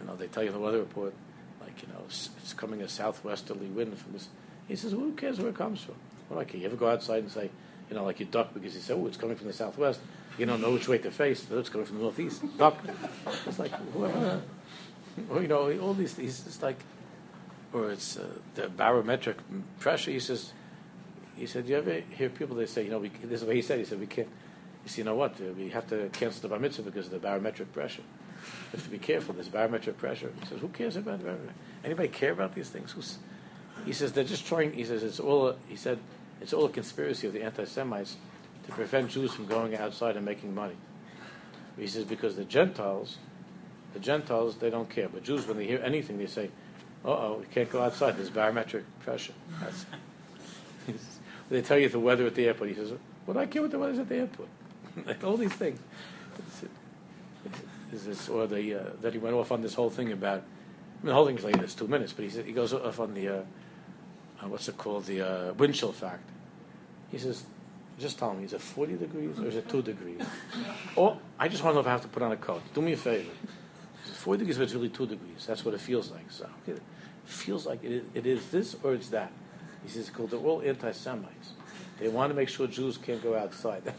you 0.00 0.06
know, 0.06 0.16
they 0.16 0.26
tell 0.26 0.42
you 0.42 0.50
in 0.50 0.54
the 0.54 0.60
weather 0.60 0.78
report, 0.78 1.14
like 1.60 1.82
you 1.82 1.88
know, 1.88 2.00
it's, 2.06 2.30
coming 2.56 2.82
a 2.82 2.88
southwesterly 2.88 3.66
wind 3.66 3.98
from 3.98 4.12
this. 4.12 4.28
He 4.68 4.76
says, 4.76 4.94
well, 4.94 5.06
who 5.06 5.12
cares 5.12 5.38
where 5.38 5.48
it 5.48 5.56
comes 5.56 5.82
from? 5.82 5.96
I 6.38 6.44
care? 6.44 6.60
You 6.60 6.66
ever 6.66 6.76
go 6.76 6.88
outside 6.88 7.22
and 7.22 7.30
say, 7.30 7.50
you 7.88 7.96
know, 7.96 8.04
like 8.04 8.18
you 8.18 8.26
duck 8.26 8.54
because 8.54 8.74
you 8.74 8.80
say, 8.80 8.94
oh, 8.94 9.06
it's 9.06 9.16
coming 9.16 9.36
from 9.36 9.46
the 9.46 9.52
southwest. 9.52 10.00
You 10.38 10.46
don't 10.46 10.60
know 10.60 10.72
which 10.72 10.88
way 10.88 10.98
to 10.98 11.10
face. 11.10 11.46
Oh, 11.52 11.58
it's 11.58 11.68
coming 11.68 11.86
from 11.86 11.98
the 11.98 12.02
northeast. 12.02 12.42
Duck. 12.58 12.76
It's 13.46 13.58
like, 13.58 13.72
well, 13.94 14.42
or, 15.30 15.42
you 15.42 15.48
know, 15.48 15.78
all 15.78 15.94
these 15.94 16.14
things. 16.14 16.44
It's 16.46 16.60
like, 16.60 16.78
or 17.72 17.92
it's 17.92 18.16
uh, 18.16 18.26
the 18.56 18.68
barometric 18.68 19.36
pressure. 19.78 20.10
He 20.10 20.18
says, 20.18 20.52
he 21.36 21.46
said, 21.46 21.68
you 21.68 21.76
ever 21.76 22.00
hear 22.16 22.30
people 22.30 22.56
they 22.56 22.66
say, 22.66 22.84
you 22.84 22.90
know, 22.90 22.98
we, 22.98 23.10
this 23.22 23.42
is 23.42 23.46
what 23.46 23.54
he 23.54 23.62
said. 23.62 23.78
He 23.78 23.84
said, 23.84 24.00
we 24.00 24.06
can't. 24.06 24.28
Said, 24.86 24.98
you 24.98 25.04
know 25.04 25.14
what? 25.14 25.38
We 25.56 25.70
have 25.70 25.88
to 25.88 26.08
cancel 26.12 26.42
the 26.42 26.48
bar 26.48 26.58
mitzvah 26.58 26.82
because 26.82 27.06
of 27.06 27.12
the 27.12 27.18
barometric 27.18 27.72
pressure. 27.72 28.02
We 28.72 28.76
have 28.76 28.84
to 28.84 28.90
be 28.90 28.98
careful. 28.98 29.34
There's 29.34 29.48
barometric 29.48 29.96
pressure. 29.96 30.30
He 30.40 30.46
says, 30.46 30.60
who 30.60 30.68
cares 30.68 30.96
about 30.96 31.18
the 31.18 31.24
barometric? 31.24 31.56
Anybody 31.84 32.08
care 32.08 32.32
about 32.32 32.54
these 32.54 32.68
things? 32.68 32.92
Who's, 32.92 33.18
he 33.84 33.92
says 33.92 34.12
they're 34.12 34.24
just 34.24 34.46
trying. 34.46 34.72
He 34.72 34.84
says 34.84 35.02
it's 35.02 35.20
all. 35.20 35.48
A, 35.48 35.56
he 35.68 35.76
said 35.76 35.98
it's 36.40 36.52
all 36.52 36.64
a 36.66 36.70
conspiracy 36.70 37.26
of 37.26 37.32
the 37.32 37.42
anti-Semites 37.42 38.16
to 38.66 38.72
prevent 38.72 39.10
Jews 39.10 39.32
from 39.32 39.46
going 39.46 39.76
outside 39.76 40.16
and 40.16 40.24
making 40.24 40.54
money. 40.54 40.76
He 41.76 41.86
says 41.86 42.04
because 42.04 42.36
the 42.36 42.44
Gentiles, 42.44 43.18
the 43.92 43.98
Gentiles, 43.98 44.56
they 44.56 44.70
don't 44.70 44.88
care. 44.88 45.08
But 45.08 45.24
Jews, 45.24 45.46
when 45.46 45.56
they 45.56 45.66
hear 45.66 45.82
anything, 45.84 46.18
they 46.18 46.26
say, 46.26 46.50
"Uh 47.04 47.10
oh, 47.10 47.36
we 47.40 47.46
can't 47.46 47.70
go 47.70 47.82
outside. 47.82 48.16
There's 48.16 48.30
barometric 48.30 48.84
pressure." 49.00 49.34
That's, 49.60 49.86
they 51.50 51.62
tell 51.62 51.78
you 51.78 51.88
the 51.88 52.00
weather 52.00 52.26
at 52.26 52.34
the 52.34 52.46
airport. 52.46 52.70
He 52.70 52.76
says, 52.76 52.92
"What 53.26 53.34
do 53.34 53.40
I 53.40 53.46
care 53.46 53.62
what 53.62 53.70
the 53.70 53.78
weather's 53.78 53.98
at 53.98 54.08
the 54.08 54.16
airport?" 54.16 54.48
like 55.06 55.22
all 55.24 55.36
these 55.36 55.52
things. 55.52 55.80
Is 57.92 58.06
this 58.06 58.28
or 58.28 58.46
the 58.46 58.74
uh, 58.74 58.90
that 59.02 59.12
he 59.12 59.18
went 59.18 59.34
off 59.34 59.52
on 59.52 59.60
this 59.60 59.74
whole 59.74 59.90
thing 59.90 60.12
about? 60.12 60.38
I 60.38 61.06
mean, 61.06 61.08
the 61.08 61.14
whole 61.14 61.26
thing's 61.26 61.44
like 61.44 61.60
this 61.60 61.74
two 61.74 61.86
minutes, 61.86 62.12
but 62.12 62.24
he 62.24 62.30
said, 62.30 62.46
he 62.46 62.52
goes 62.52 62.72
off 62.72 62.98
on 62.98 63.14
the 63.14 63.28
uh, 63.28 63.42
uh, 64.42 64.48
what's 64.48 64.68
it 64.68 64.76
called 64.76 65.04
the 65.06 65.20
uh, 65.20 65.52
wind 65.54 65.74
chill 65.74 65.92
fact. 65.92 66.28
He 67.10 67.18
says, 67.18 67.44
just 67.98 68.18
tell 68.18 68.34
me, 68.34 68.44
is 68.44 68.52
it 68.52 68.60
40 68.60 68.96
degrees 68.96 69.38
or 69.38 69.46
is 69.46 69.56
it 69.56 69.68
2 69.68 69.82
degrees? 69.82 70.20
or 70.96 71.18
I 71.38 71.48
just 71.48 71.62
want 71.62 71.72
to 71.72 71.76
know 71.76 71.80
if 71.80 71.86
I 71.86 71.90
have 71.90 72.02
to 72.02 72.08
put 72.08 72.22
on 72.22 72.32
a 72.32 72.36
coat. 72.36 72.62
Do 72.74 72.82
me 72.82 72.92
a 72.92 72.96
favor. 72.96 73.30
40 74.14 74.38
degrees, 74.38 74.58
but 74.58 74.64
it's 74.64 74.74
really 74.74 74.88
2 74.88 75.06
degrees. 75.06 75.46
That's 75.46 75.64
what 75.64 75.74
it 75.74 75.80
feels 75.80 76.10
like. 76.10 76.30
So 76.30 76.48
it 76.66 76.80
feels 77.24 77.66
like 77.66 77.84
it 77.84 77.92
is, 77.92 78.04
it 78.14 78.26
is 78.26 78.50
this 78.50 78.76
or 78.82 78.94
it's 78.94 79.08
that. 79.10 79.30
He 79.84 79.90
says, 79.90 80.08
it's 80.08 80.10
called 80.10 80.30
they're 80.30 80.40
all 80.40 80.62
anti-Semites. 80.62 81.52
They 81.98 82.08
want 82.08 82.30
to 82.30 82.34
make 82.34 82.48
sure 82.48 82.66
Jews 82.66 82.98
can't 82.98 83.22
go 83.22 83.36
outside. 83.36 83.82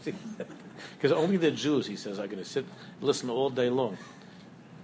Because 0.98 1.10
only 1.10 1.38
the 1.38 1.50
Jews, 1.50 1.86
he 1.86 1.96
says, 1.96 2.18
are 2.18 2.26
going 2.26 2.38
to 2.38 2.44
sit, 2.44 2.66
listen 3.00 3.30
all 3.30 3.48
day 3.48 3.70
long. 3.70 3.96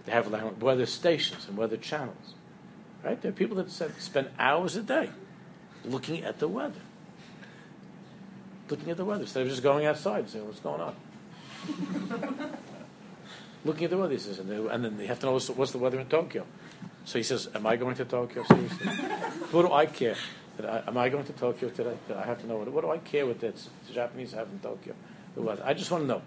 They 0.07 0.13
have 0.13 0.33
weather 0.61 0.87
stations 0.87 1.47
and 1.47 1.57
weather 1.57 1.77
channels. 1.77 2.35
Right? 3.05 3.21
There 3.21 3.29
are 3.29 3.35
people 3.35 3.57
that 3.59 3.71
spend 3.71 4.31
hours 4.39 4.75
a 4.77 4.83
day 4.83 5.11
looking 5.85 6.25
at 6.25 6.39
the 6.39 6.49
weather 6.49 6.81
looking 8.73 8.91
at 8.91 8.97
the 8.97 9.05
weather 9.05 9.23
instead 9.23 9.43
of 9.43 9.49
just 9.49 9.63
going 9.63 9.85
outside 9.87 10.21
and 10.21 10.31
saying, 10.31 10.47
what's 10.47 10.61
going 10.61 10.81
on? 10.81 10.97
looking 13.65 13.85
at 13.85 13.91
the 13.91 13.99
weather, 13.99 14.15
he 14.15 14.19
says, 14.19 14.39
and, 14.39 14.51
they, 14.51 14.57
and 14.57 14.83
then 14.85 14.97
they 14.97 15.07
have 15.07 15.21
to 15.21 15.27
know 15.27 15.33
what's 15.33 15.73
the, 15.73 15.79
weather 15.79 16.01
in 16.01 16.07
Tokyo. 16.07 16.47
So 17.05 17.19
he 17.19 17.23
says, 17.23 17.49
am 17.55 17.67
I 17.67 17.77
going 17.77 17.95
to 17.97 18.05
Tokyo? 18.07 18.45
Seriously? 18.45 18.87
what 19.51 19.67
do 19.67 19.73
I 19.73 19.87
care? 19.87 20.17
I, 20.61 20.83
am 20.87 20.97
I 20.99 21.09
going 21.09 21.25
to 21.25 21.33
Tokyo 21.33 21.69
today? 21.71 21.97
I 22.15 22.23
have 22.23 22.41
to 22.41 22.47
know 22.47 22.57
what, 22.57 22.69
what 22.69 22.83
do 22.83 22.91
I 22.91 22.99
care 22.99 23.27
what 23.27 23.41
the, 23.41 23.53
the 23.87 23.93
Japanese 23.93 24.33
have 24.33 24.49
in 24.49 24.59
Tokyo? 24.59 24.95
Weather. 25.35 25.63
I 25.65 25.73
just 25.73 25.91
want 25.91 26.05
to 26.05 26.09
know, 26.09 26.23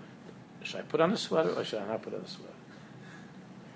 should 0.64 0.80
I 0.80 0.84
put 0.84 1.00
on 1.00 1.12
a 1.12 1.18
sweater 1.18 1.52
or 1.52 1.64
should 1.64 1.80
I 1.80 1.88
not 1.88 2.02
put 2.02 2.14
on 2.14 2.22
a 2.22 2.28
sweater? 2.28 2.52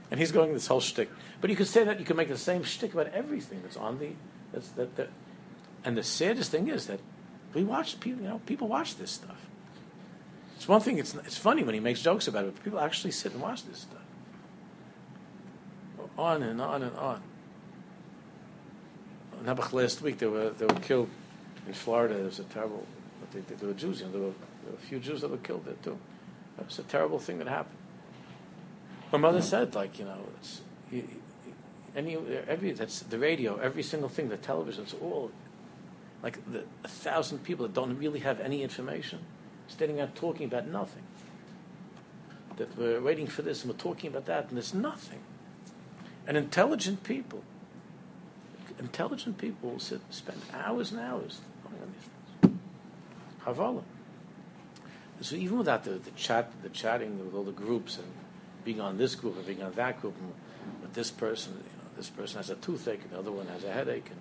And 0.10 0.20
he's 0.20 0.32
going 0.32 0.54
this 0.54 0.66
whole 0.66 0.82
shtick. 0.82 1.10
But 1.40 1.52
you 1.52 1.56
could 1.56 1.68
say 1.68 1.84
that, 1.84 2.00
you 2.00 2.06
could 2.06 2.18
make 2.18 2.30
the 2.30 2.38
same 2.38 2.64
shtick 2.64 2.94
about 2.94 3.14
everything 3.14 3.62
that's 3.62 3.78
on 3.78 4.00
the, 4.00 4.10
that's, 4.52 4.70
that, 4.70 4.96
that, 4.96 5.10
and 5.84 5.96
the 5.96 6.04
saddest 6.04 6.52
thing 6.52 6.68
is 6.68 6.88
that 6.88 7.00
we 7.54 7.64
watch 7.64 8.00
people. 8.00 8.24
You 8.24 8.30
know, 8.30 8.42
people 8.46 8.68
watch 8.68 8.96
this 8.98 9.12
stuff. 9.12 9.38
It's 10.56 10.68
one 10.68 10.82
thing. 10.82 10.98
It's 10.98 11.16
it's 11.16 11.38
funny 11.38 11.64
when 11.64 11.74
he 11.74 11.80
makes 11.80 12.02
jokes 12.02 12.28
about 12.28 12.46
it, 12.46 12.54
but 12.56 12.64
people 12.64 12.80
actually 12.80 13.12
sit 13.12 13.32
and 13.34 13.42
watch 13.42 13.64
this 13.66 13.80
stuff. 13.80 14.02
On 16.18 16.44
and 16.44 16.62
on 16.62 16.84
and 16.84 16.96
on. 16.98 17.22
Nebuch 19.44 19.74
last 19.74 20.02
week 20.02 20.18
they 20.18 20.28
were 20.28 20.50
they 20.50 20.66
were 20.66 20.80
killed 20.80 21.10
in 21.68 21.74
Florida. 21.74 22.16
It 22.16 22.26
was 22.26 22.40
a 22.40 22.44
terrible. 22.44 22.86
They, 23.32 23.40
they, 23.42 23.56
there 23.56 23.68
were 23.70 23.76
Jews. 23.76 24.00
You 24.00 24.08
know, 24.08 24.12
there 24.12 24.22
were, 24.22 24.34
there 24.64 24.72
were 24.72 24.78
a 24.78 24.88
few 24.88 25.00
Jews 25.00 25.22
that 25.22 25.30
were 25.30 25.38
killed 25.38 25.66
there 25.66 25.76
too. 25.84 25.98
That 26.58 26.68
was 26.68 26.80
a 26.80 26.84
terrible 26.84 27.20
thing 27.20 27.38
that 27.40 27.48
happened. 27.48 27.78
My 29.12 29.18
mother 29.18 29.42
said, 29.42 29.76
like 29.76 30.00
you 30.00 30.06
know, 30.06 30.28
it's 30.40 30.62
you, 30.92 31.08
any 31.96 32.18
every 32.48 32.72
that's 32.72 33.00
the 33.02 33.20
radio, 33.20 33.58
every 33.58 33.84
single 33.84 34.10
thing, 34.10 34.30
the 34.30 34.38
television, 34.38 34.84
it's 34.84 34.94
all 34.94 35.32
like 36.22 36.40
the, 36.52 36.66
a 36.84 36.88
thousand 36.88 37.40
people 37.44 37.66
that 37.66 37.74
don't 37.74 37.98
really 37.98 38.20
have 38.20 38.40
any 38.40 38.62
information, 38.62 39.20
standing 39.68 40.00
out 40.00 40.16
talking 40.16 40.46
about 40.46 40.68
nothing. 40.68 41.04
That 42.58 42.78
we're 42.78 43.02
waiting 43.02 43.28
for 43.28 43.42
this 43.42 43.64
and 43.64 43.72
we're 43.72 43.80
talking 43.80 44.10
about 44.10 44.26
that, 44.26 44.50
and 44.50 44.58
there's 44.58 44.74
nothing. 44.74 45.20
And 46.28 46.38
intelligent 46.38 47.04
people, 47.04 47.44
intelligent 48.80 49.38
people 49.38 49.72
will 49.72 49.80
sit, 49.80 50.02
spend 50.10 50.42
hours 50.54 50.92
and 50.92 51.02
hours 51.02 51.42
going 51.64 51.82
on 51.82 51.94
these 51.94 52.10
things. 52.42 52.60
Havala. 53.46 53.84
So 55.22 55.36
even 55.36 55.58
without 55.58 55.84
the, 55.84 55.92
the 55.92 56.12
chat, 56.12 56.52
the 56.64 56.70
chatting 56.70 57.20
with 57.24 57.36
all 57.36 57.44
the 57.44 57.52
groups 57.52 57.98
and 57.98 58.08
being 58.64 58.80
on 58.80 58.98
this 58.98 59.16
group 59.16 59.36
and 59.36 59.46
being 59.46 59.62
on 59.62 59.74
that 59.74 60.02
group, 60.02 60.16
and 60.20 60.34
with 60.82 60.94
this 60.94 61.12
person, 61.12 61.54
you 61.54 61.78
know, 61.78 61.90
this 61.98 62.10
person 62.10 62.38
has 62.38 62.50
a 62.50 62.56
toothache 62.56 63.02
and 63.04 63.12
the 63.12 63.20
other 63.20 63.32
one 63.32 63.48
has 63.48 63.64
a 63.64 63.72
headache, 63.72 64.10
and 64.10 64.20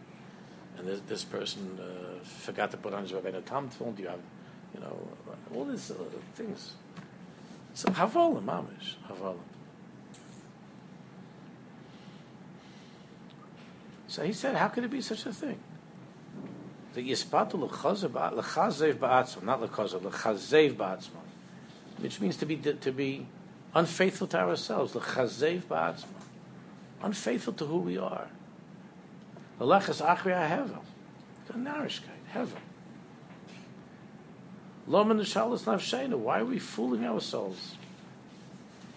and 0.79 0.87
this, 0.87 1.01
this 1.09 1.25
person 1.25 1.79
uh, 1.81 2.25
forgot 2.25 2.71
to 2.71 2.77
put 2.77 2.95
on 2.95 3.03
his 3.03 3.13
Rabbeinu 3.13 3.45
Tam 3.45 3.69
Do 3.69 4.03
you 4.03 4.09
have, 4.09 4.21
you 4.75 4.81
know, 4.81 4.97
all 5.55 5.65
these 5.65 5.91
uh, 5.91 5.95
things. 6.35 6.75
So 7.75 7.89
havolim, 7.89 8.45
mamish, 8.45 8.95
havolim. 9.09 9.39
So 14.19 14.25
he 14.25 14.33
said, 14.33 14.57
how 14.57 14.67
could 14.67 14.83
it 14.83 14.91
be 14.91 15.01
such 15.01 15.27
a 15.27 15.33
thing? 15.33 15.61
The 16.95 17.09
yispatu 17.09 17.53
lechazev 17.53 18.09
ba'atzma, 18.95 19.45
not 19.45 19.61
lechazev, 19.61 20.01
lechazev 20.01 20.75
ba'atzma, 20.75 21.21
which 21.99 22.21
means 22.21 22.37
to 22.39 22.45
be 22.45 22.57
to 22.57 22.91
be 22.91 23.29
unfaithful 23.77 24.27
to 24.27 24.39
ourselves, 24.41 24.95
lechazev 24.95 25.61
ba'atzma, 25.67 26.07
unfaithful 27.01 27.53
to 27.53 27.67
who 27.67 27.79
we 27.79 27.97
are. 27.97 28.27
Lelechas 29.61 30.05
achri 30.05 30.35
hevel. 30.35 30.81
The 31.47 31.53
narishkeit, 31.53 32.35
hevel. 32.35 32.59
Loman 34.89 35.19
nishalas 35.19 35.63
nafshena. 35.63 36.19
Why 36.19 36.41
are 36.41 36.45
we 36.45 36.59
fooling 36.59 37.05
ourselves? 37.05 37.77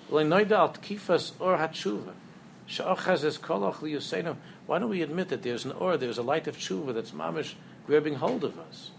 Leinoidal 0.10 0.80
kifas 0.80 1.34
or 1.40 1.58
hatshuva. 1.58 2.14
Sha'achaz 2.68 3.24
es 3.24 3.38
kolach 3.38 3.76
liyusenu. 3.76 4.36
Why 4.68 4.80
don't 4.80 4.90
we 4.90 5.02
admit 5.02 5.30
that 5.30 5.44
there's 5.44 5.66
an 5.66 5.72
or, 5.72 5.98
there's 5.98 6.18
a 6.18 6.24
light 6.24 6.48
of 6.48 6.58
tshuva 6.58 6.94
that's 6.94 7.12
mamish 7.12 7.56
grabbing 7.88 8.16
hold 8.16 8.44
of 8.44 8.58
us? 8.60 8.92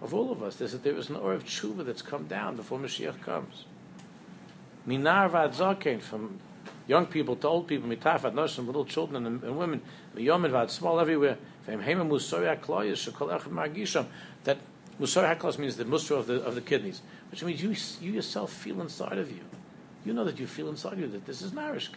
Of 0.00 0.14
all 0.14 0.30
of 0.30 0.42
us, 0.42 0.56
there's 0.56 0.74
a, 0.74 0.78
there 0.78 0.96
is 0.96 1.10
an 1.10 1.16
or 1.16 1.32
of 1.32 1.44
tshuva 1.44 1.84
that's 1.84 2.02
come 2.02 2.26
down 2.26 2.56
before 2.56 2.78
Mashiach 2.78 3.20
comes. 3.22 3.64
Minar 4.86 5.28
vad 5.28 6.02
from 6.02 6.38
young 6.86 7.06
people 7.06 7.36
to 7.36 7.48
old 7.48 7.66
people, 7.66 7.88
mitafat 7.88 8.32
noshim, 8.32 8.66
little 8.66 8.84
children 8.84 9.26
and, 9.26 9.42
and 9.42 9.58
women, 9.58 9.82
miyomid 10.16 10.50
vad 10.50 10.70
small 10.70 10.98
everywhere. 10.98 11.36
That 11.66 11.78
musar 14.98 15.36
haklos 15.36 15.58
means 15.58 15.76
the 15.76 15.84
musar 15.84 16.18
of 16.18 16.26
the 16.26 16.42
of 16.42 16.54
the 16.54 16.62
kidneys, 16.62 17.02
which 17.30 17.44
means 17.44 17.62
you 17.62 17.74
you 18.00 18.14
yourself 18.14 18.50
feel 18.50 18.80
inside 18.80 19.18
of 19.18 19.30
you. 19.30 19.44
You 20.06 20.14
know 20.14 20.24
that 20.24 20.38
you 20.38 20.46
feel 20.46 20.70
inside 20.70 20.94
of 20.94 21.00
you 21.00 21.08
that 21.08 21.26
this 21.26 21.42
is 21.42 21.52
narishke. 21.52 21.96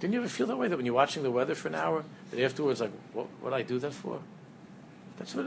Didn't 0.00 0.14
you 0.14 0.20
ever 0.20 0.28
feel 0.28 0.46
that 0.46 0.56
way? 0.56 0.68
That 0.68 0.76
when 0.76 0.86
you're 0.86 0.94
watching 0.94 1.22
the 1.22 1.30
weather 1.30 1.54
for 1.54 1.68
an 1.68 1.74
hour, 1.74 2.04
that 2.30 2.42
afterwards, 2.42 2.80
like, 2.80 2.90
what 3.12 3.26
would 3.42 3.52
I 3.52 3.62
do 3.62 3.78
that 3.78 3.92
for? 3.92 4.20
That's 5.18 5.34
what. 5.34 5.46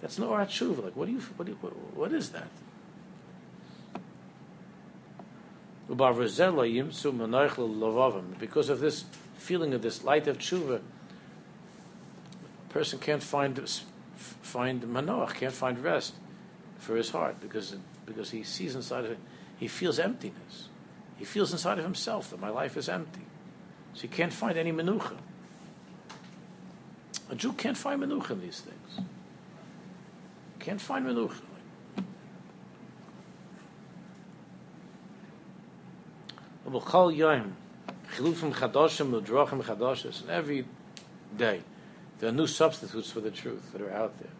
That's 0.00 0.18
no 0.18 0.30
orat 0.30 0.82
Like, 0.82 0.96
what 0.96 1.06
do 1.06 1.12
you? 1.12 1.20
What, 1.36 1.46
do 1.46 1.52
you, 1.52 1.58
what, 1.60 1.72
what 1.96 2.12
is 2.12 2.30
that? 2.30 2.48
Because 8.38 8.68
of 8.68 8.80
this 8.80 9.04
feeling 9.36 9.74
of 9.74 9.82
this 9.82 10.02
light 10.02 10.26
of 10.26 10.38
tshuva, 10.38 10.80
a 10.80 12.72
person 12.72 12.98
can't 12.98 13.22
find 13.22 13.60
find 14.16 14.82
manoach, 14.82 15.34
can't 15.34 15.52
find 15.52 15.78
rest 15.78 16.14
for 16.78 16.96
his 16.96 17.10
heart 17.10 17.40
because 17.40 17.76
because 18.06 18.30
he 18.30 18.42
sees 18.42 18.74
inside 18.74 19.04
of 19.04 19.12
it, 19.12 19.18
he 19.56 19.68
feels 19.68 20.00
emptiness. 20.00 20.68
He 21.16 21.24
feels 21.24 21.52
inside 21.52 21.78
of 21.78 21.84
himself 21.84 22.30
that 22.30 22.40
my 22.40 22.48
life 22.48 22.76
is 22.76 22.88
empty. 22.88 23.22
So 23.94 24.02
he 24.02 24.08
can't 24.08 24.32
find 24.32 24.56
any 24.56 24.72
menucha. 24.72 25.16
A 27.30 27.34
Jew 27.34 27.52
can't 27.52 27.76
find 27.76 28.02
menucha 28.02 28.30
in 28.30 28.40
these 28.40 28.60
things. 28.60 29.06
Can't 30.58 30.80
find 30.80 31.06
menucha. 31.06 31.42
V'chol 36.66 37.14
yom, 37.14 37.56
chilufim 38.14 38.52
chadoshim, 38.54 39.12
l'drochim 39.12 39.62
chadoshes, 39.62 40.22
and 40.22 40.30
every 40.30 40.64
day 41.36 41.60
there 42.18 42.30
are 42.30 42.32
new 42.32 42.46
substitutes 42.46 43.10
for 43.10 43.20
the 43.20 43.30
truth 43.30 43.72
that 43.72 43.82
are 43.82 43.92
out 43.92 44.18
there. 44.18 44.30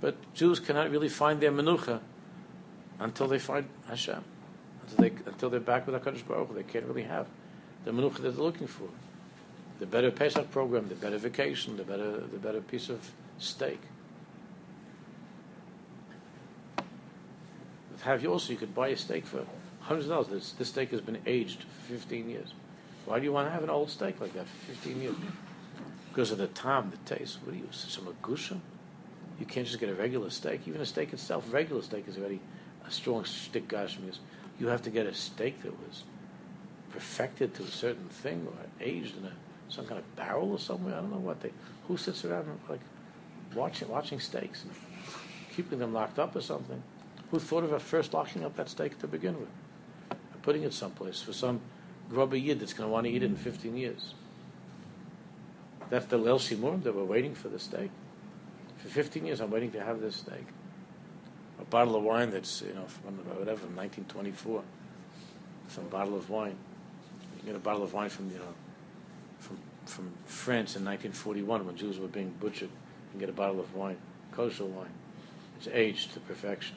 But 0.00 0.34
Jews 0.34 0.60
cannot 0.60 0.90
really 0.90 1.08
find 1.08 1.40
their 1.40 1.52
menucha 1.52 2.00
until 2.98 3.28
they 3.28 3.38
find 3.38 3.68
Hashem. 3.88 4.22
Until, 4.82 4.98
they, 4.98 5.30
until 5.30 5.50
they're 5.50 5.60
back 5.60 5.86
with 5.86 6.00
HaKadosh 6.00 6.26
Baruch 6.26 6.54
they 6.54 6.62
can't 6.62 6.86
really 6.86 7.02
have 7.02 7.26
the 7.84 7.90
menucha 7.90 8.18
that 8.18 8.36
they're 8.36 8.44
looking 8.44 8.66
for. 8.66 8.88
The 9.78 9.86
better 9.86 10.10
Pesach 10.10 10.50
program, 10.50 10.88
the 10.88 10.94
better 10.94 11.18
vacation, 11.18 11.76
the 11.76 11.84
better, 11.84 12.20
the 12.20 12.38
better 12.38 12.60
piece 12.60 12.88
of 12.88 13.10
steak. 13.38 13.80
have 18.06 18.22
you 18.22 18.30
also, 18.30 18.52
you 18.52 18.58
could 18.58 18.74
buy 18.74 18.88
a 18.88 18.96
steak 18.96 19.26
for 19.26 19.44
hundreds 19.80 20.06
of 20.06 20.12
dollars. 20.12 20.28
This, 20.28 20.52
this 20.52 20.68
steak 20.68 20.90
has 20.92 21.00
been 21.00 21.18
aged 21.26 21.64
for 21.64 21.92
15 21.92 22.30
years. 22.30 22.54
Why 23.04 23.18
do 23.18 23.24
you 23.24 23.32
want 23.32 23.48
to 23.48 23.52
have 23.52 23.64
an 23.64 23.70
old 23.70 23.90
steak 23.90 24.20
like 24.20 24.32
that 24.34 24.46
for 24.46 24.72
15 24.72 25.02
years? 25.02 25.14
Because 26.08 26.30
of 26.30 26.38
the 26.38 26.46
time, 26.48 26.90
the 26.90 27.16
taste. 27.16 27.38
What 27.44 27.52
do 27.52 27.58
you, 27.58 27.68
some 27.70 28.04
agushim? 28.04 28.60
You 29.38 29.46
can't 29.46 29.66
just 29.66 29.78
get 29.80 29.88
a 29.88 29.94
regular 29.94 30.30
steak. 30.30 30.62
Even 30.66 30.80
a 30.80 30.86
steak 30.86 31.12
itself, 31.12 31.52
regular 31.52 31.82
steak 31.82 32.06
is 32.08 32.16
already 32.16 32.40
a 32.86 32.90
strong 32.90 33.24
stick 33.24 33.68
gashmius. 33.68 34.18
You 34.58 34.68
have 34.68 34.82
to 34.82 34.90
get 34.90 35.06
a 35.06 35.14
steak 35.14 35.62
that 35.62 35.72
was 35.86 36.04
perfected 36.90 37.54
to 37.54 37.62
a 37.62 37.68
certain 37.68 38.08
thing 38.08 38.46
or 38.46 38.84
aged 38.84 39.18
in 39.18 39.24
a 39.24 39.32
some 39.68 39.86
kind 39.86 39.98
of 39.98 40.16
barrel 40.16 40.52
or 40.52 40.58
somewhere. 40.58 40.94
I 40.94 41.00
don't 41.00 41.10
know 41.10 41.18
what 41.18 41.40
they. 41.40 41.52
Who 41.88 41.96
sits 41.96 42.24
around 42.24 42.48
like 42.68 42.80
watching 43.54 43.88
watching 43.88 44.20
steaks 44.20 44.62
and 44.64 44.72
keeping 45.54 45.78
them 45.78 45.92
locked 45.92 46.18
up 46.18 46.36
or 46.36 46.40
something? 46.40 46.82
Who 47.30 47.38
thought 47.38 47.64
of 47.64 47.82
first 47.82 48.14
locking 48.14 48.44
up 48.44 48.56
that 48.56 48.68
steak 48.68 48.98
to 49.00 49.06
begin 49.06 49.38
with? 49.38 49.48
And 50.10 50.42
putting 50.42 50.62
it 50.62 50.72
someplace 50.72 51.20
for 51.20 51.32
some 51.32 51.60
grubby 52.08 52.40
yid 52.40 52.60
that's 52.60 52.72
going 52.72 52.88
to 52.88 52.92
want 52.92 53.06
to 53.06 53.10
eat 53.10 53.22
it 53.22 53.26
in 53.26 53.36
15 53.36 53.76
years. 53.76 54.14
That's 55.90 56.06
the 56.06 56.18
Leil 56.18 56.38
Shimurim 56.38 56.82
that 56.84 56.94
we're 56.94 57.04
waiting 57.04 57.34
for 57.34 57.48
the 57.48 57.58
steak. 57.58 57.90
For 58.78 58.88
15 58.88 59.26
years, 59.26 59.40
I'm 59.40 59.50
waiting 59.50 59.72
to 59.72 59.80
have 59.82 60.00
this 60.00 60.16
steak. 60.16 60.46
A 61.60 61.64
bottle 61.64 61.96
of 61.96 62.02
wine 62.02 62.30
that's, 62.30 62.62
you 62.62 62.74
know, 62.74 62.84
from 62.86 63.16
whatever, 63.16 63.58
from 63.58 63.76
1924. 63.76 64.62
Some 65.68 65.88
bottle 65.88 66.16
of 66.16 66.28
wine. 66.30 66.56
You 67.38 67.46
get 67.46 67.56
a 67.56 67.60
bottle 67.60 67.82
of 67.82 67.92
wine 67.92 68.08
from, 68.08 68.30
you 68.30 68.38
know, 68.38 68.54
from, 69.38 69.58
from 69.86 70.12
France 70.26 70.76
in 70.76 70.84
1941 70.84 71.66
when 71.66 71.76
Jews 71.76 71.98
were 71.98 72.08
being 72.08 72.34
butchered. 72.40 72.70
You 73.14 73.20
get 73.20 73.28
a 73.28 73.32
bottle 73.32 73.60
of 73.60 73.74
wine, 73.74 73.96
kosher 74.32 74.64
wine. 74.64 74.92
It's 75.58 75.68
aged 75.68 76.12
to 76.14 76.20
perfection 76.20 76.76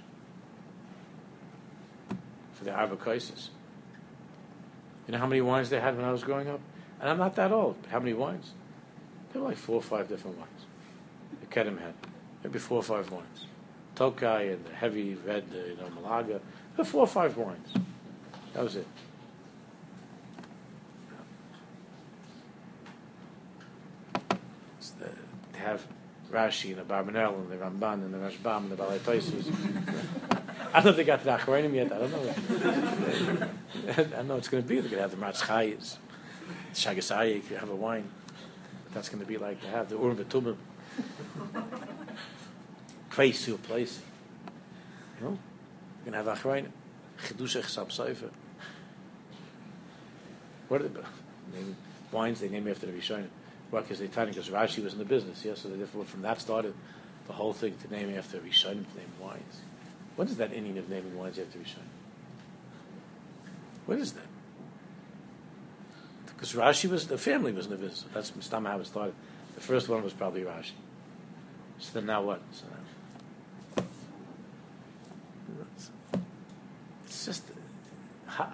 for 2.53 2.65
the 2.65 2.73
Arba 2.73 2.97
Kaisis. 2.97 3.49
You 5.07 5.13
know 5.13 5.17
how 5.17 5.27
many 5.27 5.41
wines 5.41 5.69
they 5.69 5.79
had 5.79 5.95
when 5.95 6.05
I 6.05 6.11
was 6.11 6.23
growing 6.23 6.49
up? 6.49 6.59
And 6.99 7.09
I'm 7.09 7.17
not 7.17 7.35
that 7.35 7.51
old, 7.51 7.81
but 7.81 7.91
how 7.91 7.99
many 7.99 8.13
wines? 8.13 8.51
There 9.31 9.41
were 9.41 9.47
like 9.47 9.57
four 9.57 9.77
or 9.77 9.81
five 9.81 10.09
different 10.09 10.37
wines. 10.37 10.65
The 11.39 11.47
Kedem 11.47 11.79
had. 11.79 11.93
Maybe 12.43 12.59
four 12.59 12.77
or 12.77 12.83
five 12.83 13.09
wines. 13.11 13.45
Tokai 13.99 14.43
and 14.43 14.65
the 14.65 14.73
heavy 14.73 15.15
red, 15.25 15.43
uh, 15.53 15.57
you 15.57 15.75
know, 15.75 15.89
Malaga. 16.01 16.39
Four 16.85 17.01
or 17.01 17.07
five 17.07 17.35
wines. 17.35 17.67
That 18.53 18.63
was 18.63 18.77
it. 18.77 18.87
They 25.51 25.59
have 25.59 25.85
Rashi 26.31 26.69
and 26.69 26.77
the 26.77 26.83
Barbanel 26.83 27.35
and 27.35 27.51
the 27.51 27.57
Ramban 27.57 27.95
and 27.95 28.13
the 28.13 28.19
Rashbam 28.19 28.57
and 28.57 28.71
the 28.71 28.77
Balai 28.77 28.99
I 30.73 30.75
don't 30.75 30.85
know 30.85 30.91
if 30.91 30.95
they 30.95 31.03
got 31.03 31.25
the 31.25 31.31
Achronim 31.31 31.73
yet. 31.73 31.91
I 31.91 31.97
don't 31.97 32.11
know. 32.11 33.47
I 33.89 34.03
don't 34.03 34.27
know 34.29 34.37
it's 34.37 34.47
going 34.47 34.63
to 34.63 34.69
be. 34.69 34.79
They're 34.79 34.89
going 34.89 35.03
to 35.03 35.09
have 35.09 35.11
the 35.11 35.17
Matzchayis, 35.17 35.97
Shagasai, 36.73 37.49
you 37.49 37.57
have 37.57 37.69
a 37.69 37.75
wine. 37.75 38.09
That's 38.93 39.09
going 39.09 39.19
to 39.19 39.27
be 39.27 39.37
like 39.37 39.59
to 39.61 39.67
have 39.67 39.89
the 39.89 39.97
Urim 39.97 40.15
V'tumim. 40.15 40.55
Kreisu, 43.19 43.61
place. 43.61 43.99
You 45.19 45.25
know? 45.25 45.37
You're 46.05 46.13
going 46.13 46.23
to 46.23 46.31
have 46.31 46.39
Achronim. 46.39 46.71
Chidusha 47.27 47.61
Chsab 47.61 47.87
Seifer. 47.89 48.29
What 50.69 50.81
are 50.81 50.87
the 50.87 51.03
name, 51.53 51.75
wines 52.11 52.39
they 52.39 52.47
name 52.47 52.67
after 52.69 52.85
the 52.85 52.93
Rishonim? 52.93 53.27
Well, 53.71 53.81
because 53.81 53.99
they 53.99 54.07
tell 54.07 54.25
because 54.25 54.49
Rashi 54.49 54.83
was 54.83 54.93
in 54.93 54.99
the 54.99 55.05
business, 55.05 55.43
yes, 55.43 55.59
so 55.61 55.69
therefore 55.69 56.05
from 56.05 56.21
that 56.21 56.39
started 56.39 56.73
the 57.27 57.33
whole 57.33 57.53
thing 57.53 57.75
to 57.81 57.91
name 57.91 58.15
after 58.17 58.37
Rishonim 58.37 58.85
to 58.89 58.97
name 58.97 59.11
wines. 59.19 59.61
What 60.15 60.29
is 60.29 60.37
that 60.37 60.53
inning 60.53 60.77
of 60.77 60.89
naming 60.89 61.17
wines 61.17 61.37
after 61.39 61.59
Rishon? 61.59 61.77
What 63.85 63.99
is 63.99 64.13
that? 64.13 64.27
Because 66.27 66.53
Rashi 66.53 66.89
was 66.89 67.07
the 67.07 67.17
family 67.17 67.51
was 67.51 67.65
in 67.65 67.71
the 67.71 67.77
business. 67.77 68.05
That's 68.13 68.31
Mustama 68.31 68.67
how 68.67 68.79
it 68.79 68.87
started. 68.87 69.15
The 69.55 69.61
first 69.61 69.89
one 69.89 70.03
was 70.03 70.13
probably 70.13 70.41
Rashi. 70.41 70.71
So 71.79 71.91
then 71.93 72.05
now 72.05 72.21
what? 72.21 72.41
So 72.51 72.65
now, 72.69 72.79
it's 77.05 77.25
just 77.25 77.43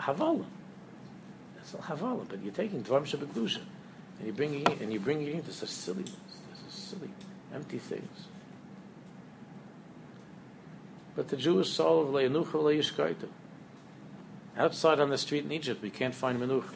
havala. 0.05 0.45
That's 1.55 1.73
not 1.73 1.83
havala, 1.83 2.27
but 2.27 2.43
you're 2.43 2.53
taking 2.53 2.83
dvarim 2.83 3.03
shabakdusha 3.03 3.61
and 4.17 4.25
you're 4.25 4.35
bringing 4.35 4.61
it 4.61 4.81
and 4.81 4.91
you're 4.91 5.01
bringing 5.01 5.27
it 5.27 5.35
into 5.35 5.51
such 5.51 5.69
silliness, 5.69 6.15
silly, 6.69 7.09
empty 7.53 7.79
things. 7.79 8.27
But 11.15 11.29
the 11.29 11.37
Jewish 11.37 11.69
soul 11.69 12.01
of 12.01 12.09
Le'anucha 12.09 12.51
Le'yishkaita. 12.51 13.29
Outside 14.57 14.99
on 14.99 15.09
the 15.09 15.17
street 15.17 15.45
in 15.45 15.51
Egypt, 15.51 15.81
we 15.81 15.89
can't 15.89 16.13
find 16.13 16.39
Menucha. 16.39 16.73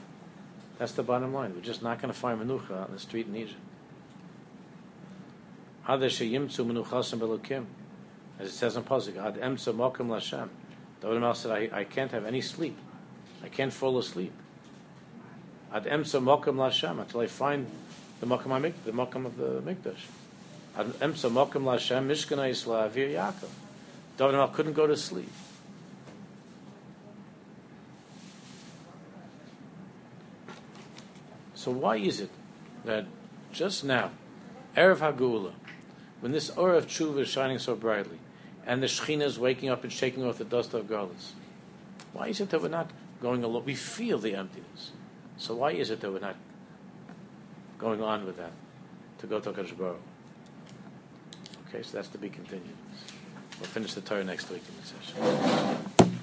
That's 0.78 0.94
the 0.94 1.04
bottom 1.04 1.34
line. 1.34 1.54
We're 1.56 1.62
just 1.62 1.82
not 1.82 2.02
going 2.02 2.14
to 2.14 2.18
find 2.18 2.42
Menucha 2.42 2.86
on 2.86 2.92
the 2.92 3.00
street 3.00 3.28
in 3.28 3.36
Egypt. 3.36 3.60
As 5.88 6.02
it 8.48 8.52
says 8.52 8.78
in 8.78 8.84
Pasuk, 8.84 9.18
Ad 9.18 9.36
emtza 9.36 9.74
mokim 9.74 10.10
l'Hashem. 10.10 10.50
David 11.02 11.22
Mel 11.22 11.34
said, 11.34 11.52
I, 11.52 11.80
I 11.80 11.84
can't 11.84 12.12
have 12.12 12.26
any 12.26 12.42
sleep. 12.42 12.78
I 13.44 13.48
can't 13.48 13.74
fall 13.74 13.98
asleep. 13.98 14.34
Ad 15.74 15.86
emtza 15.86 16.22
mokim 16.22 16.58
l'Hashem, 16.58 17.00
until 17.00 17.22
I 17.22 17.28
find 17.28 17.68
the 18.20 18.26
mokim, 18.26 18.74
the 18.86 18.92
of 19.26 19.38
the 19.38 19.62
Mikdash. 19.62 20.06
Ad 20.78 20.88
emtza 21.00 21.30
mokim 21.30 21.66
l'Hashem, 21.66 22.08
mishkana 22.08 22.50
yisla 22.50 22.90
avir 22.90 23.12
Yaakov. 23.12 23.50
David 24.18 24.54
couldn't 24.54 24.74
go 24.74 24.88
to 24.88 24.98
sleep. 24.98 25.32
So 31.60 31.72
why 31.72 31.98
is 31.98 32.22
it 32.22 32.30
that 32.86 33.06
just 33.52 33.84
now, 33.84 34.12
Erev 34.76 35.00
Hagula, 35.00 35.52
when 36.22 36.32
this 36.32 36.50
Or 36.50 36.74
of 36.74 36.88
Tshuva 36.88 37.20
is 37.20 37.28
shining 37.28 37.60
so 37.60 37.76
brightly, 37.76 38.18
and 38.66 38.82
the 38.82 38.88
Shechina 38.88 39.24
is 39.24 39.38
waking 39.38 39.70
up 39.70 39.84
and 39.84 39.92
shaking 39.92 40.24
off 40.26 40.38
the 40.38 40.46
dust 40.46 40.74
of 40.74 40.88
Galus, 40.88 41.32
why 42.14 42.28
is 42.28 42.40
it 42.40 42.50
that 42.50 42.62
we're 42.62 42.70
not 42.70 42.90
going 43.22 43.44
along? 43.44 43.66
We 43.66 43.76
feel 43.76 44.18
the 44.18 44.36
emptiness. 44.36 44.92
So 45.38 45.56
why 45.56 45.72
is 45.72 45.90
it 45.90 46.02
that 46.02 46.12
we're 46.12 46.20
not 46.20 46.36
going 47.78 48.02
on 48.02 48.26
with 48.26 48.38
that 48.38 48.52
to 49.20 49.28
go 49.28 49.40
to 49.40 49.52
Kadosh 49.52 49.74
Okay, 51.68 51.84
so 51.84 51.98
that's 51.98 52.10
to 52.10 52.18
be 52.18 52.30
continued. 52.30 52.76
We'll 53.60 53.70
finish 53.70 53.94
the 53.94 54.02
Torah 54.02 54.24
next 54.24 54.50
week 54.50 54.64
in 54.68 54.76
the 54.82 54.86
session. 54.88 56.20